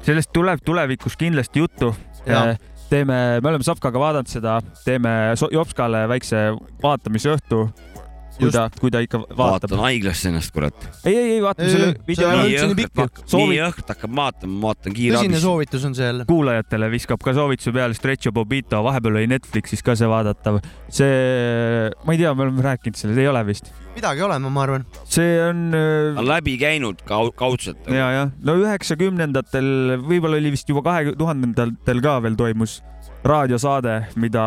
sellest 0.02 0.32
tuleb 0.32 0.60
tulevikus 0.64 1.16
kindlasti 1.16 1.58
juttu 1.62 1.94
Jaa.. 2.26 2.56
teeme, 2.90 3.40
me 3.42 3.48
oleme 3.48 3.64
Sapkaga 3.64 3.98
vaadanud 3.98 4.30
seda, 4.30 4.60
teeme 4.84 5.10
Jopskale 5.50 6.08
väikse 6.08 6.52
vaatamisõhtu. 6.82 7.68
Kui 8.38 8.52
ta, 8.54 8.64
kui 8.80 8.92
ta 8.92 9.02
ikka 9.04 9.20
vaatab 9.22 9.72
vaatan. 9.72 9.82
haiglasse 9.86 10.30
ennast, 10.30 10.52
kurat. 10.54 10.88
ei, 11.04 11.14
ei, 11.14 11.30
ei 11.36 11.42
vaatame 11.44 11.70
selle 11.72 11.90
video 12.06 12.22
see 12.22 12.28
on 12.28 12.32
ära 12.32 12.46
üldse 12.48 12.68
nii 12.70 12.78
pikk 12.80 13.20
nii 13.32 13.60
õht 13.66 13.92
hakkab 13.92 14.16
vaatama, 14.18 14.54
ma 14.54 14.70
vaatan 14.70 14.92
tõsine 14.92 14.98
kiirabis. 14.98 15.44
soovitus 15.44 15.86
on 15.88 15.96
see 15.98 16.08
jälle. 16.08 16.26
kuulajatele 16.30 16.90
viskab 16.92 17.22
ka 17.24 17.34
soovituse 17.36 17.74
peale 17.76 17.98
Stretch 17.98 18.32
Bobito, 18.34 18.82
vahepeal 18.84 19.20
oli 19.20 19.30
Netflixis 19.32 19.84
ka 19.84 19.96
see 19.98 20.10
vaadatav. 20.10 20.60
see, 20.88 21.90
ma 22.04 22.16
ei 22.16 22.22
tea, 22.22 22.34
me 22.34 22.46
oleme 22.46 22.66
rääkinud 22.68 22.98
sellest, 22.98 23.22
ei 23.22 23.28
ole 23.30 23.44
vist. 23.48 23.72
midagi 23.96 24.24
olema, 24.24 24.52
ma 24.52 24.64
arvan. 24.66 24.86
see 25.04 25.36
on 25.44 25.66
äh, 25.76 26.20
on 26.20 26.28
läbi 26.28 26.56
käinud 26.60 27.04
kau-, 27.08 27.32
kaudselt. 27.36 27.84
ja, 27.88 28.08
jah, 28.16 28.32
no 28.42 28.56
üheksakümnendatel, 28.62 29.98
võib-olla 30.06 30.40
oli 30.40 30.54
vist 30.56 30.72
juba 30.72 30.84
kahe 30.88 31.16
tuhandendatel 31.18 32.02
ka 32.04 32.18
veel 32.24 32.38
toimus 32.40 32.80
raadiosaade, 33.24 33.98
mida 34.16 34.44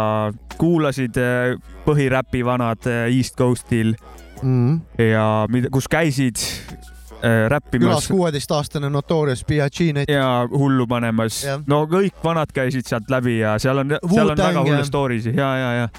kuulasid 0.60 1.18
äh, 1.20 1.56
põhiräpi 1.86 2.44
vanad 2.46 2.88
äh, 2.88 3.08
East 3.12 3.38
Coastil 3.40 3.94
mm.. 4.42 4.80
ja 5.00 5.46
mida, 5.52 5.72
kus 5.74 5.88
käisid 5.92 6.40
äh, 6.40 7.20
külas 7.20 7.50
räppimas 7.52 8.10
kuueteistaastane 8.12 8.90
Notorious 8.90 9.46
B.I.G 9.46 9.94
näiteks. 9.96 10.16
ja 10.16 10.48
hullu 10.52 10.88
panemas 10.88 11.44
no 11.68 11.86
kõik 11.92 12.20
vanad 12.24 12.52
käisid 12.56 12.88
sealt 12.88 13.10
läbi 13.12 13.40
ja 13.40 13.58
seal 13.60 13.84
on, 13.84 13.98
seal 14.12 14.36
on 14.36 14.44
väga 14.44 14.66
hulle 14.68 14.84
ja- 14.84 14.92
story 14.92 15.22
si 15.24 15.36
ja, 15.36 15.52
ja, 15.60 15.72
ja 15.82 15.90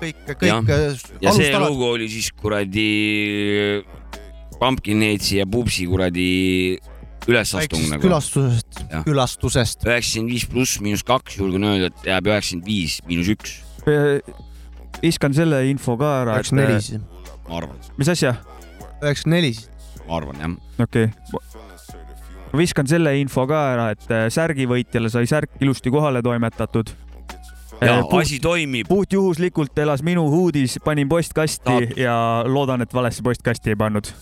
kõik, 0.00 0.22
kõik, 0.34 0.74
ja 1.20 1.32
see 1.34 1.50
alust 1.50 1.54
alati. 1.54 1.64
lugu 1.66 1.90
oli 1.96 2.08
siis 2.10 2.30
kuradi 2.32 2.90
Pumpkinheadsi 4.60 5.38
ja 5.38 5.46
Pupsi 5.48 5.86
kuradi 5.88 6.78
ülesastung 7.28 7.88
nagu. 7.90 8.02
külastusest, 8.04 8.80
külastusest. 9.04 9.84
üheksakümmend 9.86 10.32
viis 10.32 10.46
pluss 10.48 10.80
miinus 10.80 11.04
kaks, 11.06 11.38
julgen 11.40 11.66
öelda, 11.68 11.90
et 11.90 12.08
jääb 12.08 12.30
üheksakümmend 12.30 12.68
viis 12.68 13.00
miinus 13.08 13.32
üks, 13.34 13.56
viskan 15.02 15.36
selle 15.36 15.62
info 15.70 15.96
ka 16.00 16.14
ära, 16.22 16.38
et 16.38 16.48
üheksakümmend 16.48 16.72
neli 16.72 16.86
siis. 16.86 17.02
ma 17.48 17.60
arvan, 17.60 17.84
mis 17.98 18.12
asja? 18.12 18.34
üheksakümmend 19.02 19.36
neli 19.36 19.52
siis. 19.58 19.68
ma 20.06 20.16
arvan 20.20 20.42
jah. 20.44 20.56
okei 20.86 21.10
okay.. 21.10 21.44
ma 22.52 22.64
viskan 22.64 22.90
selle 22.90 23.14
info 23.20 23.46
ka 23.50 23.62
ära, 23.74 23.92
et 23.96 24.10
äh, 24.10 24.26
särgivõitjale 24.32 25.12
sai 25.12 25.28
särk 25.30 25.60
ilusti 25.60 25.92
kohale 25.92 26.22
toimetatud. 26.24 26.92
ja 27.80 28.00
puht, 28.02 28.24
asi 28.24 28.40
toimib, 28.42 28.88
puhtjuhuslikult 28.88 29.78
elas 29.78 30.04
minu 30.06 30.28
huudis, 30.32 30.78
panin 30.84 31.08
postkasti 31.08 31.70
Saad- 31.70 31.96
ja 32.00 32.18
loodan, 32.46 32.82
et 32.84 32.94
valesse 32.94 33.24
postkasti 33.24 33.74
ei 33.74 33.80
pannud. 33.80 34.12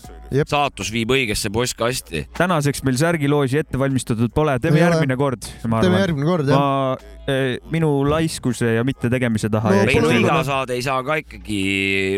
Saatus 0.49 0.91
viib 0.93 1.11
õigesse 1.15 1.49
postkasti. 1.53 2.25
tänaseks 2.37 2.83
meil 2.87 2.97
särgiloosi 3.01 3.61
ette 3.63 3.79
valmistatud 3.79 4.31
pole, 4.35 4.57
teeme 4.59 4.77
Ei 4.79 4.83
ole. 4.83 4.91
järgmine 4.93 5.17
kord, 5.19 5.47
teeme 5.63 6.03
järgmine 6.03 6.27
kord 6.27 6.51
jah. 6.51 6.59
ma, 6.59 6.97
minu 7.73 7.89
laiskuse 8.09 8.73
ja 8.75 8.83
mitte 8.87 9.09
tegemise 9.11 9.49
taha 9.53 9.69
No 9.73 9.83
hullu, 9.85 10.11
iga 10.17 10.39
noh. 10.39 10.45
saade 10.47 10.73
ei 10.77 10.81
saa 10.85 11.01
ka 11.05 11.19
ikkagi 11.21 11.59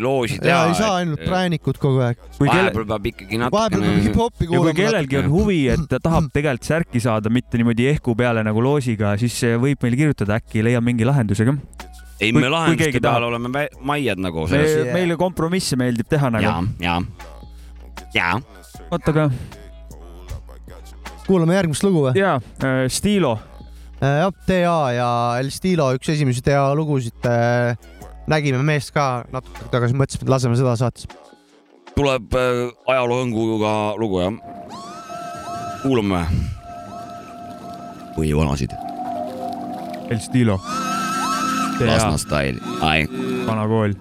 loosi 0.03 0.37
ja 0.39 0.43
teha. 0.45 0.61
ei 0.71 0.77
saa 0.79 0.93
ainult. 1.01 1.23
präänikud 1.27 1.79
kogu 1.81 2.03
aeg. 2.05 2.21
vahepeal 2.39 2.87
peab 2.93 3.09
ikkagi 3.11 3.39
vahepeal 3.41 3.51
peab 3.51 3.81
natukene. 3.81 4.03
hip-hopi 4.07 4.45
ja 4.45 4.47
kui 4.47 4.57
kuulama. 4.57 4.77
kellelgi 4.79 5.19
on 5.21 5.29
huvi, 5.33 5.59
et 5.73 5.87
ta 5.91 5.99
tahab 6.03 6.29
tegelikult 6.35 6.67
särki 6.67 7.03
saada, 7.03 7.31
mitte 7.33 7.59
niimoodi 7.59 7.87
ehku 7.91 8.15
peale 8.15 8.43
nagu 8.47 8.63
loosiga, 8.63 9.15
siis 9.21 9.35
võib 9.61 9.83
meile 9.83 9.99
kirjutada, 10.03 10.39
äkki 10.41 10.63
leiab 10.65 10.85
mingi 10.85 11.07
lahenduse 11.07 11.47
ka. 11.47 11.57
ei, 12.21 12.31
me 12.35 12.47
lahenduste 12.51 13.01
tahab. 13.03 13.27
oleme 13.31 13.67
maiad 13.81 14.19
nagu 14.21 14.47
selles. 14.51 14.93
Meile 14.93 15.17
kompromisse 15.19 15.79
meeldib 15.79 16.07
teha 16.11 16.29
ja 16.29 16.35
nagu., 16.37 16.47
ja, 16.79 16.95
ja. 16.95 17.29
Oota 18.91 19.13
ka, 19.15 19.29
kuulame 21.27 21.55
järgmist 21.55 21.85
lugu 21.85 22.07
või? 22.07 22.13
jaa, 22.19 22.39
Stilo, 22.91 23.37
jah, 24.01 24.31
TA 24.47 24.77
ja 24.95 25.09
El 25.39 25.51
Stilo, 25.53 25.91
üks 25.95 26.11
esimesi 26.11 26.43
TA 26.45 26.69
lugusid. 26.75 27.27
nägime 28.31 28.61
meest 28.63 28.93
ka 28.95 29.25
natuke 29.31 29.69
tagasi, 29.71 29.97
mõtlesime, 29.97 30.27
et 30.27 30.33
laseme 30.33 30.59
seda 30.59 30.75
saates. 30.79 31.07
tuleb 31.95 32.35
äh, 32.35 32.71
ajaloohõnguga 32.87 33.73
lugu 33.99 34.21
jah. 34.21 34.33
kuulame 35.83 36.25
või 38.17 38.33
vanasid. 38.35 38.73
El 40.11 40.19
Stilo, 40.19 40.59
Lasna 41.79 42.17
Style, 42.19 42.59
ai. 42.83 43.07
vana 43.47 43.63
kool, 43.71 43.95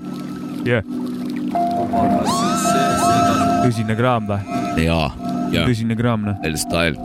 jah. 0.66 0.82
Tõsine 3.61 3.96
kraam 3.98 4.28
või? 4.28 4.40
ja, 4.84 5.00
ja 5.52 5.66
tõsine 5.68 5.96
kraam, 5.98 6.24
noh. 6.28 6.38
El 6.46 6.56
Style, 6.61 6.96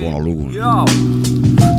vana 0.00 0.18
lugu. 0.24 0.50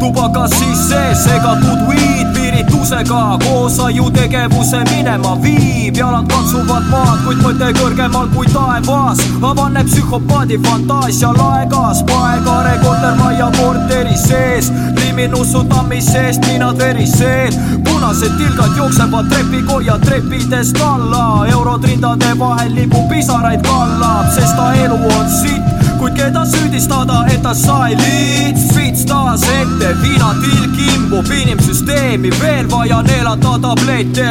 tubakas 0.02 0.56
sisse 0.58 1.02
segatud 1.24 1.88
weed, 1.90 2.32
piiri 2.34 2.41
koolitusega 2.64 3.38
koos 3.46 3.80
ajutegevuse 3.80 4.84
minema 4.90 5.36
viib, 5.42 5.96
jalad 5.96 6.28
katsuvad 6.28 6.86
maad, 6.90 7.24
kuid 7.26 7.42
mõte 7.42 7.72
kõrgemal 7.80 8.28
kui 8.36 8.48
taevas. 8.54 9.20
avaneb 9.42 9.88
psühhopaadi 9.88 10.60
fantaasia 10.66 11.34
laegas, 11.38 12.04
paegare 12.04 12.78
kortermaja 12.84 13.52
korteri 13.58 14.18
sees, 14.18 14.72
liminussu 15.00 15.64
tammis 15.64 16.12
seest 16.12 16.46
ninad 16.48 16.78
verised, 16.78 17.58
punased 17.84 18.38
tilgad 18.38 18.78
jooksevad 18.78 19.30
trepikoja 19.30 19.98
trepidest 20.00 20.82
alla, 20.82 21.48
eurod 21.52 21.84
rindade 21.84 22.40
vahel 22.40 22.76
lipu 22.76 23.08
pisaraid 23.10 23.62
kallab, 23.62 24.34
sest 24.36 24.56
ta 24.56 24.74
elu 24.74 25.00
on 25.20 25.30
sitt 25.30 25.81
kuid 26.02 26.16
keda 26.18 26.42
süüdistada, 26.46 27.26
et 27.30 27.44
ta 27.44 27.54
sai 27.54 27.94
liits, 27.94 28.64
vits 28.74 29.04
taas 29.06 29.44
ette, 29.46 29.92
viinatilk 30.02 30.80
imbub 30.96 31.30
inimsüsteemi, 31.30 32.32
veel 32.42 32.70
vaja 32.72 33.02
neelata 33.06 33.60
tablette. 33.62 34.30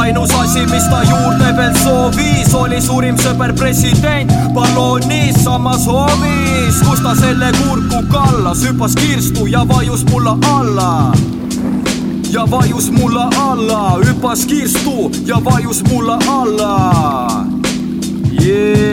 ainus 0.00 0.30
asi, 0.30 0.62
mis 0.70 0.86
ta 0.90 1.02
juurde 1.08 1.50
veel 1.56 1.74
soovis, 1.82 2.54
oli 2.54 2.78
suurim 2.80 3.18
sõber 3.18 3.54
president. 3.58 4.30
Balloonis 4.54 5.42
samas 5.42 5.86
hoovis, 5.90 6.78
kus 6.86 7.02
ta 7.02 7.16
selle 7.18 7.50
kurku 7.58 8.04
kallas, 8.12 8.62
hüppas 8.62 8.94
kirstu 8.94 9.46
ja 9.50 9.64
vajus 9.66 10.06
mulla 10.12 10.38
alla. 10.54 11.12
Ja 12.30 12.46
vajus 12.50 12.90
mulla 12.94 13.26
alla, 13.50 13.98
hüppas 14.04 14.46
kirstu 14.46 15.10
ja 15.26 15.42
vajus 15.44 15.82
mulla 15.90 16.18
alla. 16.28 16.76
Yeah, 18.40 18.89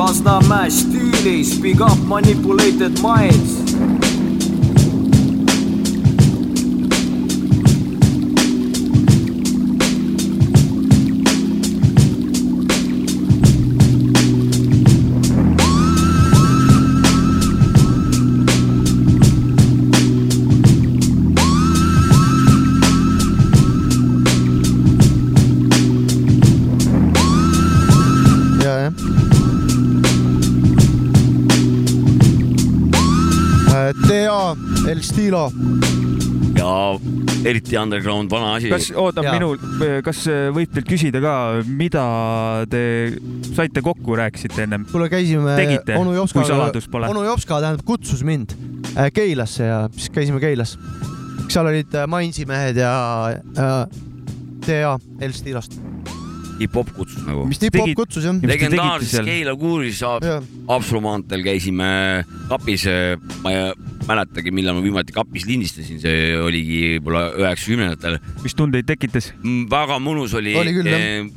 Lasnamäe 0.00 0.70
stiilis, 0.70 1.60
big 1.60 1.80
up 1.82 1.98
manipulated 2.08 3.02
minds. 3.02 3.69
TA, 35.00 35.06
El 35.06 35.06
Stilo. 35.06 35.52
ja 36.58 36.98
eriti 37.44 37.78
underground 37.78 38.30
vana 38.30 38.54
asi. 38.58 38.68
kas, 38.68 38.90
oota, 38.96 39.24
minul, 39.32 39.56
kas 40.04 40.24
võib 40.52 40.72
teilt 40.74 40.88
küsida 40.90 41.22
ka, 41.24 41.34
mida 41.66 42.04
te 42.70 42.82
saite 43.54 43.82
kokku, 43.84 44.16
rääkisite 44.20 44.66
ennem? 44.66 44.84
kuule, 44.90 45.08
käisime 45.12 45.56
tegite, 45.56 45.96
onu 45.96 46.14
Jopskaga 46.18 46.70
onu 47.08 47.24
Jopska 47.24 47.62
tähendab 47.64 47.86
kutsus 47.88 48.24
mind 48.26 48.52
äh, 48.96 49.08
Keilasse 49.14 49.64
ja 49.64 49.80
siis 49.96 50.10
käisime 50.12 50.40
Keilas. 50.42 50.76
seal 51.48 51.66
olid 51.66 51.94
äh, 51.94 52.06
Mainsi 52.06 52.44
mehed 52.46 52.76
ja 52.76 52.92
äh, 53.32 54.00
TA 54.66 54.98
El 55.20 55.32
Stilost. 55.32 55.80
Hip-hop 56.60 56.90
kutsus 56.96 57.22
nagu. 57.26 57.46
Mis 57.48 57.58
Hip-hop 57.62 57.88
tegid- 57.88 57.96
kutsus, 57.98 58.24
jah. 58.28 58.36
legendaarses? 58.52 59.24
Keila 59.26 59.54
kuuris 59.58 60.00
Haapsalu 60.04 61.00
maanteel 61.04 61.42
käisime 61.46 61.90
kapis, 62.50 62.84
ma 63.44 63.52
ei 63.54 63.72
mäletagi, 64.08 64.52
millal 64.54 64.76
ma 64.78 64.84
viimati 64.84 65.14
kapis 65.14 65.46
lindistasin, 65.48 66.00
see 66.02 66.34
oligi 66.40 66.80
võib-olla 66.98 67.26
üheksakümnendatel. 67.40 68.18
mis 68.44 68.56
tundeid 68.58 68.88
tekitas? 68.88 69.32
väga 69.70 70.00
mõnus 70.02 70.34
oli. 70.38 70.54
Oli 70.58 70.74
küll, 70.76 70.90
jah. 70.90 71.30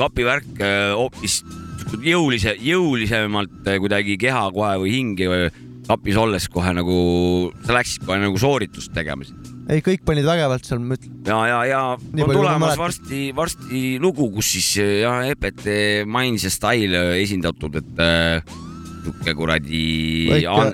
kapivärk 0.00 0.60
eh, 0.60 0.92
hoopis 0.96 1.42
sihuke 1.82 2.08
jõulise, 2.08 2.56
jõulisemalt 2.62 3.66
eh, 3.68 3.78
kuidagi 3.82 4.16
keha 4.20 4.46
kohe 4.54 4.76
või 4.82 4.94
hinge 4.96 5.28
või 5.30 5.50
kapis 5.88 6.16
olles 6.16 6.46
kohe 6.48 6.72
nagu, 6.74 6.96
sa 7.66 7.74
läksid 7.76 8.06
kohe 8.06 8.20
nagu 8.22 8.38
sooritust 8.38 8.94
tegema 8.94 9.26
ei, 9.70 9.82
kõik 9.84 10.02
panid 10.06 10.26
vägevalt 10.26 10.66
seal, 10.66 10.80
ma 10.82 10.96
ütlen. 10.98 11.18
ja, 11.26 11.38
ja, 11.46 11.58
ja 11.68 11.80
Nii 12.00 12.24
on 12.26 12.34
tulemas 12.34 12.78
varsti, 12.80 13.20
varsti 13.36 13.82
lugu, 14.02 14.28
kus 14.34 14.52
siis 14.56 14.70
jah, 15.04 15.22
EPT 15.30 15.68
Mainz 16.10 16.46
ja 16.46 16.52
Style 16.52 17.02
esindatud, 17.20 17.78
et 17.78 18.02
äh, 18.02 18.56
sihuke 19.02 19.34
kuradi 19.38 19.84
Väike- 20.32 20.56
un, 20.56 20.72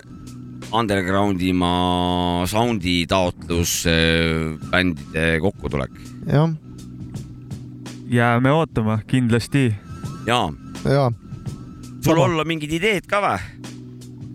undergroundi 0.79 1.53
maa 1.57 2.47
sound'i 2.49 3.03
taotlus 3.09 3.83
äh, 3.89 4.57
bändide 4.73 5.39
kokkutulek. 5.45 5.93
jah, 6.29 6.49
jääme 8.09 8.53
ootama 8.57 9.01
kindlasti. 9.07 9.69
ja, 10.27 10.47
ja. 10.85 11.11
sul 12.05 12.25
olla 12.25 12.45
mingid 12.49 12.73
ideed 12.81 13.09
ka 13.11 13.21
või? 13.25 13.37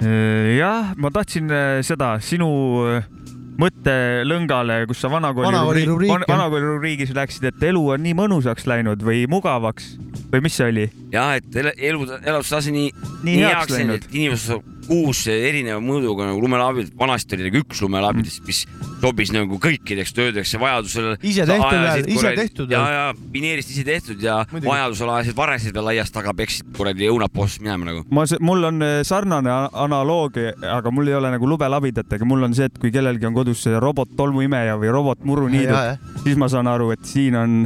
Äh, 0.04 0.54
jah, 0.60 0.94
ma 0.98 1.10
tahtsin 1.14 1.50
seda 1.86 2.18
sinu 2.22 2.54
äh, 2.92 3.13
mõttelõngale, 3.62 4.84
kus 4.90 5.02
sa 5.04 5.10
vanakooli 5.14 5.48
Vanakooli 5.52 5.86
rubriik, 5.90 6.26
vanakooli 6.30 6.66
rubriigis 6.74 7.14
läksid, 7.16 7.44
et 7.52 7.64
elu 7.70 7.84
on 7.96 8.04
nii 8.04 8.16
mõnusaks 8.18 8.66
läinud 8.70 9.04
või 9.06 9.26
mugavaks 9.30 9.94
või 10.34 10.42
mis 10.48 10.56
see 10.58 10.70
oli? 10.72 10.86
jah, 11.14 11.36
et 11.38 11.56
ele- 11.62 11.76
elu, 11.78 12.08
elatustase 12.24 12.72
nii, 12.74 12.92
Nii 13.24 13.38
heaks 13.44 13.70
läinud. 13.76 13.96
et 14.02 14.08
inimesed 14.14 14.83
kuus 14.88 15.24
erineva 15.32 15.80
mõõduga 15.84 16.28
nagu 16.30 16.42
lumelaabid, 16.44 16.92
vanasti 17.00 17.38
oli 17.38 17.48
nagu 17.48 17.62
üks 17.64 17.82
lumelaabidest, 17.84 18.44
mis 18.48 18.64
sobis 19.04 19.32
nagu 19.36 19.60
kõikideks 19.62 20.14
töödeks 20.16 20.54
ja 20.56 20.62
vajadusel. 20.62 21.10
Ise 21.24 21.48
tehtud 21.48 21.78
veel, 21.78 22.10
ise 22.14 22.34
tehtud 22.38 22.74
ja, 22.74 22.84
ja 22.94 23.06
pineerist 23.34 23.74
ise 23.74 23.86
tehtud 23.88 24.24
ja 24.24 24.42
Muidugi. 24.52 24.70
vajadusel 24.70 25.14
ajasid 25.16 25.38
varesid 25.38 25.76
veel 25.76 25.92
aiast 25.94 26.16
taga, 26.16 26.36
peksid 26.38 26.70
kuradi 26.78 27.10
õunapoolsest 27.12 27.64
minema 27.64 27.90
nagu. 27.92 28.06
ma, 28.14 28.26
mul 28.44 28.70
on 28.72 28.86
äh, 28.86 29.00
sarnane 29.08 29.52
analoog, 29.86 30.40
aga 30.74 30.94
mul 30.94 31.12
ei 31.12 31.18
ole 31.20 31.34
nagu 31.36 31.50
lubelabidatega, 31.50 32.28
mul 32.28 32.48
on 32.50 32.56
see, 32.58 32.70
et 32.72 32.80
kui 32.80 32.94
kellelgi 32.94 33.28
on 33.30 33.36
kodus 33.38 33.66
see 33.68 33.80
robot 33.84 34.16
tolmuimeja 34.20 34.78
või 34.82 34.94
robot 34.94 35.20
Ja, 35.24 35.28
muruniidud 35.30 35.74
ja., 35.74 35.98
siis 36.24 36.40
ma 36.40 36.50
saan 36.52 36.68
aru, 36.72 36.92
et 36.96 37.04
siin 37.08 37.36
on, 37.40 37.60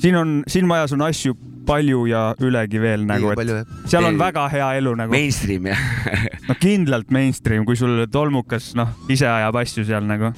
siin 0.00 0.16
on, 0.18 0.38
siin 0.50 0.66
majas 0.70 0.94
on 0.96 1.04
asju 1.06 1.36
palju 1.66 2.04
ja 2.10 2.24
ülegi 2.44 2.80
veel 2.82 3.06
nagu, 3.08 3.32
palju, 3.38 3.60
et 3.64 3.90
seal 3.90 4.08
on 4.08 4.18
väga 4.20 4.48
hea 4.52 4.70
elu 4.80 4.94
nagu. 4.98 5.14
Mainstream 5.14 5.70
jah. 5.70 5.86
no 6.48 6.58
kindlalt 6.60 7.12
mainstream, 7.14 7.66
kui 7.68 7.78
sul 7.80 8.04
tolmukas, 8.12 8.72
noh, 8.78 8.94
ise 9.12 9.28
ajab 9.30 9.62
asju 9.64 9.86
seal 9.88 10.06
nagu. 10.08 10.34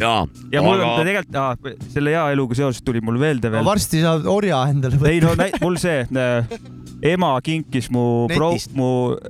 ja, 0.00 0.14
ja 0.52 0.62
mul 0.64 0.76
on 0.78 0.86
aga 0.86 1.04
tegelikult 1.04 1.36
ah,, 1.40 1.76
selle 1.92 2.14
hea 2.14 2.24
eluga 2.36 2.58
seoses 2.58 2.82
tuli 2.84 3.00
mul 3.04 3.18
meelde 3.20 3.50
veel. 3.52 3.64
varsti 3.66 4.02
saad 4.04 4.26
orja 4.30 4.62
endale 4.72 4.98
ei 5.10 5.20
no 5.24 5.34
näi- 5.38 5.54
mul 5.62 5.78
see 5.80 6.02
äh, 6.04 6.56
ema 7.06 7.34
kinkis 7.44 7.90
mu 7.92 8.26
mu 8.76 8.88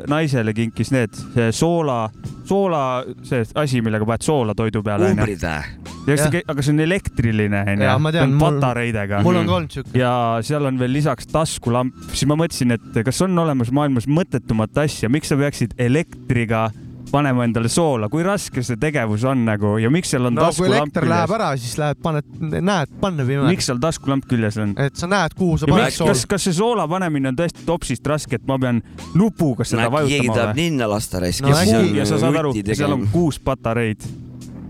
naisele 0.08 0.52
kinkis 0.54 0.92
need, 0.94 1.14
see 1.34 1.50
soola, 1.52 2.06
soola, 2.46 2.82
see 3.26 3.42
asi, 3.58 3.80
millega 3.82 4.06
paned 4.06 4.22
soola 4.26 4.54
toidu 4.54 4.82
peale. 4.86 5.10
umbrid 5.12 5.42
või? 5.42 5.82
Jah. 6.06 6.36
aga 6.46 6.62
see 6.62 6.70
on 6.70 6.80
elektriline 6.84 7.64
onju, 7.66 7.82
Jaa, 7.88 7.98
ma 7.98 8.12
tean, 8.14 8.30
mul- 8.38 8.60
patareidega. 8.60 9.20
mul 9.26 9.40
on 9.40 9.48
ka 9.50 9.56
olnud 9.58 9.74
siuke. 9.74 9.94
ja 9.98 10.12
seal 10.46 10.68
on 10.70 10.78
veel 10.78 10.94
lisaks 10.94 11.26
taskulamp, 11.32 11.94
siis 12.12 12.26
ma 12.30 12.38
mõtlesin, 12.38 12.76
et 12.78 13.00
kas 13.06 13.22
on 13.26 13.34
olemas 13.42 13.72
maailmas 13.74 14.06
mõttetumat 14.06 14.78
asja, 14.86 15.10
miks 15.10 15.32
sa 15.34 15.38
peaksid 15.40 15.74
elektriga 15.82 16.68
panema 17.10 17.44
endale 17.46 17.70
soola, 17.72 18.08
kui 18.12 18.24
raske 18.26 18.62
see 18.66 18.78
tegevus 18.80 19.24
on 19.28 19.44
nagu 19.46 19.76
ja 19.82 19.90
miks 19.92 20.10
seal 20.14 20.28
on 20.28 20.36
no 20.36 20.48
kui 20.48 20.68
taskulamp 20.68 20.82
elekter 20.82 21.08
läheb 21.10 21.30
küljes? 21.30 21.38
ära, 21.38 21.50
siis 21.62 21.78
lähed, 21.80 22.00
paned, 22.02 22.28
näed, 22.56 22.92
panna 23.02 23.26
pime. 23.28 23.46
miks 23.50 23.68
seal 23.70 23.80
taskulamp 23.82 24.26
küljes 24.30 24.58
on? 24.62 24.74
et 24.82 24.98
sa 24.98 25.08
näed, 25.10 25.36
kuhu 25.38 25.58
sa 25.60 25.70
ja 25.70 25.76
paned 25.76 25.96
soola 25.96 26.14
kas, 26.14 26.26
kas 26.34 26.46
see 26.48 26.56
soola 26.58 26.86
panemine 26.90 27.32
on 27.32 27.38
tõesti 27.38 27.66
topsist 27.68 28.06
raske, 28.10 28.40
et 28.40 28.46
ma 28.48 28.58
pean 28.62 28.82
nupuga 29.14 29.66
seda 29.66 29.88
keegi 29.88 29.96
vajutama 29.96 30.38
tahab 30.38 30.52
või? 30.52 30.62
ninna 30.62 30.90
lasta 30.90 31.22
raisk. 31.24 31.46
no 31.46 31.56
äkki 31.56 32.00
ja 32.00 32.06
sa 32.08 32.22
saad 32.22 32.40
aru, 32.42 32.54
seal 32.72 32.96
on 32.96 33.06
kuus 33.12 33.40
patareid. 33.42 34.06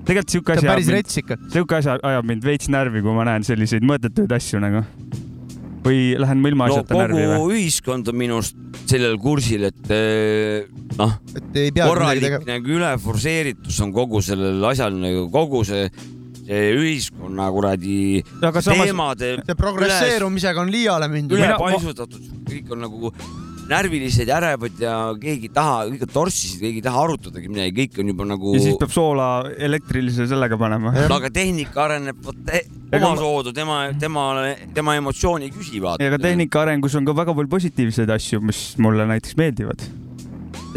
tegelikult 0.06 0.36
siuke 0.38 0.56
asi 0.56 0.68
päris 0.68 0.90
ajab 0.90 0.98
rets 1.00 1.22
ikka. 1.22 1.38
mind, 1.40 1.54
siuke 1.56 1.80
asi 1.80 1.94
ajab 1.96 2.34
mind 2.34 2.50
veits 2.52 2.72
närvi, 2.72 3.04
kui 3.06 3.16
ma 3.16 3.28
näen 3.30 3.46
selliseid 3.48 3.86
mõttetuid 3.86 4.36
asju 4.36 4.62
nagu. 4.62 4.84
Või 5.86 6.02
lähen 6.20 6.42
ma 6.42 6.52
ilma 6.52 6.68
no 6.68 6.76
asjata 6.76 6.98
närvi 7.00 7.22
kogu 7.22 7.46
või? 7.46 7.60
ühiskond 7.60 8.10
on 8.12 8.18
minu 8.18 8.40
arust 8.40 8.84
sellel 8.90 9.16
kursil, 9.22 9.68
et 9.70 9.94
eh, 9.94 10.66
noh, 10.98 11.16
et 11.32 11.58
ei 11.62 11.72
pea 11.72 11.86
midagi 11.86 11.90
korralik 11.92 12.46
nagu 12.48 12.76
üleforseeritus 12.76 13.80
on 13.86 13.94
kogu 13.96 14.22
sellel 14.24 14.68
asjal 14.70 14.94
nagu 15.00 15.26
kogu 15.32 15.62
see, 15.68 15.88
see 16.42 16.62
ühiskonna 16.76 17.48
kuradi 17.54 17.98
teemade 18.42 19.34
see 19.40 19.58
progresseerumisega 19.58 20.64
on 20.64 20.72
liiale 20.74 21.10
mindud. 21.12 21.38
ülepaisutatud, 21.40 22.30
kõik 22.50 22.72
on 22.76 22.86
nagu 22.86 23.12
närvilised 23.70 24.30
ja 24.30 24.38
ärevad 24.40 24.80
ja 24.80 24.94
keegi 25.20 25.50
ei 25.50 25.54
taha, 25.54 25.82
kõik 25.90 26.06
on 26.06 26.12
torssisid, 26.14 26.60
keegi 26.62 26.80
ei 26.80 26.86
taha 26.86 27.02
arutadagi 27.06 27.50
midagi, 27.50 27.74
kõik 27.82 28.00
on 28.02 28.12
juba 28.12 28.28
nagu. 28.32 28.54
ja 28.56 28.62
siis 28.64 28.78
peab 28.80 28.94
soola 28.94 29.28
elektrilise 29.68 30.28
sellega 30.30 30.58
panema. 30.60 30.94
no 31.10 31.18
aga 31.20 31.30
tehnika 31.34 31.84
areneb 31.88 32.22
vot 32.24 32.56
omasoodu, 32.96 33.52
tema, 33.56 33.82
tema, 34.00 34.26
tema 34.74 34.96
emotsiooni 35.00 35.50
ei 35.50 35.54
küsi 35.54 35.82
vaata. 35.82 36.04
ega 36.04 36.20
tehnika 36.22 36.64
arengus 36.66 36.96
on 36.98 37.06
ka 37.08 37.16
väga 37.16 37.36
palju 37.36 37.54
positiivseid 37.58 38.10
asju, 38.16 38.42
mis 38.44 38.66
mulle 38.82 39.08
näiteks 39.08 39.38
meeldivad. 39.40 39.86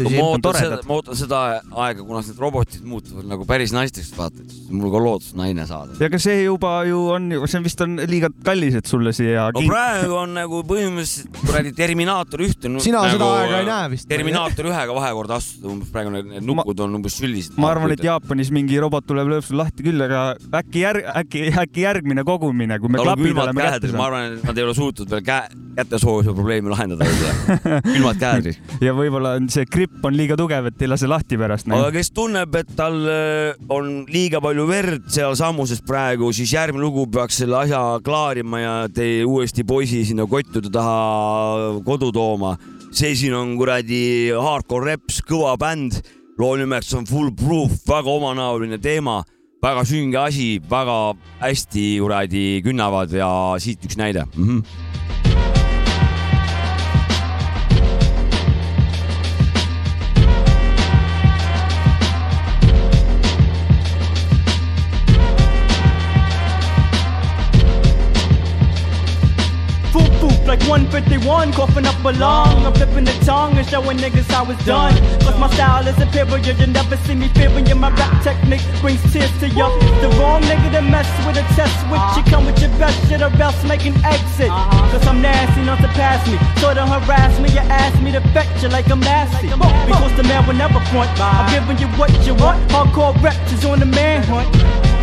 Ma 0.06 0.26
ootan 0.26 0.58
seda, 0.58 0.80
ma 0.88 0.96
ootan 0.98 1.18
seda 1.18 1.40
aega, 1.84 2.04
kunas 2.06 2.30
need 2.30 2.40
robotid 2.42 2.86
muutuvad 2.88 3.28
nagu 3.30 3.46
päris 3.48 3.74
naisteks, 3.76 4.12
vaata, 4.16 4.44
et 4.44 4.72
mul 4.72 4.92
ka 4.92 5.02
loodus 5.02 5.34
naine 5.38 5.66
saada. 5.68 5.96
ja 6.00 6.08
aga 6.10 6.20
see 6.22 6.44
juba 6.44 6.72
ju 6.88 7.02
on, 7.14 7.30
see 7.50 7.62
vist 7.64 7.84
on 7.84 7.98
liiga 8.10 8.32
kallis, 8.46 8.78
et 8.80 8.90
sulle 8.90 9.12
siia 9.16 9.48
no 9.54 9.64
praegu 9.66 10.16
on 10.22 10.34
nagu 10.38 10.62
põhimõtteliselt 10.68 11.40
kuradi 11.44 11.74
Terminaator 11.76 12.44
ühte. 12.44 12.70
Sina 12.86 13.04
seda 13.12 13.30
aega 13.40 13.60
ei 13.62 13.68
näe 13.68 13.92
vist. 13.94 14.08
Terminaator 14.10 14.70
ühega 14.70 14.96
vahekorda 14.96 15.38
astuda, 15.40 15.70
umbes 15.74 15.92
praegu 15.92 16.14
need 16.14 16.30
need 16.30 16.46
nukud 16.46 16.80
on 16.84 16.98
umbes 16.98 17.16
süllised. 17.20 17.56
ma 17.60 17.72
arvan, 17.74 17.94
et 17.94 18.04
Jaapanis 18.04 18.50
mingi 18.54 18.78
robot 18.82 19.06
tuleb, 19.08 19.30
lööb 19.34 19.46
sul 19.46 19.60
lahti 19.60 19.84
küll, 19.86 20.00
aga 20.04 20.22
äkki 20.60 20.84
järg, 20.84 21.08
äkki, 21.22 21.44
äkki 21.64 21.84
järgmine 21.84 22.24
kogumine, 22.26 22.78
kui 22.82 22.92
me 22.92 23.02
klapid 23.02 23.42
oleme 23.44 23.66
kätte, 23.66 23.92
ma 23.96 24.06
arvan, 24.08 24.38
et 24.38 24.46
nad 24.48 24.60
ei 24.60 24.66
ole 24.66 24.76
suutnud 24.76 25.10
veel 25.10 25.24
käe, 25.26 25.60
kätesoovuse 25.78 26.34
probleemi 26.36 26.72
lahendada 26.72 27.08
võib-olla. 27.08 27.80
külmad 27.86 28.20
käed. 28.20 28.50
ja 28.86 28.94
võib-olla 28.96 29.34
on 29.40 29.50
see 29.52 29.66
gripp 29.70 29.89
on 30.02 30.16
liiga 30.16 30.36
tugev, 30.38 30.70
et 30.70 30.82
ei 30.82 30.88
lase 30.88 31.08
lahti 31.10 31.38
pärast. 31.40 31.68
aga 31.68 31.90
kes 31.94 32.12
tunneb, 32.16 32.54
et 32.60 32.70
tal 32.76 32.98
äh, 33.10 33.58
on 33.72 34.04
liiga 34.10 34.40
palju 34.42 34.66
verd 34.68 35.08
seal 35.12 35.36
sammuses 35.38 35.82
praegu, 35.86 36.32
siis 36.36 36.52
järgmine 36.54 36.84
lugu 36.84 37.06
peaks 37.12 37.40
selle 37.42 37.58
asja 37.64 37.82
klaarima 38.04 38.62
ja 38.62 38.74
teie 38.94 39.24
uuesti 39.28 39.64
poisi 39.64 40.04
sinna 40.08 40.26
kottude 40.30 40.72
taha 40.72 41.80
kodu 41.86 42.12
tooma. 42.12 42.56
see 42.90 43.14
siin 43.14 43.34
on 43.38 43.54
kuradi 43.58 44.32
hardcore 44.34 44.94
reps, 44.94 45.20
kõva 45.22 45.54
bänd, 45.60 46.00
loo 46.38 46.56
nimeks 46.58 46.94
on 46.98 47.06
Full 47.06 47.30
Proof, 47.38 47.76
väga 47.86 48.10
omanäoline 48.10 48.80
teema, 48.82 49.20
väga 49.62 49.84
sünge 49.86 50.18
asi, 50.18 50.52
väga 50.70 51.14
hästi 51.42 51.86
kuradi 52.00 52.46
künnavad 52.66 53.12
ja 53.14 53.30
siit 53.62 53.84
üks 53.84 54.00
näide 54.00 54.26
mm. 54.34 54.46
-hmm. 54.48 55.59
151, 70.70 71.52
coughing 71.52 71.84
up 71.84 71.98
a 72.04 72.12
lung. 72.12 72.64
I'm 72.64 72.72
flipping 72.72 73.02
the 73.02 73.12
tongue 73.26 73.58
and 73.58 73.66
showing 73.66 73.98
niggas 73.98 74.30
how 74.30 74.48
it's 74.48 74.64
done. 74.64 74.94
Cause 75.18 75.36
my 75.36 75.50
style 75.50 75.84
is 75.88 75.98
a 75.98 76.06
superior, 76.06 76.54
you 76.54 76.66
never 76.68 76.96
see 76.98 77.16
me 77.16 77.26
fearing 77.34 77.66
you. 77.66 77.74
My 77.74 77.90
rap 77.90 78.22
technique 78.22 78.62
brings 78.80 79.02
tears 79.12 79.32
to 79.40 79.48
you. 79.48 79.66
The 79.98 80.14
wrong 80.14 80.42
nigga 80.42 80.70
to 80.78 80.82
mess 80.82 81.10
with 81.26 81.42
a 81.42 81.46
test 81.58 81.74
with. 81.90 81.98
You 82.14 82.22
come 82.30 82.46
with 82.46 82.60
your 82.62 82.70
best 82.78 82.94
shit 83.08 83.20
or 83.20 83.34
else 83.42 83.58
make 83.64 83.84
an 83.84 83.98
exit. 84.04 84.46
Cause 84.94 85.04
I'm 85.08 85.20
nasty, 85.20 85.62
not 85.66 85.80
to 85.82 85.88
pass 85.98 86.22
me. 86.30 86.38
So 86.62 86.72
don't 86.72 86.86
harass 86.86 87.34
me, 87.40 87.50
you 87.50 87.66
ask 87.66 88.00
me 88.00 88.12
to 88.12 88.20
fetch 88.30 88.62
you 88.62 88.68
like 88.68 88.88
I'm 88.88 89.00
nasty. 89.00 89.48
Because 89.48 90.14
the 90.16 90.22
man 90.22 90.46
will 90.46 90.54
never 90.54 90.78
front. 90.94 91.10
I'm 91.18 91.50
giving 91.50 91.82
you 91.82 91.88
what 91.98 92.14
you 92.24 92.36
want. 92.36 92.62
Hardcore 92.70 93.20
reps 93.20 93.52
is 93.52 93.64
on 93.64 93.80
the 93.80 93.86
manhunt. 93.86 94.46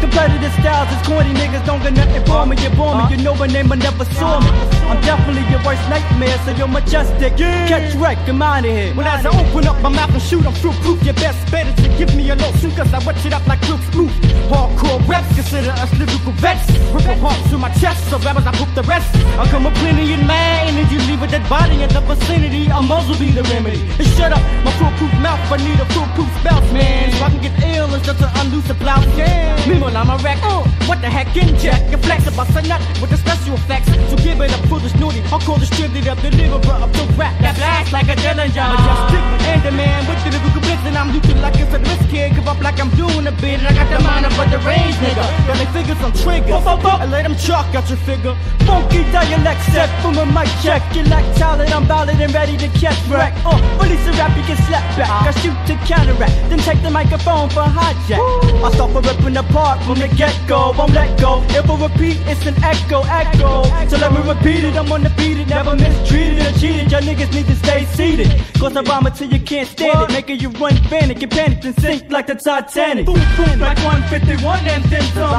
Competitive 0.02 0.54
styles 0.54 0.90
is 0.92 1.02
corny, 1.08 1.34
niggas 1.34 1.66
don't 1.66 1.82
get 1.82 1.94
nothing 1.94 2.24
for 2.26 2.46
me. 2.46 2.56
You 2.62 2.70
bore 2.72 2.96
me, 2.98 3.16
you 3.16 3.24
know 3.24 3.36
my 3.36 3.48
name, 3.48 3.68
but 3.68 3.80
never 3.80 4.06
saw 4.06 4.40
me. 4.40 4.50
I'm 4.90 5.02
definitely 5.02 5.44
your 5.50 5.64
worst 5.66 5.82
nightmare, 5.90 6.38
so 6.46 6.52
you're 6.52 6.68
majestic. 6.68 7.38
Catch 7.38 7.96
wreck, 7.96 8.18
I'm 8.28 8.42
out 8.42 8.66
of 8.66 8.72
here. 8.72 8.94
When 8.94 9.08
as 9.08 9.26
I 9.26 9.30
open 9.30 9.68
up 9.68 9.82
my 9.82 9.90
mouth 9.90 10.14
and 10.14 10.22
shoot, 10.22 10.46
I'm 10.46 10.54
true 10.56 10.74
proof. 10.84 11.04
Your 11.04 11.16
best 11.16 11.40
bet 11.52 11.68
is 11.68 11.76
to 11.84 11.90
give 11.98 12.16
me 12.16 12.30
a 12.30 12.36
low 12.36 12.52
soon, 12.62 12.72
cause 12.72 12.94
I 12.94 13.00
wet 13.06 13.24
it 13.26 13.34
up 13.34 13.46
like 13.48 13.62
Luke 13.68 13.82
Smooth. 13.92 14.14
Hardcore 14.52 15.02
reps, 15.08 15.34
consider 15.36 15.72
us 15.72 15.92
lyrical 16.00 16.32
vets. 16.44 16.70
Rip 16.94 17.06
a 17.06 17.16
heart 17.16 17.40
through 17.50 17.60
my 17.60 17.70
chest, 17.82 18.10
so 18.10 18.18
rappers 18.20 18.46
I 18.46 18.52
poop 18.54 18.74
the 18.76 18.84
rest. 18.84 19.10
I 19.38 19.48
come 19.50 19.66
a 19.66 19.72
plenty 19.72 20.14
in 20.14 20.30
and 20.30 20.92
you 20.92 21.00
leave 21.10 21.22
a 21.22 21.28
dead 21.28 21.48
body 21.50 21.82
in 21.82 21.90
the 21.90 22.02
vicinity. 22.02 22.68
A 22.68 22.82
muzzle 22.82 23.18
be 23.18 23.32
the 23.32 23.44
remedy. 23.44 23.82
And 24.00 24.08
shut 24.16 24.32
up, 24.32 24.42
my 24.64 24.72
foolproof 24.80 25.14
mouth, 25.20 25.40
I 25.52 25.58
need 25.58 25.80
a 25.80 25.86
foolproof 25.94 26.30
spouse, 26.40 26.72
man. 26.72 27.12
So 27.12 27.26
I 27.26 27.30
can 27.30 27.42
get 27.42 27.54
ill 27.76 27.94
and 27.94 28.04
just 28.04 28.20
to 28.20 28.32
unloose 28.40 28.68
the 28.68 28.76
blouse. 28.76 29.06
Yeah. 29.18 29.58
I'm 29.96 30.10
a 30.10 30.18
wreck. 30.24 30.40
Uh, 30.44 30.64
what 30.88 31.02
the 31.02 31.10
heck, 31.10 31.36
inject 31.36 31.90
your 31.90 32.00
flex 32.00 32.28
about 32.28 32.50
a 32.56 32.62
nut 32.68 32.82
with 33.02 33.10
the 33.10 33.18
special 33.18 33.56
effects. 33.56 33.88
So 34.10 34.16
give 34.18 34.40
it 34.42 34.52
up 34.52 34.64
for 34.68 34.80
the 34.80 34.90
snooty. 34.90 35.22
I'll 35.32 35.40
call 35.40 35.58
distributor, 35.58 36.16
deliverer 36.16 36.80
of 36.82 36.92
the 36.94 37.06
rap 37.16 37.36
that 37.42 37.56
blast 37.56 37.92
like 37.92 38.08
a 38.08 38.16
Dillinger. 38.16 38.68
Majestic 38.74 39.24
and 39.48 39.62
the 39.64 39.72
man 39.72 40.04
with 40.08 40.20
the 40.24 40.32
lyrical 40.36 40.62
blitz, 40.62 40.84
and 40.84 40.98
I'm 40.98 41.12
looking 41.12 41.40
like 41.42 41.56
it's 41.60 41.74
a 41.74 41.80
risk 41.80 42.10
kid. 42.10 42.36
Give 42.36 42.48
up 42.48 42.60
like 42.62 42.80
I'm 42.80 42.90
doing 42.96 43.28
a 43.28 43.32
bit. 43.32 43.62
I 43.64 43.72
got 43.74 43.88
the 43.92 44.00
mind 44.04 44.26
of 44.26 44.34
the 44.36 44.60
range, 44.68 44.96
nigga. 45.04 45.26
Got 45.48 45.58
they 45.58 45.70
figures 45.72 46.02
on 46.04 46.12
triggers. 46.14 46.66
I 46.66 47.06
let 47.06 47.24
them 47.24 47.36
chalk 47.36 47.74
out 47.76 47.88
your 47.90 48.00
figure. 48.04 48.36
Funky 48.66 49.04
dialect 49.12 49.62
set 49.72 49.90
from 50.02 50.18
a 50.18 50.26
mic 50.26 50.50
check. 50.64 50.82
You 50.96 51.04
lack 51.08 51.26
talent, 51.36 51.74
I'm 51.76 51.86
valid 51.86 52.20
and 52.20 52.34
ready 52.34 52.58
to 52.58 52.68
catch 52.80 53.00
wreck. 53.08 53.34
Uh, 53.46 53.60
release 53.82 54.06
a 54.08 54.12
rap, 54.20 54.36
you 54.36 54.44
get 54.48 54.60
slapped 54.68 54.98
back. 54.98 55.10
I 55.28 55.32
shoot 55.40 55.58
to 55.68 55.76
counteract, 55.88 56.36
then 56.50 56.60
take 56.60 56.82
the 56.82 56.90
microphone 56.90 57.50
for 57.50 57.62
a 57.62 57.72
hijack. 57.72 58.20
I 58.64 58.72
start 58.72 58.92
for 58.92 59.02
ripping 59.02 59.38
apart 59.38 59.77
from 59.86 60.00
the 60.00 60.08
get 60.16 60.36
go. 60.48 60.74
Won't 60.78 60.94
let 60.94 61.20
go. 61.20 61.44
If 61.50 61.70
I 61.70 61.76
repeat, 61.88 62.18
it's 62.26 62.46
an 62.46 62.56
echo, 62.64 63.02
echo. 63.04 63.64
So 63.88 63.98
let 63.98 64.12
me 64.14 64.22
repeat 64.28 64.64
it, 64.64 64.76
I'm 64.76 64.92
undefeated, 64.92 65.50
never 65.50 65.76
mistreated 65.76 66.46
or 66.46 66.52
cheated. 66.60 66.92
Y'all 66.92 67.02
niggas 67.02 67.34
need 67.34 67.48
to 67.48 67.56
stay 67.56 67.86
seated. 67.86 68.30
Cause 68.60 68.76
I 68.76 68.82
rhyme 68.82 69.06
until 69.06 69.30
you 69.32 69.40
can't 69.40 69.68
stand 69.68 70.10
it. 70.10 70.14
Making 70.14 70.40
you 70.40 70.50
run 70.50 70.76
panic 70.90 71.22
and 71.22 71.32
panic 71.32 71.64
and 71.64 71.76
sink 71.80 72.12
like 72.12 72.28
the 72.28 72.36
Titanic. 72.36 73.06
Boom, 73.06 73.16
boom, 73.38 73.60
like 73.60 73.78
151 73.80 74.60
and 74.66 74.84
then 74.86 75.04
some. 75.14 75.34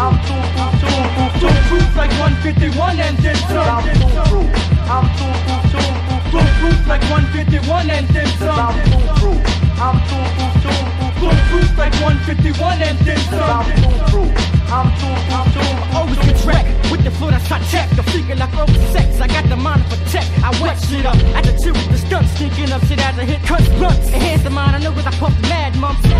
I'm 0.00 0.16
too, 0.24 0.40
too, 0.56 0.80
too, 0.80 1.40
too, 1.40 1.54
proof 1.68 1.96
like 1.96 2.12
151 2.18 3.00
and 3.00 3.16
then 3.18 3.36
some. 3.36 3.84
I'm 4.88 5.06
too, 5.18 5.34
too, 5.46 5.60
too, 5.70 5.90
too, 6.30 6.44
proof 6.60 6.80
like 6.88 7.02
151 7.10 7.90
and 7.90 8.08
then 8.08 8.26
some. 8.38 8.74
I'm 9.78 9.96
too, 10.08 10.16
too, 10.16 10.36
too, 10.36 10.39
too, 11.30 11.42
proof 11.50 11.78
like 11.78 11.92
151 12.00 12.82
and 12.82 12.98
then 13.00 13.18
some. 13.30 13.66
I'm 14.70 14.86
too, 15.00 15.14
too, 15.26 15.46
too, 15.54 15.96
always 15.96 16.18
get 16.18 16.44
wrecked 16.44 16.90
with 16.90 17.02
the 17.04 17.10
foot 17.10 17.34
I 17.34 17.38
shot 17.38 17.62
check. 17.70 17.90
I'm 17.90 18.04
freaking 18.04 18.38
like 18.38 18.54
over 18.56 18.78
sex. 18.92 19.20
I 19.20 19.26
got 19.26 19.48
the 19.48 19.56
mind 19.56 19.84
for 19.86 19.98
tech. 20.10 20.26
I 20.44 20.50
wet 20.62 20.78
shit 20.78 21.06
up. 21.06 21.16
I 21.34 21.42
can 21.42 21.60
chill 21.60 21.74
with 21.74 21.90
the 21.90 21.98
stunts, 21.98 22.30
sneaking 22.32 22.72
up 22.72 22.82
shit 22.86 22.98
as 22.98 23.18
I 23.18 23.24
hit 23.24 23.42
cuts 23.42 23.68
blunts. 23.78 24.08
Enhance 24.12 24.42
the 24.42 24.50
mind, 24.50 24.76
I 24.76 24.78
know 24.78 24.92
cause 24.92 25.06
I 25.06 25.12
puff 25.12 25.34
mad 25.42 25.76
mumps. 25.76 26.19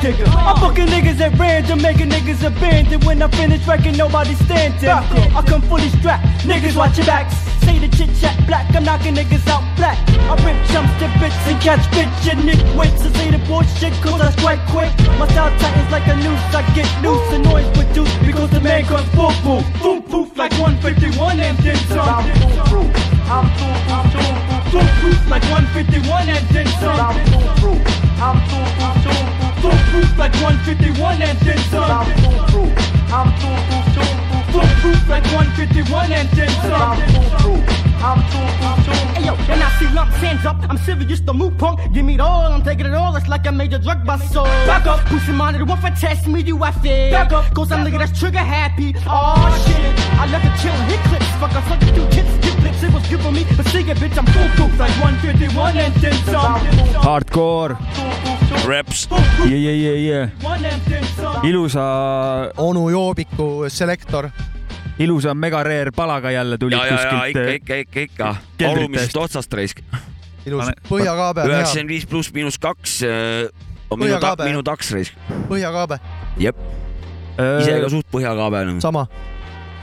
Digger. 0.00 0.24
I'm 0.26 0.56
fucking 0.56 0.86
niggas 0.86 1.20
at 1.20 1.38
random, 1.38 1.82
making 1.82 2.10
niggas 2.10 2.44
abandoned. 2.44 3.04
When 3.04 3.22
I 3.22 3.28
finish 3.28 3.66
wrecking, 3.66 3.96
nobody 3.96 4.34
standing. 4.34 4.88
I 4.88 5.42
come 5.46 5.62
fully 5.62 5.88
strapped. 6.00 6.24
Niggas 6.44 6.76
watch 6.76 6.96
your 6.96 7.06
backs. 7.06 7.36
Say 7.64 7.78
the 7.78 7.88
chit 7.94 8.10
chat 8.16 8.36
black, 8.46 8.74
I'm 8.74 8.84
knocking 8.84 9.14
niggas 9.14 9.46
out 9.48 9.64
black. 9.76 9.98
I 10.08 10.34
rip 10.44 10.56
jumps 10.72 10.92
to 11.00 11.08
bits 11.20 11.36
and 11.46 11.60
catch 11.60 11.84
bitch 11.92 12.32
and 12.32 12.44
Nick 12.46 12.60
waits 12.76 13.02
to 13.02 13.10
say 13.18 13.30
the 13.30 13.38
bullshit 13.46 13.92
cause 14.02 14.20
I 14.20 14.30
strike 14.32 14.64
quick. 14.68 14.90
My 15.18 15.28
style 15.28 15.52
tightens 15.58 15.90
like 15.92 16.06
a 16.08 16.16
noose, 16.16 16.54
I 16.56 16.62
get 16.74 16.88
loose 17.04 17.32
and 17.32 17.44
noise 17.44 17.68
produced 17.76 18.18
because 18.24 18.50
the 18.50 18.60
man 18.60 18.84
comes 18.84 19.08
full 19.14 19.32
boom. 19.44 19.64
Boom 19.82 20.02
poof 20.02 20.36
like 20.38 20.52
151 20.52 21.40
and 21.40 21.58
then 21.58 21.76
some. 21.92 22.00
I'm 22.00 22.24
too, 22.24 22.88
I'm 23.28 23.46
too, 23.60 24.24
I'm 24.48 24.70
too, 24.72 24.84
poof 25.00 25.20
like 25.28 25.44
151 25.44 26.28
and 26.28 26.46
then 26.48 26.66
some. 26.80 26.96
I'm 26.96 27.16
too, 27.60 28.09
I'm 28.22 28.36
too, 28.36 28.56
I'm 28.84 29.00
too, 29.00 29.16
boom 29.64 30.18
like 30.18 30.34
151 30.44 31.22
and 31.22 31.38
then 31.40 31.58
some. 31.72 31.82
I'm 31.88 32.04
too, 32.52 32.68
I'm 33.08 33.32
too, 33.40 33.48
I'm 33.48 33.86
too, 33.96 34.60
boom 34.82 35.08
like 35.08 35.24
151 35.32 36.12
and 36.12 36.28
then 36.36 36.50
some. 36.68 37.00
I'm 38.04 38.20
too, 38.28 38.44
I'm 38.60 38.84
too. 38.84 38.92
Hey 39.16 39.24
yo, 39.24 39.32
and 39.34 39.62
I 39.62 39.70
see 39.78 39.88
lumps, 39.94 40.16
hands 40.16 40.44
up. 40.44 40.56
I'm 40.68 40.76
serious, 40.76 41.20
the 41.20 41.32
move 41.32 41.56
punk. 41.56 41.80
Give 41.94 42.04
me 42.04 42.14
it 42.14 42.20
all, 42.20 42.52
I'm 42.52 42.62
taking 42.62 42.84
it 42.84 42.92
all. 42.92 43.16
It's 43.16 43.26
like 43.26 43.46
I 43.46 43.52
made 43.52 43.72
a 43.72 43.78
drug 43.78 44.04
bust. 44.04 44.30
So 44.34 44.44
back 44.68 44.86
up, 44.86 45.00
pussy 45.06 45.32
monitor, 45.32 45.64
one 45.64 45.80
for 45.80 45.88
test 45.88 46.26
me, 46.26 46.42
do 46.42 46.62
I 46.62 46.72
fit? 46.72 47.12
Back 47.12 47.32
up, 47.32 47.54
cause 47.54 47.72
I'm 47.72 47.86
nigga 47.86 48.00
that's 48.00 48.18
trigger 48.20 48.38
happy. 48.38 48.94
Oh 49.06 49.64
shit, 49.64 49.98
I 50.20 50.26
left 50.30 50.44
it 50.44 50.60
chill, 50.60 50.76
hit 50.92 51.00
clips. 51.08 51.26
Fuck, 51.40 51.52
I 51.52 51.62
suck 51.68 51.82
it 51.82 51.94
through 51.94 52.10
tips, 52.10 52.14
get 52.14 52.26
flips. 52.28 52.48
It 52.49 52.49
was 53.00 53.08
good 53.10 53.20
for 53.20 53.32
me, 53.32 53.44
but 53.56 53.66
see 53.66 53.80
it, 53.80 53.98
bitch, 53.98 54.18
I'm 54.18 54.26
full 54.26 54.48
proof 54.56 54.78
like 54.78 54.92
151 55.00 55.76
and 55.76 55.94
then 55.94 56.12
some. 56.24 56.60
Hardcore. 57.00 57.76
Reps. 58.66 59.08
Yeah, 59.46 59.56
yeah, 59.56 59.72
yeah, 59.72 59.96
yeah. 59.96 61.42
Ilusa, 61.42 62.52
onu 62.56 62.90
Joobiku 62.90 63.64
selektor. 63.68 64.30
ilusa 64.98 65.34
Mega 65.34 65.62
Rare 65.62 65.90
palaga 65.96 66.30
jälle 66.30 66.58
tulid 66.58 66.76
ja, 66.76 66.86
ja, 66.86 66.92
ja 66.92 67.10
kuskilt 67.10 67.26
ikka, 67.26 67.52
ikka, 67.52 67.74
ikka, 67.74 68.00
ikka. 68.00 68.36
keldritest. 68.56 68.80
alumisest 68.80 69.16
otsast 69.16 69.52
raisk. 69.52 69.80
ilus 70.46 70.68
põhjakaabe 70.90 71.46
üheksakümmend 71.48 71.88
viis 71.88 72.04
pluss 72.06 72.32
miinus 72.36 72.58
kaks 72.60 72.98
äh, 73.08 73.48
on 73.90 73.98
minu 74.02 74.20
minu 74.44 74.62
taks 74.62 74.92
raisk. 74.92 75.16
põhjakaabe, 75.48 75.96
jep, 76.36 76.60
ise 77.62 77.80
ka 77.80 77.88
suht 77.88 78.12
põhjakaabe. 78.12 78.60
sama. 78.84 79.06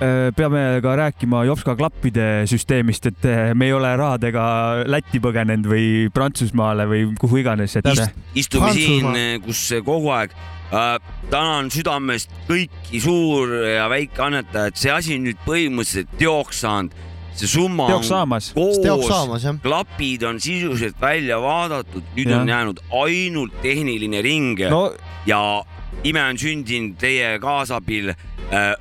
Äh, 0.02 0.32
peame 0.36 0.80
ka 0.84 0.96
rääkima 1.00 1.44
Jopska 1.48 1.76
klappide 1.76 2.46
süsteemist, 2.50 3.06
et 3.10 3.26
äh, 3.26 3.54
me 3.56 3.70
ei 3.70 3.74
ole 3.74 3.94
rahadega 3.98 4.44
Lätti 4.88 5.22
põgenenud 5.24 5.70
või 5.72 5.88
Prantsusmaale 6.14 6.88
või 6.90 7.08
kuhu 7.20 7.42
iganes, 7.44 7.76
et 7.80 7.90
Ist, 7.92 8.14
istume 8.36 8.74
siin, 8.76 9.10
kus 9.46 9.64
kogu 9.86 10.12
aeg. 10.16 10.36
Äh, 10.68 10.98
tänan 11.32 11.70
südamest 11.72 12.32
kõiki 12.50 13.00
suur 13.00 13.54
ja 13.72 13.86
väike 13.92 14.26
annetajad, 14.26 14.76
see 14.76 14.92
asi 14.92 15.16
on 15.16 15.24
nüüd 15.30 15.40
põhimõtteliselt 15.46 16.18
teoks 16.20 16.64
saanud. 16.66 17.04
see 17.38 17.48
summa 17.48 17.86
Teoks 17.88 18.08
saamas. 18.10 18.52
on 18.58 19.00
koos, 19.00 19.46
klapid 19.62 20.24
on 20.24 20.40
sisuliselt 20.42 20.96
välja 21.02 21.38
vaadatud, 21.40 22.04
nüüd 22.16 22.30
Jah. 22.30 22.42
on 22.42 22.50
jäänud 22.50 22.80
ainult 22.90 23.62
tehniline 23.62 24.22
ring. 24.22 24.60
No- 24.70 24.94
ja 25.26 25.64
ime 26.04 26.24
on 26.24 26.38
sündinud 26.38 26.98
teie 26.98 27.40
kaasabil 27.40 28.10
äh,, 28.10 28.74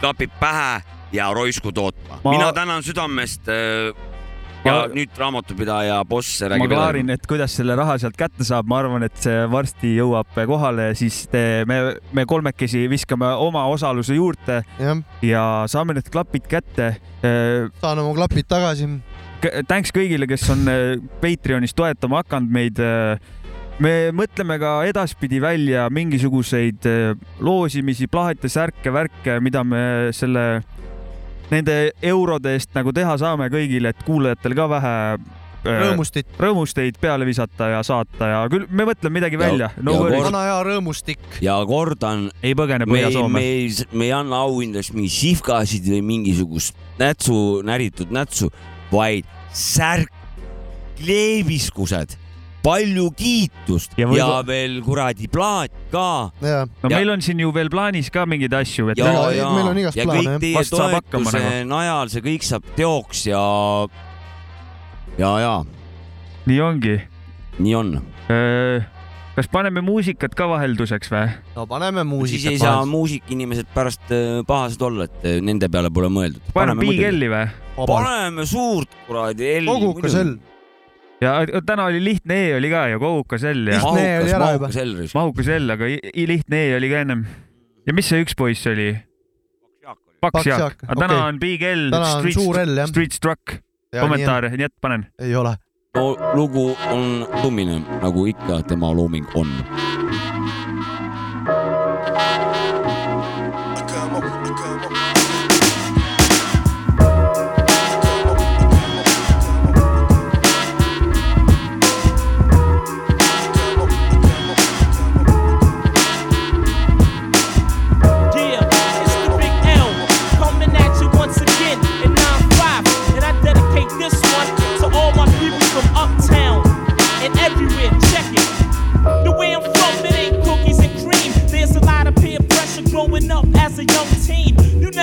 klapid 0.00 0.32
pähe 0.40 0.82
ja 1.14 1.28
roisku 1.34 1.72
tootma 1.72 2.18
Ma- 2.18 2.20
Ma.... 2.24 2.30
mina 2.38 2.52
tänan 2.56 2.82
südamest 2.82 3.48
äh, 3.48 3.94
ja 4.64 4.72
Ma- 4.72 4.86
nüüd 4.94 5.12
raamatupidaja 5.20 5.98
boss 6.08 6.40
ma 6.42 6.48
räägib 6.54 6.72
klaarin, 6.72 7.10
et 7.12 7.26
kuidas 7.28 7.52
selle 7.56 7.76
raha 7.76 7.98
sealt 8.00 8.16
kätte 8.16 8.46
saab, 8.48 8.66
ma 8.70 8.78
arvan, 8.80 9.04
et 9.06 9.16
see 9.20 9.44
varsti 9.52 9.94
jõuab 9.98 10.32
kohale, 10.48 10.90
siis 10.98 11.26
te, 11.32 11.64
me, 11.68 11.78
me 12.16 12.24
kolmekesi 12.26 12.86
viskame 12.90 13.28
oma 13.44 13.66
osaluse 13.72 14.16
juurde 14.16 14.62
jah, 14.80 15.02
ja 15.22 15.44
saame 15.68 15.94
need 15.98 16.08
klapid 16.12 16.48
kätte. 16.48 16.94
saan 17.80 17.98
oma 18.00 18.14
klapid 18.16 18.48
tagasi. 18.48 18.88
Thanks 19.68 19.92
kõigile, 19.92 20.24
kes 20.30 20.48
on 20.54 20.64
äh, 20.72 20.84
Patreonis 21.20 21.74
toetama 21.76 22.22
hakanud 22.24 22.52
meid. 22.52 22.80
Me 23.82 23.94
mõtleme 24.14 24.58
ka 24.62 24.74
edaspidi 24.88 25.40
välja 25.42 25.88
mingisuguseid 25.92 26.86
äh, 26.88 27.14
loosimisi, 27.42 28.08
plahete, 28.10 28.50
särke, 28.52 28.92
värke, 28.94 29.38
mida 29.42 29.64
me 29.66 30.12
selle, 30.14 30.62
nende 31.50 31.78
eurode 32.02 32.54
eest 32.54 32.74
nagu 32.76 32.94
teha 32.94 33.16
saame 33.20 33.50
kõigile, 33.52 33.94
et 33.94 34.04
kuulajatel 34.06 34.56
ka 34.58 34.68
vähe 34.76 34.94
äh, 35.14 35.32
Rõõmustit. 35.64 36.28
rõõmusteid 36.38 36.98
peale 37.00 37.26
visata 37.26 37.70
ja 37.72 37.82
saata 37.86 38.30
ja 38.30 38.40
küll 38.52 38.66
me 38.68 38.86
mõtleme 38.90 39.18
midagi 39.18 39.40
välja. 39.40 39.70
no 39.82 39.96
vana 40.02 40.44
hea 40.46 40.58
rõõmustik. 40.68 41.22
ja 41.42 41.56
kordan, 41.66 42.28
ei 42.42 42.54
põgene 42.54 42.86
me 42.86 42.98
ei, 42.98 43.06
Põhja-Soome 43.06 43.38
me. 43.38 43.44
ei, 43.44 43.70
me 43.92 44.10
ei 44.10 44.12
anna 44.12 44.42
auhindadeks 44.44 44.92
mingi 44.94 45.10
sihvkasid 45.14 45.88
või 45.96 46.02
mingisugust 46.14 46.76
nätsu, 47.00 47.62
näritud 47.66 48.12
nätsu, 48.14 48.52
vaid 48.92 49.26
särk, 49.54 50.12
kleebiskused, 51.00 52.14
palju 52.64 53.10
kiitust 53.18 53.92
ja, 54.00 54.06
Ja 54.08 54.16
ja 54.16 54.42
veel 54.46 54.78
kuradi 54.84 55.28
plaat 55.28 55.70
ka. 55.92 56.30
ja, 56.40 56.64
no 56.82 56.88
Ja- 56.90 56.96
meil 56.96 57.10
on 57.12 57.20
siin 57.24 57.40
ju 57.44 57.52
veel 57.52 57.68
plaanis 57.70 58.08
ka 58.10 58.24
mingeid 58.26 58.52
asju, 58.56 58.88
et 58.94 58.98
ja, 58.98 59.04
Väga- 59.04 59.34
ja, 59.36 59.50
meil 59.52 59.68
on 59.68 59.78
igast 59.82 59.96
ja 60.00 60.04
plaane, 60.08 60.22
kõik 60.24 60.40
teie 60.40 60.56
Vast 60.56 60.72
saab 60.72 60.94
hakkama 60.96 61.30
toetuse 61.30 61.44
nagu. 61.44 61.68
najal 61.74 62.08
see 62.14 62.20
kõik 62.24 62.42
saab 62.48 62.64
teoks 62.76 63.26
ja, 63.28 63.42
ja, 65.18 65.32
ja 65.44 65.54
nii 66.46 66.60
ongi. 66.60 66.96
nii 67.58 67.74
on. 67.78 67.92
kas 69.36 69.48
paneme 69.52 69.80
muusikat 69.84 70.34
ka 70.38 70.46
vahelduseks 70.48 71.10
või? 71.12 71.28
no 71.56 71.66
paneme 71.66 72.00
siis 72.00 72.46
ei 72.46 72.56
muusikat 72.56 72.58
saa. 72.64 72.86
muusikinimesed 72.86 73.66
pärast 73.74 74.08
pahased 74.46 74.80
olla, 74.82 75.04
et 75.04 75.42
nende 75.44 75.68
peale 75.68 75.90
pole 75.92 76.08
mõeldud. 76.08 76.40
paneme 76.56 76.80
Big 76.80 77.00
L-i 77.12 77.28
või? 77.28 77.44
paneme 77.86 78.46
suurt 78.46 78.88
kuradi 79.06 79.52
L-i. 79.60 79.66
kogukas 79.68 80.14
L. 80.22 80.36
Ja 81.22 81.34
äh, 81.42 81.62
täna 81.66 81.84
oli 81.90 82.00
lihtne 82.04 82.34
E 82.48 82.54
oli 82.56 82.70
ka 82.70 82.86
ju, 82.92 82.98
kogukas 83.02 83.44
L 83.44 83.66
ja 83.70 83.80
E 83.98 84.06
juba. 84.28 84.38
mahukas 84.44 84.76
L. 84.82 84.94
mahukas 85.14 85.48
L, 85.58 85.70
aga 85.76 85.88
i- 85.88 86.00
i- 86.14 86.26
lihtne 86.26 86.56
E 86.68 86.76
oli 86.76 86.90
ka 86.90 87.02
ennem. 87.04 87.24
ja 87.86 87.92
mis 87.94 88.08
see 88.08 88.22
üks 88.24 88.34
poiss 88.36 88.66
oli? 88.66 88.92
Paks 90.24 90.46
Jaak 90.48 90.78
aga 90.88 90.94
täna 91.00 91.14
okei. 91.18 91.28
on 91.28 91.38
Big 91.38 91.62
L, 91.62 91.90
jah. 92.78 92.88
Street 92.88 93.12
Struck, 93.12 93.58
kommentaare, 93.92 94.50
nii 94.56 94.64
et 94.64 94.72
panen. 94.80 95.06
ei 95.20 95.34
ole. 95.36 95.56
no 95.94 96.16
lugu 96.34 96.76
on 96.90 97.26
tummine, 97.42 97.82
nagu 98.02 98.26
ikka 98.26 98.62
tema 98.66 98.90
looming 98.96 99.26
on. 99.38 99.46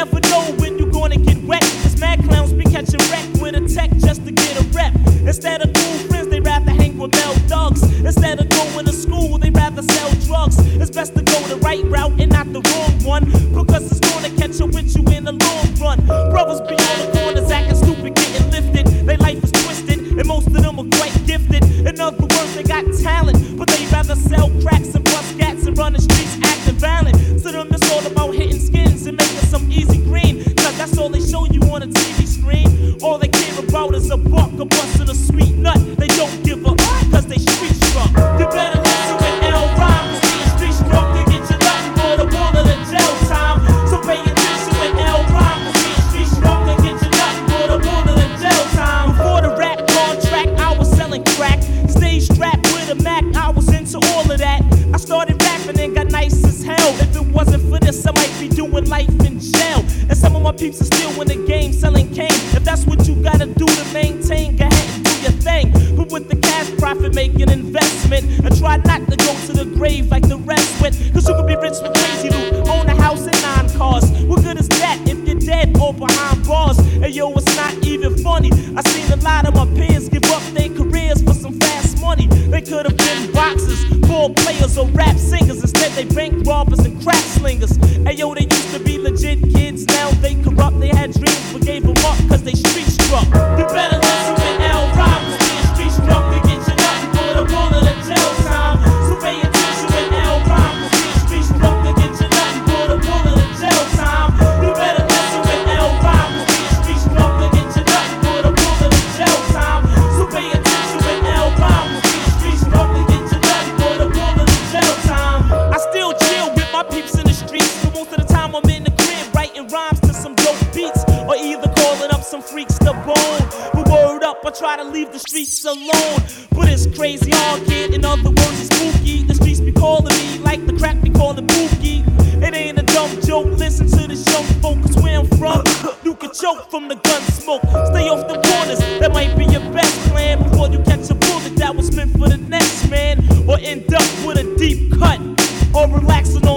Never 0.05 0.19
know 0.29 0.41
when 0.57 0.79
you're 0.79 0.89
gonna 0.89 1.15
get 1.15 1.37
wet. 1.43 1.61
Cause 1.83 1.99
mad 1.99 2.23
clowns 2.23 2.53
be 2.53 2.63
catching 2.63 2.99
wreck 3.11 3.27
with 3.39 3.53
a 3.53 3.61
tech 3.69 3.91
just 3.97 4.25
to 4.25 4.31
get 4.31 4.59
a 4.59 4.63
rep. 4.69 4.95
Instead 5.29 5.61
of 5.61 5.71
cool 5.73 5.97
friends, 6.09 6.27
they 6.29 6.39
rather 6.39 6.71
hang 6.71 6.97
with 6.97 7.13
male 7.13 7.35
thugs. 7.47 7.83
Instead 7.99 8.39
of 8.39 8.49
going 8.49 8.85
to 8.85 8.93
school, 8.93 9.37
they 9.37 9.51
rather 9.51 9.83
sell 9.83 10.11
drugs. 10.25 10.57
It's 10.81 10.89
best 10.89 11.13
to 11.15 11.21
go 11.21 11.39
the 11.47 11.57
right 11.57 11.83
route 11.85 12.19
and 12.19 12.31
not 12.31 12.51
the 12.51 12.61
wrong 12.69 12.93
one. 13.03 13.20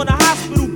On 0.01 0.09
a 0.09 0.13
hospital 0.13 0.74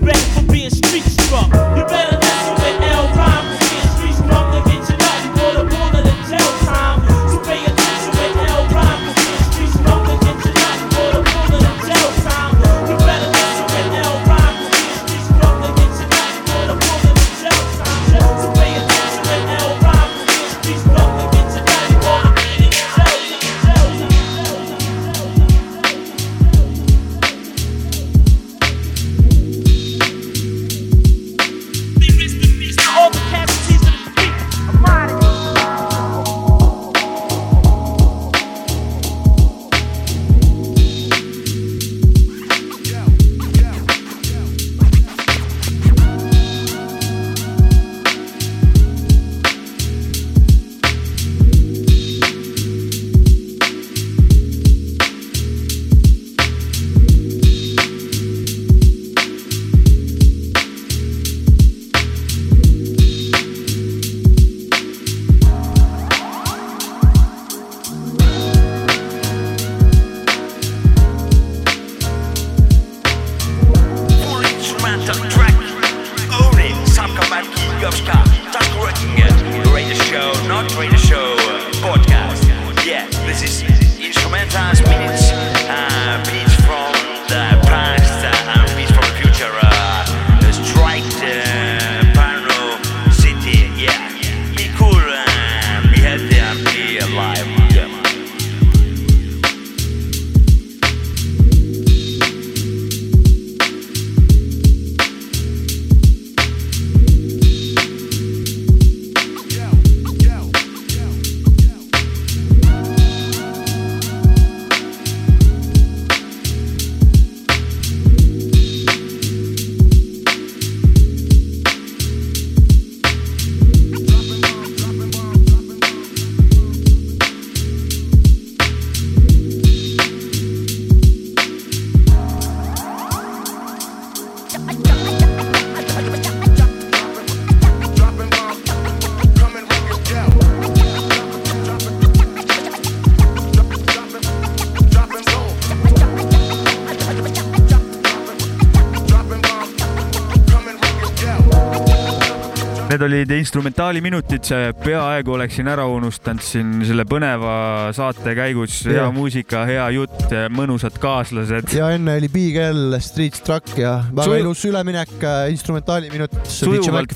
Need 152.99 153.13
olid 153.13 153.31
instrumentaaliminutid, 153.31 154.43
see 154.43 154.73
peaaegu 154.83 155.37
oleksin 155.37 155.69
ära 155.71 155.85
unustanud 155.87 156.43
siin 156.43 156.81
selle 156.83 157.05
põneva 157.07 157.93
saate 157.95 158.33
käigus. 158.35 158.81
hea 158.91 159.05
muusika, 159.15 159.61
hea 159.69 159.85
jutt, 159.95 160.25
mõnusad 160.51 160.97
kaaslased. 160.99 161.71
ja 161.79 161.93
enne 161.95 162.17
oli 162.19 162.27
Big 162.33 162.57
L 162.59 162.97
Street 162.99 163.39
Struck 163.39 163.79
ja 163.79 164.01
väga 164.09 164.25
Suju- 164.27 164.41
ilus 164.43 164.65
üleminek 164.67 165.13
äh, 165.23 165.45
instrumentaali 165.53 166.11
minutitesse. 166.11 166.65
sujuvalt, 166.67 167.15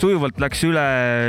sujuvalt 0.00 0.40
läks 0.42 0.64
üle 0.66 0.86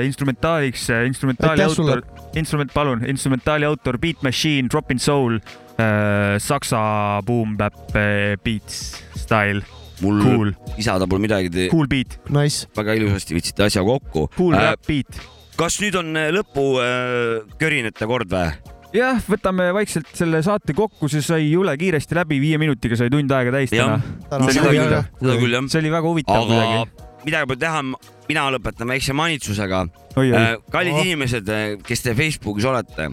instrumentaaliks, 0.07 0.87
instrumentaali 1.05 1.61
Aitäh 1.61 1.75
sulle. 1.75 1.99
autor, 1.99 2.33
instrument, 2.41 2.73
palun, 2.73 3.05
instrumentaali 3.05 3.69
autor 3.69 3.99
Beat 4.01 4.25
Machine, 4.25 4.65
Drop 4.67 4.89
in 4.89 4.97
Soul 4.97 5.37
äh,, 5.77 6.39
saksa 6.41 7.21
boom 7.21 7.53
bap 7.61 7.93
äh, 7.93 8.33
beats 8.41 8.97
style. 9.13 9.61
Mul 10.01 10.21
Cool. 10.23 10.51
lisada 10.77 11.07
pole 11.07 11.21
midagi, 11.23 11.69
Cool 11.71 11.87
beat. 11.91 12.19
Nice. 12.29 12.67
väga 12.77 12.95
ilusasti 12.97 13.37
võtsite 13.37 13.65
asja 13.67 13.83
kokku. 13.85 14.27
Cool 14.37 14.55
rap 14.57 14.83
beat. 14.87 15.21
kas 15.57 15.79
nüüd 15.81 15.95
on 15.99 16.15
äh, 16.17 16.29
lõpu 16.33 16.63
äh, 16.81 17.41
körinate 17.61 18.07
kord 18.09 18.31
või? 18.31 18.49
jah, 18.95 19.19
võtame 19.23 19.69
vaikselt 19.75 20.09
selle 20.17 20.41
saate 20.43 20.73
kokku, 20.75 21.07
see 21.11 21.21
sai 21.23 21.45
jõle 21.51 21.75
kiiresti 21.79 22.17
läbi, 22.17 22.39
viie 22.43 22.57
minutiga 22.59 22.97
sai 22.99 23.11
tund 23.13 23.31
aega 23.31 23.53
täis 23.55 23.71
täna., 23.71 24.01
seda 24.51 24.73
küll, 24.73 25.53
jah. 25.55 25.69
see 25.71 25.79
oli 25.79 25.93
väga 25.93 26.09
huvitav 26.09 26.41
aga 26.41 26.49
kuidagi. 26.49 27.05
midagi 27.23 27.47
pole 27.53 27.61
teha, 27.61 27.83
mina 28.27 28.47
lõpetan 28.51 28.91
väikse 28.91 29.13
manitsusega. 29.15 29.85
Oi, 30.17 30.31
oi. 30.33 30.43
kallid 30.73 30.97
Oh. 30.97 31.05
inimesed, 31.05 31.53
kes 31.87 32.03
te 32.03 32.15
Facebookis 32.17 32.67
olete, 32.67 33.07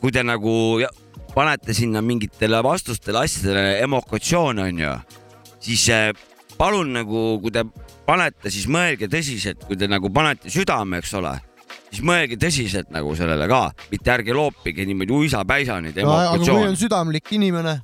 kui 0.00 0.14
te 0.14 0.22
nagu 0.24 0.78
ja- 0.80 0.88
panete 1.34 1.74
sinna 1.76 2.00
mingitele 2.02 2.62
vastustele 2.64 3.20
asjadele 3.26 3.82
emokatsioone, 3.84 4.62
onju, 4.72 4.94
siis 5.68 5.88
äh, 5.92 6.10
palun 6.58 6.92
nagu, 6.96 7.26
kui 7.42 7.52
te 7.54 7.64
panete, 8.08 8.50
siis 8.52 8.66
mõelge 8.70 9.10
tõsiselt, 9.12 9.66
kui 9.68 9.78
te 9.78 9.88
nagu 9.90 10.10
panete 10.14 10.50
südame, 10.52 11.02
eks 11.02 11.14
ole, 11.18 11.34
siis 11.90 12.02
mõelge 12.06 12.38
tõsiselt 12.40 12.90
nagu 12.94 13.14
sellele 13.18 13.48
ka, 13.50 13.68
mitte 13.92 14.14
ärge 14.14 14.36
loopige 14.36 14.86
niimoodi 14.88 15.16
uisapäisa 15.22 15.78
neid 15.84 16.00
aga 16.02 16.36
kui 16.40 16.66
on 16.66 16.78
südamlik 16.78 17.32
inimene, 17.36 17.78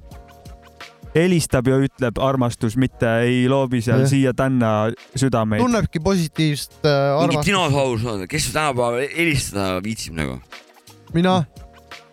helistab 1.15 1.69
ja 1.71 1.79
ütleb 1.83 2.19
armastus, 2.23 2.77
mitte 2.81 3.11
ei 3.25 3.45
loobi 3.51 3.81
seal 3.85 4.07
siia-tänna 4.11 4.71
südameid. 5.15 5.63
tunnebki 5.63 6.03
positiivset 6.03 6.81
äh, 6.83 6.91
mingi 6.91 7.37
armastust. 7.37 7.51
dinosaurus, 7.51 8.25
kes 8.31 8.49
tänapäeval 8.53 9.05
helistada 9.15 9.83
viitsib 9.85 10.19
nagu? 10.19 10.41
mina, 11.15 11.45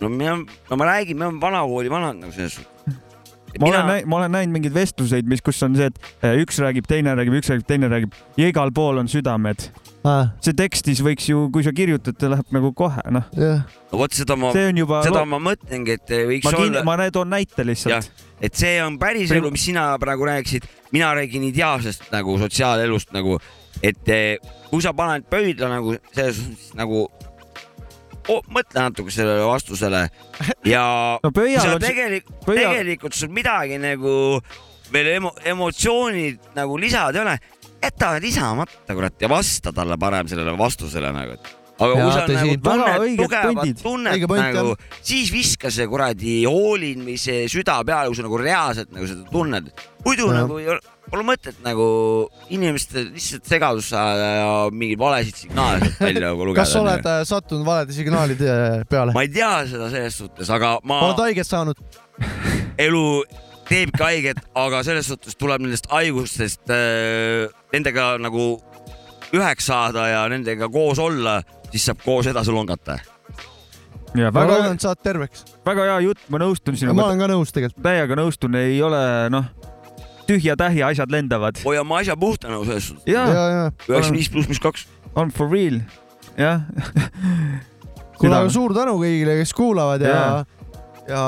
no 0.01 0.09
mina, 0.09 0.37
no 0.69 0.77
ma 0.77 0.91
räägin, 0.93 1.17
me 1.17 1.31
oleme 1.31 1.41
vanakooli 1.41 1.89
vanad 1.89 2.21
nagu 2.21 2.35
selles 2.35 2.59
suhtes. 2.59 2.99
Ma 3.59 3.67
olen 3.67 3.87
näinud, 3.87 4.09
ma 4.09 4.17
olen 4.19 4.35
näinud 4.35 4.55
mingeid 4.55 4.75
vestluseid, 4.75 5.27
mis, 5.29 5.41
kus 5.43 5.61
on 5.65 5.75
see, 5.77 5.89
et 5.91 6.11
eh, 6.23 6.41
üks 6.43 6.59
räägib, 6.61 6.87
teine 6.89 7.15
räägib, 7.17 7.37
üks 7.41 7.51
räägib, 7.51 7.67
teine 7.69 7.89
räägib 7.91 8.15
ja 8.39 8.49
igal 8.51 8.71
pool 8.75 9.01
on 9.01 9.09
südamed. 9.11 9.69
see 10.41 10.55
tekstis 10.57 11.01
võiks 11.05 11.27
ju, 11.29 11.45
kui 11.53 11.65
sa 11.65 11.73
kirjutad, 11.75 12.17
ta 12.17 12.31
läheb 12.31 12.53
nagu 12.55 12.71
kohe, 12.77 13.03
noh. 13.13 13.27
no 13.37 14.01
vot 14.01 14.15
seda 14.17 14.37
ma, 14.39 14.51
See 14.55 14.71
on 14.71 14.81
juba- 14.81 15.03
seda 15.05 15.23
ma 15.29 15.41
mõtlengi, 15.41 15.97
et 15.99 16.13
võiks 16.31 16.47
ma 16.47 16.57
olla, 16.57 16.83
ma 16.87 17.09
toon 17.13 17.33
näite 17.35 17.65
lihtsalt. 17.67 18.11
et 18.41 18.57
see 18.57 18.77
on 18.83 18.97
päris 19.01 19.31
elu, 19.35 19.51
mis 19.53 19.65
sina 19.71 19.91
praegu 20.01 20.29
rääkisid, 20.29 20.65
mina 20.95 21.13
räägin 21.17 21.49
ideaalsest 21.51 22.09
nagu 22.13 22.37
sotsiaalelust 22.41 23.13
nagu, 23.13 23.37
et 23.83 24.09
eh, 24.09 24.37
kui 24.69 24.81
sa 24.81 24.95
paned 24.97 25.27
pöidla 25.29 25.69
nagu 25.75 25.97
selles 26.13 26.39
suhtes 26.39 26.71
nagu 26.79 27.05
oh,, 28.29 28.41
mõtle 28.53 28.83
natuke 28.89 29.11
sellele 29.13 29.45
vastusele. 29.47 30.03
Ja 30.67 31.17
No 31.23 31.31
pöial 31.31 31.61
sa 31.63 31.73
on 31.75 31.81
see- 31.81 31.89
tegelik-, 31.89 32.29
pöial- 32.45 32.61
tegelikult 32.75 33.13
sul 33.17 33.29
midagi 33.33 33.79
nagu 33.81 34.41
veel 34.91 35.07
emo, 35.15 35.31
emotsioonid 35.47 36.51
nagu 36.55 36.77
lisada 36.77 37.17
ei 37.17 37.23
ole, 37.25 37.39
jäta 37.81 38.13
lisamata 38.21 38.93
kurat 38.93 39.15
ja 39.21 39.29
vasta 39.31 39.71
talle 39.73 39.97
parem 39.97 40.27
sellele 40.27 40.53
vastusele 40.59 41.11
nagu, 41.15 41.37
et 41.39 41.57
aga 41.81 41.95
Jaa, 41.97 42.03
kui 42.03 42.11
sa 42.13 42.25
nagu 42.37 42.57
tunned 42.61 43.17
tugevat 43.17 43.79
tunnet 43.81 44.19
nagu 44.53 44.75
siis 45.01 45.31
viska 45.33 45.71
see 45.73 45.87
kuradi 45.89 46.41
see 47.17 47.47
süda 47.49 47.79
peale, 47.87 48.11
kui 48.11 48.19
sa 48.19 48.25
nagu 48.27 48.37
reaalselt 48.37 48.91
nagu 48.93 49.07
seda 49.09 49.25
tunned, 49.31 49.71
muidu 50.05 50.27
Jah. 50.29 50.41
nagu 50.43 50.59
ei 50.61 50.67
ole, 50.75 50.79
pole 51.11 51.25
mõtet 51.27 51.59
nagu 51.65 51.85
inimeste 52.53 53.03
lihtsalt 53.09 53.49
segadust 53.49 53.93
ajada 53.97 54.31
ja 54.37 54.49
mingeid 54.71 54.99
valesid 55.01 55.43
signaale 55.43 55.83
sealt 55.83 56.01
välja 56.05 56.23
nagu 56.29 56.47
lugeda. 56.47 56.63
kas 56.63 56.73
sa 56.75 56.81
oled 56.85 57.07
äh, 57.11 57.21
sattunud 57.27 57.67
valede 57.67 57.95
signaalide 57.95 58.57
peale? 58.89 59.15
ma 59.15 59.25
ei 59.25 59.31
tea 59.33 59.51
seda 59.71 59.91
selles 59.91 60.17
suhtes, 60.21 60.51
aga 60.53 60.77
ma 60.87 61.01
oled 61.09 61.23
haiget 61.25 61.49
saanud? 61.49 61.79
elu 62.87 63.05
teebki 63.71 64.03
haiget, 64.03 64.43
aga 64.57 64.83
selles 64.87 65.07
suhtes 65.11 65.37
tuleb 65.39 65.63
nendest 65.63 65.89
haigustest 65.91 66.71
äh, 66.71 67.47
nendega 67.75 68.13
nagu 68.21 68.53
üheks 69.35 69.67
saada 69.71 70.07
ja 70.11 70.25
nendega 70.31 70.69
koos 70.71 70.99
olla, 70.99 71.39
siis 71.71 71.87
saab 71.87 72.03
koos 72.03 72.27
edasi 72.31 72.55
longata. 72.55 72.99
ja 74.15 74.31
ma 74.31 74.41
väga 74.41 74.57
loodan, 74.57 74.79
et 74.79 74.87
saad 74.87 75.03
terveks. 75.03 75.43
väga 75.67 75.87
hea 75.91 75.99
jutt, 76.07 76.23
ma 76.31 76.41
nõustun 76.43 76.75
ma 76.75 76.83
sinuga. 76.83 77.05
olen 77.07 77.25
ka 77.25 77.29
nõus 77.31 77.55
tegelikult. 77.55 77.83
täiega 77.83 78.19
nõustun, 78.19 78.57
ei 78.59 78.81
ole 78.83 79.03
noh, 79.31 79.47
tühja-tähja 80.31 80.91
asjad 80.91 81.11
lendavad. 81.13 81.59
hoiame 81.65 81.99
asja 81.99 82.17
puhta 82.19 82.51
selles 82.63 82.89
suhtes. 82.89 83.07
ja, 83.09 83.27
ja, 83.27 83.45
ja. 83.55 83.67
üheksakümmend 83.87 84.19
viis 84.19 84.31
pluss, 84.33 84.49
mis 84.51 84.63
kaks. 84.63 84.87
on 85.15 85.31
for 85.35 85.51
real, 85.51 85.81
jah. 86.39 86.63
kuule, 88.17 88.35
aga 88.37 88.49
suur 88.53 88.75
tänu 88.77 88.97
kõigile, 89.01 89.37
kes 89.41 89.53
kuulavad 89.57 90.03
ja 90.05 90.15
Jaa., 90.15 90.41
ja 91.11 91.25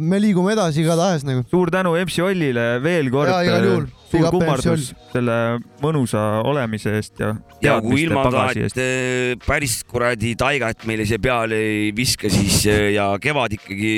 me 0.00 0.20
liigume 0.22 0.54
edasi 0.56 0.82
igatahes 0.84 1.24
nagu. 1.26 1.44
suur 1.50 1.70
tänu 1.72 1.94
MC 2.00 2.24
Ollile 2.24 2.66
veel 2.84 3.10
kord. 3.12 3.32
Juhul. 3.46 3.86
suur 4.06 4.28
kummardus 4.30 4.90
selle 5.12 5.36
mõnusa 5.82 6.22
olemise 6.46 6.92
eest 6.96 7.20
ja 7.20 7.32
ja 7.64 7.76
kui 7.82 8.04
ilma 8.04 8.22
ka, 8.22 8.30
pagasi 8.30 8.66
et 8.68 8.80
äh, 8.80 9.32
päris 9.46 9.80
kuradi 9.88 10.34
taigat 10.38 10.86
meile 10.88 11.06
siia 11.08 11.20
peale 11.22 11.58
ei 11.58 11.88
viska, 11.96 12.30
siis 12.32 12.62
äh, 12.70 12.92
ja 12.96 13.08
kevad 13.22 13.56
ikkagi 13.58 13.94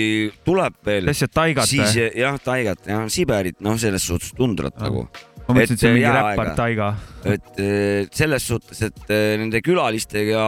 tuleb 0.46 0.78
veel. 0.88 1.08
lihtsalt 1.08 1.34
taigat 1.36 1.70
siis 1.70 1.92
või? 1.92 2.06
äh, 2.06 2.20
jah, 2.24 2.38
taigat 2.44 2.88
jah, 2.88 3.04
Siberit, 3.12 3.58
noh, 3.64 3.76
selles 3.80 4.08
suhtes 4.08 4.32
tundrat 4.38 4.80
nagu. 4.80 5.06
ma 5.44 5.56
mõtlesin, 5.56 5.76
et 5.76 5.84
see 5.84 5.92
on 5.92 5.98
mingi 5.98 6.08
äh, 6.08 6.18
räppar. 6.18 6.54
Taiga. 6.58 6.88
et 7.36 7.62
äh, 7.62 8.08
selles 8.16 8.48
suhtes, 8.48 8.82
et 8.88 9.12
äh, 9.12 9.36
nende 9.40 9.62
külalistega, 9.64 10.42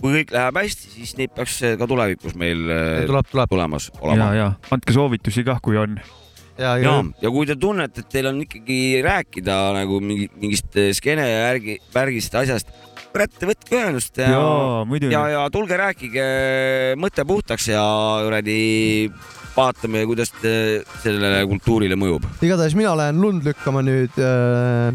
kui 0.00 0.20
kõik 0.20 0.34
läheb 0.34 0.60
hästi, 0.60 0.92
siis 0.98 1.16
neid 1.18 1.32
peaks 1.36 1.58
äh, 1.66 1.74
ka 1.80 1.88
tulevikus 1.90 2.36
meil 2.38 2.66
äh, 2.68 3.02
tuleb, 3.08 3.28
tuleb. 3.32 3.50
tulemas 3.52 3.90
ja, 3.90 3.98
olema. 4.04 4.30
ja 4.36 4.48
andke 4.74 4.94
soovitusi 4.96 5.44
kah, 5.46 5.60
kui 5.64 5.78
on. 5.80 5.98
ja, 6.58 6.76
ja 6.76 6.82
ja, 6.82 6.98
ja 7.24 7.32
kui 7.32 7.48
te 7.48 7.56
tunnete, 7.60 8.04
et 8.04 8.12
teil 8.12 8.30
on 8.32 8.42
ikkagi 8.44 8.80
rääkida 9.06 9.60
nagu 9.78 10.00
mingi, 10.04 10.28
mingist 10.40 10.76
äh, 10.80 10.92
skeene 10.96 11.26
järgi, 11.30 11.78
värgist 11.94 12.36
asjast, 12.42 12.70
kurat, 13.12 13.40
võtke 13.48 13.78
ühendust 13.78 14.20
ja, 14.20 14.36
muidugi. 14.88 15.14
ja, 15.16 15.24
ja 15.32 15.48
tulge 15.52 15.80
rääkige 15.80 16.28
mõte 17.00 17.24
puhtaks 17.28 17.70
ja 17.72 17.82
kuradi 18.26 18.60
vaatame, 19.56 20.02
kuidas 20.04 20.34
te 20.36 20.50
sellele 21.00 21.40
kultuurile 21.48 21.96
mõjub. 21.96 22.26
igatahes 22.44 22.76
mina 22.76 22.92
lähen 22.98 23.22
lund 23.24 23.46
lükkama 23.48 23.80
nüüd. 23.86 24.18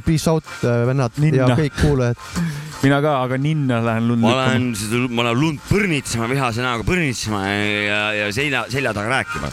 Peace 0.06 0.30
out, 0.30 0.46
vennad 0.62 1.18
Ninna. 1.18 1.48
ja 1.50 1.58
kõik 1.58 1.82
kuulajad. 1.82 2.22
mina 2.82 3.02
ka, 3.02 3.14
aga 3.26 3.38
ninna 3.38 3.80
lähen 3.86 4.08
lund 4.10 4.24
ma 4.24 4.34
lähen 4.40 4.72
seda, 4.78 5.04
ma 5.10 5.26
lähen 5.28 5.42
lund 5.42 5.62
põrnitsema, 5.70 6.30
vihase 6.32 6.64
näoga 6.66 6.86
põrnitsema 6.88 7.44
ja, 7.46 8.02
ja 8.18 8.30
selja, 8.34 8.66
selja 8.74 8.94
taga 8.98 9.22
rääkima. 9.22 9.52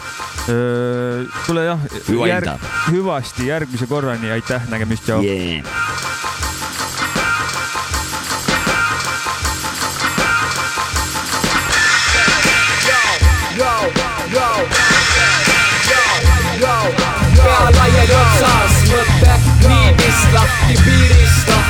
kuule 1.45 1.67
jah, 1.69 1.89
järg, 2.33 2.69
hüvasti 2.89 3.51
järgmise 3.51 3.91
korrani, 3.91 4.33
aitäh, 4.39 4.69
nägemist, 4.73 5.05
tšau. 5.09 5.23
Yeah. 5.25 5.65
pea 17.49 17.71
laiali 17.77 18.15
otsas, 18.19 18.79
mõte 18.91 19.39
liinist 19.65 20.35
lahti, 20.35 20.79
piirist 20.85 21.53
lahti, 21.53 21.59
liinist 21.59 21.68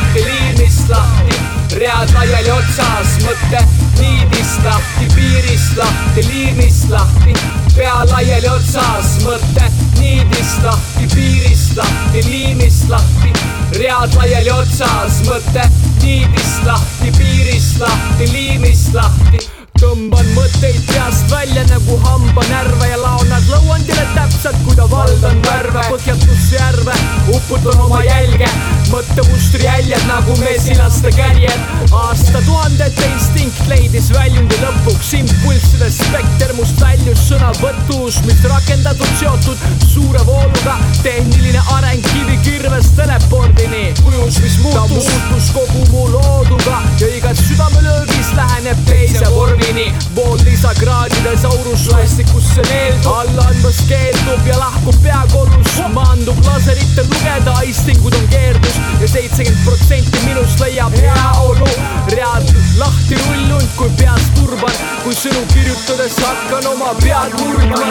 read 1.89 2.11
laiali 2.13 2.51
otsas, 2.53 3.15
mõte 3.25 3.61
liinist 3.97 4.61
lahti, 4.65 5.07
piirist 5.15 5.77
lahti, 5.79 6.25
liinist 6.29 6.91
lahti, 6.93 7.37
pea 7.77 8.03
laiali 8.11 8.51
otsas, 8.53 9.15
mõte 9.25 9.71
niidist 9.97 10.61
lahti, 10.67 11.09
piirist 11.15 11.77
lahti, 11.81 12.25
liinist 12.29 12.91
lahti, 12.93 13.33
read 13.81 14.19
laiali 14.21 14.53
otsas, 14.59 15.23
mõte 15.31 15.69
niidist 16.03 16.67
lahti, 16.69 17.15
piirist 17.17 17.81
lahti, 17.81 18.35
liinist 18.35 18.93
lahti 18.99 19.58
tõmban 19.79 20.27
mõtteid 20.35 20.79
peast 20.89 21.31
välja 21.31 21.63
nagu 21.69 21.97
hambanärve 22.05 22.89
ja 22.91 22.99
laon 23.01 23.29
nad 23.31 23.45
lõuandile 23.51 24.05
täpselt, 24.15 24.59
kui 24.65 24.77
ta 24.79 24.87
valdan 24.91 25.39
värve, 25.47 25.85
põhjatusse 25.91 26.57
järve, 26.57 26.95
uputan 27.35 27.83
oma 27.85 28.01
jälge, 28.07 28.49
mõttemustri 28.93 29.65
jäljed 29.67 30.05
nagu 30.09 30.37
mesilaste 30.43 31.13
kärjed. 31.15 31.67
aastatuhandete 31.99 33.07
instinkt 33.13 33.61
leidis 33.71 34.11
väljundi 34.15 34.59
lõpuks, 34.63 35.13
impulsside 35.21 35.91
spekter 35.95 36.55
must 36.59 36.81
väljus 36.83 37.27
sõnavõtus, 37.31 38.21
mis 38.27 38.43
rakendatud 38.51 39.15
seotud 39.21 39.67
suure 39.87 40.25
vooluga, 40.27 40.79
tehniline 41.03 41.63
areng 41.77 42.05
kivikirvest 42.13 42.97
telepordini, 42.99 43.93
kujus, 44.03 44.41
mis 44.45 44.59
muutus, 44.65 44.81
ta 44.81 45.19
muutus 45.21 45.51
kogu 45.57 45.87
mu 45.93 46.07
looduga 46.17 46.83
ja 47.01 47.13
igas 47.17 47.43
südamelöögis 47.47 48.35
läheneb 48.37 48.85
teise 48.89 49.29
vormini, 49.69 49.93
pool 50.15 50.39
lisakraadides 50.45 51.45
aurusloestikusse 51.45 52.63
neeldub, 52.71 53.13
alla 53.13 53.43
andmas 53.43 53.77
keeldub 53.89 54.47
ja 54.47 54.59
lahkub 54.59 54.97
peakorrus, 55.03 55.73
maandub 55.95 56.39
laserite 56.47 57.03
lugeda, 57.03 57.53
aistingud 57.59 58.15
on 58.15 58.29
keerdus. 58.29 58.81
Ja 59.01 59.09
seitsekümmend 59.09 59.65
protsenti 59.65 60.19
minust 60.25 60.61
leiab 60.61 60.97
heaolu, 60.97 61.69
read 62.15 62.55
lahti 62.79 63.21
rullunud 63.27 63.71
kui 63.77 63.91
peas 64.01 64.31
turban, 64.39 64.77
kui 65.05 65.15
sõnu 65.15 65.45
kirjutades 65.53 66.21
hakkan 66.25 66.73
oma 66.73 66.95
pead 67.03 67.41
murdma. 67.43 67.85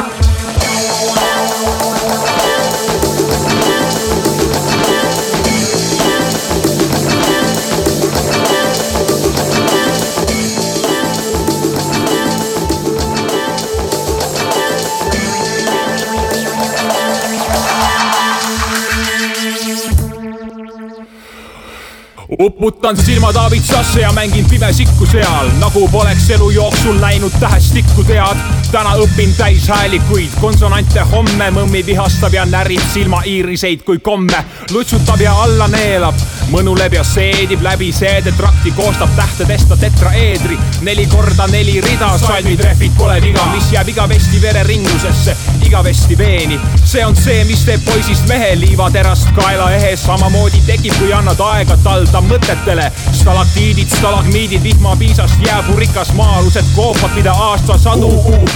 Uputan 22.42 22.98
silmad 22.98 23.36
aavitsasse 23.36 24.02
ja 24.02 24.12
mängin 24.12 24.46
pimesikku 24.50 25.06
seal, 25.06 25.50
nagu 25.60 25.88
poleks 25.88 26.30
elu 26.30 26.50
jooksul 26.50 27.02
läinud 27.02 27.32
tähestikku 27.40 28.04
tead. 28.04 28.38
täna 28.72 28.96
õpin 28.96 29.34
täishäälikuid 29.38 30.32
konsonante 30.42 31.00
homme, 31.00 31.52
mõmmi 31.52 31.86
vihastab 31.86 32.34
ja 32.34 32.46
närib 32.46 32.82
silmaiiriseid 32.94 33.84
kui 33.84 34.00
komme. 34.00 34.46
lutsutab 34.72 35.22
ja 35.22 35.42
alla 35.42 35.68
neelab, 35.68 36.16
mõnuleb 36.52 36.94
ja 36.94 37.04
seedib 37.04 37.62
läbi 37.62 37.92
seedetrakti, 37.92 38.72
koostab 38.72 39.10
tähtedest 39.16 39.68
tetraeedri. 39.80 40.58
neli 40.82 41.06
korda 41.06 41.48
neli 41.48 41.82
rida, 41.82 42.18
salmitrehvid 42.18 42.92
pole 42.98 43.22
viga, 43.22 43.46
mis 43.54 43.72
jääb 43.72 43.90
igavesti 43.90 44.42
vereringlusesse, 44.42 45.36
igavesti 45.66 46.18
veeni. 46.18 46.60
see 46.86 47.06
on 47.06 47.16
see, 47.16 47.44
mis 47.44 47.66
teeb 47.66 47.82
poisist 47.86 48.28
mehe 48.28 48.56
liivaterast 48.60 49.32
kaela 49.36 49.72
ehes, 49.72 50.04
samamoodi 50.06 50.62
tekib, 50.66 50.94
kui 51.00 51.14
annad 51.14 51.40
aega 51.40 51.78
talda 51.84 52.22
mõtetele. 52.22 52.92
stalaktiidid, 53.12 53.90
stalagmiidid, 53.98 54.64
vihmapiisast 54.64 55.46
jääpurikas 55.46 56.14
maa-alused 56.14 56.66
koopad, 56.76 57.12
mida 57.16 57.32
aastasadu 57.32 58.12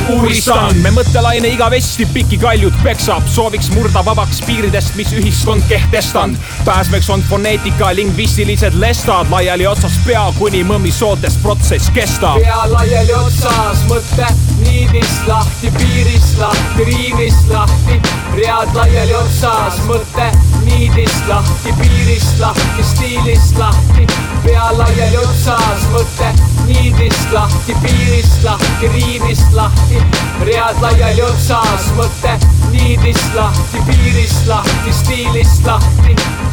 uuristan. 0.09 0.77
me 0.77 0.89
mõttelaine 0.89 1.47
igavesti 1.53 2.05
piki 2.13 2.37
kaljud 2.37 2.73
peksab, 2.83 3.27
sooviks 3.27 3.69
murda 3.75 4.05
vabaks 4.05 4.41
piiridest, 4.45 4.95
mis 4.95 5.13
ühiskond 5.13 5.67
kehtestanud. 5.67 6.37
pääsmeks 6.65 7.09
on 7.09 7.23
foneetika, 7.29 7.80
lingvistilised 7.89 8.73
lestad 8.73 9.29
laiali 9.29 9.65
otsas 9.67 9.95
pea, 10.05 10.27
kuni 10.37 10.61
mõmmi 10.63 10.91
sootes 10.93 11.37
protsess 11.41 11.89
kestab. 11.95 12.37
pea 12.43 12.65
laiali 12.69 13.13
otsas, 13.17 13.81
mõte 13.89 14.27
niidist 14.61 15.27
lahti, 15.27 15.71
piirist 15.77 16.37
lahti, 16.37 16.85
riimist 16.85 17.49
lahti, 17.49 17.97
read 18.37 18.75
laiali 18.75 19.15
otsas, 19.17 19.79
mõte 19.87 20.27
niidist 20.67 21.27
lahti, 21.27 21.73
piirist 21.81 22.39
lahti, 22.39 22.85
stiilist 22.91 23.57
lahti, 23.57 24.05
pea 24.45 24.69
laiali 24.77 25.17
otsas, 25.23 25.89
mõte 25.95 26.29
niidist 26.67 27.33
lahti, 27.33 27.75
piirist 27.81 28.43
lahti, 28.45 28.93
riimist 28.93 29.57
lahti, 29.57 30.05
read 30.45 30.85
laiali 30.85 31.25
otsas, 31.25 31.91
mõte 31.97 32.37
niidist 32.71 33.35
lahti, 33.35 33.83
piirist 33.89 34.47
lahti, 34.47 34.97
stiilist 35.01 35.65
lahti. 35.65 36.50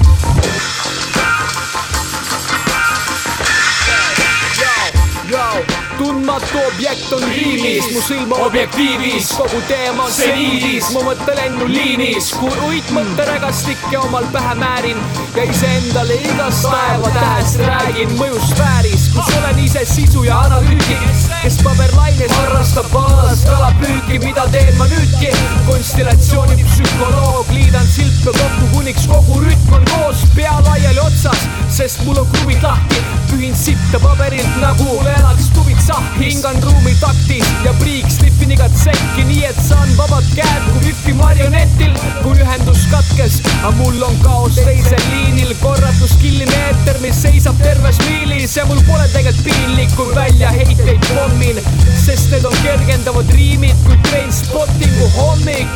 Tundmatu 5.98 6.59
objekt 6.74 7.12
on 7.12 7.23
riimis, 7.23 7.85
mu 7.93 8.01
silm 8.01 8.32
objektiivis, 8.32 9.32
kogu 9.36 9.60
teema 9.69 10.05
on 10.06 10.12
seniidis, 10.15 10.90
mu 10.94 11.02
mõte 11.06 11.35
lennuliinis, 11.35 12.31
kui 12.39 12.52
uit 12.69 12.93
mõtterägastikke 12.94 13.98
omal 13.98 14.28
pähe 14.35 14.55
määrin 14.60 15.01
ja 15.36 15.48
iseendale 15.51 16.20
igast 16.31 16.69
taeva 16.69 17.10
tähest 17.16 17.62
räägin 17.66 18.15
mõjusfääris, 18.20 19.07
kus 19.19 19.36
olen 19.36 19.59
ise 19.59 19.85
sisu 19.85 20.23
ja 20.24 20.39
analüütik, 20.47 21.01
kes 21.43 21.57
paberlaines 21.65 22.32
harrastab 22.39 22.86
vallas 22.93 23.43
kalapüüki, 23.49 24.19
mida 24.23 24.45
teen 24.53 24.74
ma 24.78 24.86
nüüdki, 24.90 25.31
konstellatsiooni 25.66 26.62
psühholoog, 26.62 27.51
liidan 27.55 27.86
silpe 27.90 28.35
kokku, 28.39 28.69
kuniks 28.77 29.09
kogu 29.11 29.40
rütm 29.43 29.74
on 29.78 29.86
koos, 29.90 30.23
pea 30.36 30.55
laiali 30.69 31.03
otsas, 31.03 31.47
sest 31.74 32.05
mul 32.07 32.20
on 32.23 32.28
kruvid 32.35 32.62
lahti, 32.62 33.03
pühin 33.32 33.57
sitta 33.59 34.01
paberilt 34.03 34.61
nagu 34.62 35.01
elaks 35.03 35.51
tuvid 35.57 35.81
sahkis, 35.82 36.39
hingan 36.39 36.62
ruumi 36.62 36.95
taktis 37.03 37.51
ja 37.66 37.74
priiks 37.82 38.20
lihvin 38.23 38.55
igat 38.55 38.78
sekki, 38.85 39.27
nii 39.32 39.45
et 39.51 39.61
saan 39.66 39.90
vabad 39.99 40.31
käed 40.36 40.70
kui 40.70 40.86
Wifi 40.89 41.16
marionetil, 41.19 41.99
kui 42.23 42.39
ühendus 42.39 42.86
katkes, 42.93 43.40
aga 43.59 43.74
mul 43.81 43.99
on 44.07 44.16
kaos 44.23 44.62
teisel 44.62 45.05
liinil, 45.11 45.53
korratuskilline 45.62 46.62
eeter, 46.69 47.03
mis 47.03 47.23
seisab 47.27 47.59
terves 47.65 47.99
miilis 48.07 48.57
ja 48.57 48.66
mul 48.70 48.81
pole 48.86 49.07
tegelikult 49.12 49.44
piinlik, 49.44 49.94
kui 49.97 50.14
väljaheiteid 50.14 51.06
pommin, 51.14 51.60
sest 52.05 52.30
need 52.32 52.44
on 52.44 52.56
kergendavad 52.62 53.30
riimid, 53.35 53.76
kui 53.86 53.97
Trainspottingu 54.09 55.09
hommik. 55.16 55.68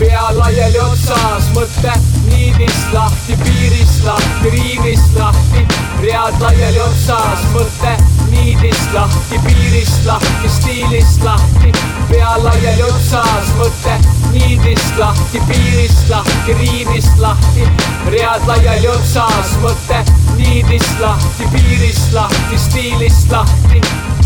Pea 0.00 0.22
laiali 0.32 0.80
otsas, 0.80 1.50
mõte 1.52 1.92
niidist 2.30 2.94
lahti, 2.94 3.36
piirist 3.44 4.06
lahti, 4.06 4.54
riimist 4.56 5.18
lahti, 5.18 5.66
read 6.00 6.40
laiali 6.40 6.80
otsas, 6.88 7.44
mõte 7.52 8.19
niidist 8.30 8.92
lahti, 8.94 9.38
piirist 9.46 10.06
lahti, 10.06 10.48
stiilist 10.48 11.22
lahti, 11.24 11.72
pea 12.10 12.36
laiali 12.42 12.86
otsas, 12.88 13.52
mõte 13.58 13.98
niidist 14.32 14.98
lahti, 14.98 15.42
piirist 15.50 16.08
lahti, 16.10 16.56
riimist 16.60 17.18
lahti, 17.22 17.68
read 18.12 18.46
laiali 18.48 18.88
otsas, 18.94 19.56
mõte 19.64 20.04
niidist 20.38 20.96
lahti, 21.02 21.50
piirist 21.54 22.16
lahti, 22.16 22.64
stiilist 22.68 23.30
lahti 23.34 24.19